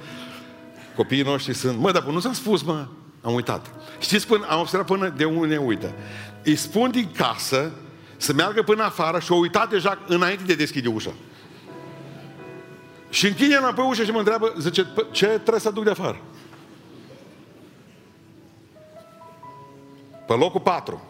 Copiii 0.95 1.23
noștri 1.23 1.53
sunt, 1.53 1.77
mă, 1.77 1.91
dar 1.91 2.03
nu 2.03 2.19
s-a 2.19 2.33
spus, 2.33 2.61
mă, 2.61 2.87
am 3.21 3.33
uitat. 3.33 3.71
Știți, 3.99 4.27
până, 4.27 4.45
am 4.49 4.59
observat 4.59 4.87
până 4.87 5.09
de 5.09 5.25
unde 5.25 5.55
ne 5.55 5.57
uită. 5.57 5.93
Îi 6.43 6.55
spun 6.55 6.91
din 6.91 7.11
casă 7.11 7.71
să 8.17 8.33
meargă 8.33 8.61
până 8.61 8.83
afară 8.83 9.19
și 9.19 9.31
o 9.31 9.35
uitat 9.35 9.69
deja 9.69 9.99
înainte 10.07 10.43
de 10.43 10.55
deschide 10.55 10.87
ușa. 10.87 11.11
Și 13.09 13.27
închine 13.27 13.55
înapoi 13.55 13.85
ușa 13.87 14.03
și 14.03 14.11
mă 14.11 14.17
întreabă, 14.17 14.53
zice, 14.59 14.87
ce 15.11 15.25
trebuie 15.25 15.59
să 15.59 15.67
aduc 15.67 15.83
de 15.83 15.89
afară? 15.89 16.21
Pe 20.27 20.33
locul 20.33 20.59
4. 20.59 21.03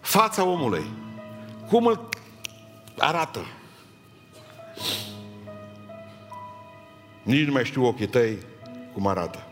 Fața 0.00 0.44
omului. 0.44 0.84
Cum 1.68 1.86
îl 1.86 2.08
arată? 2.98 3.46
Nici 7.22 7.46
nu 7.46 7.52
mai 7.52 7.64
știu 7.64 7.84
ochii 7.84 8.06
tăi 8.06 8.38
cum 8.92 9.06
arată. 9.06 9.46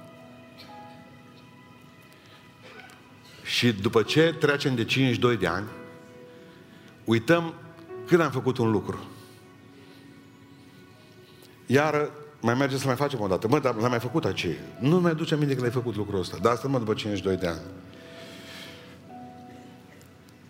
Și 3.45 3.73
după 3.73 4.03
ce 4.03 4.37
trecem 4.41 4.75
de 4.75 4.85
52 4.85 5.37
de 5.37 5.47
ani, 5.47 5.67
uităm 7.05 7.55
când 8.07 8.21
am 8.21 8.31
făcut 8.31 8.59
un 8.59 8.71
lucru. 8.71 8.99
Iar 11.67 12.11
mai 12.41 12.55
merge 12.55 12.77
să 12.77 12.87
mai 12.87 12.97
facem 12.97 13.21
o 13.21 13.27
dată. 13.27 13.49
Mă, 13.49 13.59
dar 13.59 13.75
l-am 13.75 13.91
mai 13.91 14.01
făcut 14.01 14.25
aceea. 14.25 14.59
Nu 14.79 15.01
mai 15.01 15.11
aduce 15.11 15.35
aminte 15.35 15.55
că 15.55 15.61
l-ai 15.61 15.71
făcut 15.71 15.97
lucrul 15.97 16.21
ăsta. 16.21 16.37
Dar 16.43 16.53
asta 16.53 16.69
mă 16.69 16.79
după 16.79 16.95
52 16.95 17.37
de 17.37 17.47
ani. 17.47 17.61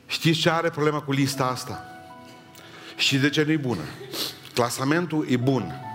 Știți 0.06 0.38
ce 0.38 0.50
are 0.50 0.70
problema 0.70 1.00
cu 1.00 1.12
lista 1.12 1.46
asta? 1.46 1.84
Și 2.96 3.18
de 3.18 3.30
ce 3.30 3.42
nu 3.42 3.50
e 3.50 3.56
bună? 3.56 3.82
Clasamentul 4.54 5.26
e 5.28 5.36
bun, 5.36 5.89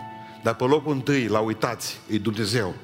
dar 0.45 0.55
pe 0.55 0.63
locul 0.63 0.93
întâi, 0.93 1.27
la 1.27 1.39
uitați, 1.39 1.99
e 2.07 2.17
Dumnezeu. 2.17 2.75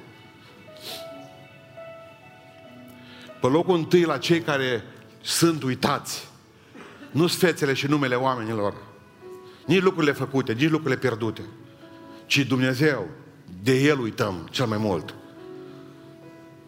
Pe 3.42 3.48
locul 3.48 3.76
întâi 3.76 4.04
la 4.04 4.18
cei 4.18 4.42
care 4.42 4.84
sunt 5.22 5.64
uitați, 5.64 6.28
nu 7.12 7.28
fețele 7.28 7.74
și 7.74 7.88
numele 7.88 8.16
oamenilor, 8.16 8.74
nici 9.66 9.82
lucrurile 9.82 10.12
făcute, 10.12 10.54
nici 10.54 10.70
lucrurile 10.70 11.00
pierdute, 11.00 11.42
ci 12.26 12.40
Dumnezeu, 12.40 13.08
de 13.64 13.74
El 13.82 14.00
uităm 14.00 14.48
cel 14.52 14.66
mai 14.66 14.78
mult. 14.78 15.14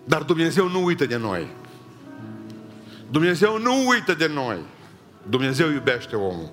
Dar 0.04 0.22
Dumnezeu 0.22 0.68
nu 0.68 0.84
uită 0.84 1.06
de 1.06 1.18
noi. 1.18 1.48
Dumnezeu 3.12 3.58
nu 3.58 3.88
uită 3.88 4.14
de 4.14 4.28
noi. 4.28 4.58
Dumnezeu 5.30 5.72
iubește 5.72 6.16
omul. 6.16 6.52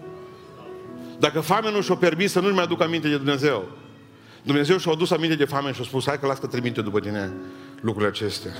Dacă 1.19 1.41
foamea 1.41 1.71
nu 1.71 1.81
și-o 1.81 1.95
permis 1.95 2.33
să 2.33 2.41
nu-și 2.41 2.55
mai 2.55 2.65
aduc 2.65 2.83
aminte 2.83 3.09
de 3.09 3.17
Dumnezeu, 3.17 3.79
Dumnezeu 4.43 4.79
și-a 4.79 4.93
adus 4.93 5.11
aminte 5.11 5.35
de 5.37 5.45
foame 5.45 5.73
și 5.73 5.81
a 5.81 5.85
spus, 5.85 6.07
hai 6.07 6.19
că 6.19 6.27
las 6.27 6.39
că 6.39 6.47
trimite 6.47 6.83
după 6.83 7.01
tine 7.01 7.33
lucrurile 7.81 8.11
acestea. 8.11 8.53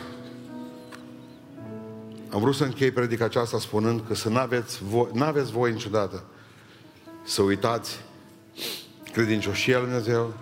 Am 2.33 2.41
vrut 2.41 2.55
să 2.55 2.65
închei 2.65 2.91
predica 2.91 3.25
aceasta 3.25 3.59
spunând 3.59 4.03
că 4.07 4.15
să 4.15 4.29
n-aveți 4.29 4.85
voi, 4.85 5.09
n-aveți 5.13 5.53
voi 5.53 5.73
niciodată 5.73 6.25
să 7.23 7.43
uitați 7.43 7.99
credincioșia 9.13 9.79
lui 9.79 9.87
Dumnezeu, 9.87 10.35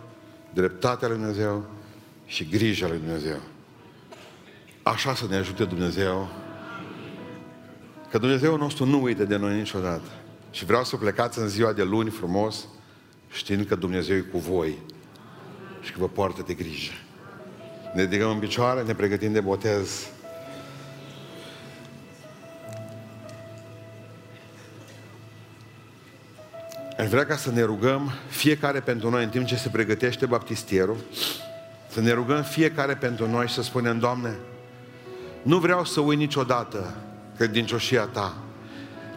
dreptatea 0.55 1.09
lui 1.09 1.17
Dumnezeu 1.17 1.65
și 2.27 2.49
grija 2.49 2.89
lui 2.89 2.99
Dumnezeu. 2.99 3.41
Așa 4.83 5.15
să 5.15 5.27
ne 5.29 5.37
ajute 5.37 5.65
Dumnezeu. 5.65 6.29
Că 8.11 8.19
Dumnezeu 8.19 8.57
nostru 8.57 8.85
nu 8.85 9.03
uită 9.03 9.25
de 9.25 9.37
noi 9.37 9.57
niciodată. 9.57 10.11
Și 10.51 10.65
vreau 10.65 10.85
să 10.85 10.97
plecați 10.97 11.39
în 11.39 11.49
ziua 11.49 11.73
de 11.73 11.83
luni 11.83 12.11
frumos, 12.11 12.67
știind 13.31 13.67
că 13.67 13.75
Dumnezeu 13.75 14.17
e 14.17 14.21
cu 14.21 14.39
voi 14.39 14.79
și 15.89 15.95
că 15.95 16.01
vă 16.01 16.09
poartă 16.09 16.43
de 16.47 16.55
grijă. 16.55 16.93
Ne 17.95 18.03
ridicăm 18.03 18.31
în 18.31 18.39
picioare, 18.39 18.83
ne 18.83 18.95
pregătim 18.95 19.33
de 19.33 19.41
botez. 19.41 20.07
Aș 26.99 27.09
vrea 27.09 27.27
ca 27.27 27.37
să 27.37 27.51
ne 27.51 27.63
rugăm 27.63 28.13
fiecare 28.29 28.81
pentru 28.81 29.11
noi 29.11 29.25
în 29.25 29.31
timp 29.31 29.47
ce 29.47 29.57
se 29.57 29.69
pregătește 29.69 30.27
baptistierul, 30.27 30.97
să 31.91 32.01
ne 32.01 32.13
rugăm 32.13 32.43
fiecare 32.43 32.95
pentru 32.95 33.29
noi 33.29 33.47
și 33.47 33.55
să 33.55 33.63
spunem, 33.63 33.99
Doamne, 33.99 34.37
nu 35.43 35.59
vreau 35.59 35.85
să 35.85 36.01
uit 36.01 36.19
niciodată 36.19 36.95
credincioșia 37.37 38.05
Ta. 38.05 38.37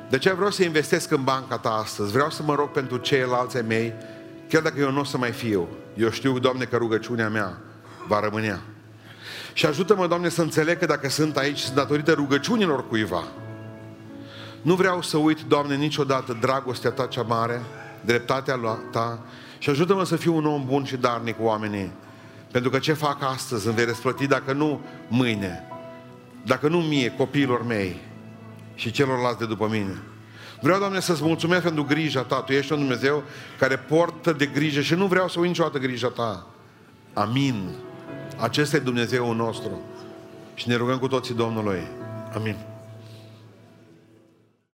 De 0.09 0.17
ce 0.17 0.33
vreau 0.33 0.51
să 0.51 0.63
investesc 0.63 1.11
în 1.11 1.23
banca 1.23 1.57
Ta 1.57 1.69
astăzi? 1.69 2.11
Vreau 2.11 2.29
să 2.29 2.43
mă 2.43 2.55
rog 2.55 2.69
pentru 2.69 2.97
ceilalți 2.97 3.55
ai 3.55 3.63
mei, 3.67 3.93
chiar 4.51 4.61
dacă 4.61 4.79
eu 4.79 4.91
nu 4.91 4.99
o 4.99 5.03
să 5.03 5.17
mai 5.17 5.31
fiu. 5.31 5.67
Eu 5.95 6.09
știu, 6.09 6.39
Doamne, 6.39 6.65
că 6.65 6.77
rugăciunea 6.77 7.29
mea 7.29 7.57
va 8.07 8.19
rămânea. 8.19 8.61
Și 9.53 9.65
ajută-mă, 9.65 10.07
Doamne, 10.07 10.29
să 10.29 10.41
înțeleg 10.41 10.77
că 10.77 10.85
dacă 10.85 11.09
sunt 11.09 11.37
aici, 11.37 11.71
datorită 11.71 12.11
rugăciunilor 12.11 12.87
cuiva. 12.87 13.23
Nu 14.61 14.75
vreau 14.75 15.01
să 15.01 15.17
uit, 15.17 15.41
Doamne, 15.41 15.75
niciodată 15.75 16.37
dragostea 16.41 16.91
Ta 16.91 17.05
cea 17.05 17.21
mare, 17.21 17.61
dreptatea 18.05 18.55
Ta 18.91 19.25
și 19.57 19.69
ajută-mă 19.69 20.03
să 20.03 20.15
fiu 20.15 20.35
un 20.35 20.45
om 20.45 20.65
bun 20.65 20.83
și 20.83 20.97
darnic 20.97 21.37
cu 21.37 21.43
oamenii. 21.43 21.91
Pentru 22.51 22.69
că 22.69 22.79
ce 22.79 22.93
fac 22.93 23.23
astăzi 23.23 23.65
îmi 23.65 23.75
vei 23.75 23.85
răsplăti 23.85 24.27
dacă 24.27 24.53
nu 24.53 24.81
mâine, 25.07 25.63
dacă 26.45 26.67
nu 26.67 26.77
mie, 26.77 27.11
copiilor 27.11 27.65
mei 27.65 28.01
și 28.75 28.91
celorlalți 28.91 29.39
de 29.39 29.45
după 29.45 29.67
mine. 29.71 30.01
Vreau, 30.61 30.79
Doamne, 30.79 30.99
să-ți 30.99 31.23
mulțumesc 31.23 31.61
pentru 31.61 31.83
grija 31.83 32.21
Ta. 32.21 32.41
Tu 32.41 32.51
ești 32.51 32.71
un 32.71 32.79
Dumnezeu 32.79 33.23
care 33.59 33.77
portă 33.77 34.31
de 34.33 34.45
grijă 34.45 34.81
și 34.81 34.93
nu 34.93 35.05
vreau 35.05 35.27
să 35.27 35.39
uit 35.39 35.47
niciodată 35.47 35.77
grija 35.77 36.07
Ta. 36.07 36.47
Amin. 37.13 37.69
Acesta 38.37 38.75
e 38.75 38.79
Dumnezeul 38.79 39.35
nostru. 39.35 39.81
Și 40.53 40.67
ne 40.67 40.75
rugăm 40.75 40.97
cu 40.97 41.07
toții 41.07 41.35
Domnului. 41.35 41.87
Amin. 42.35 42.55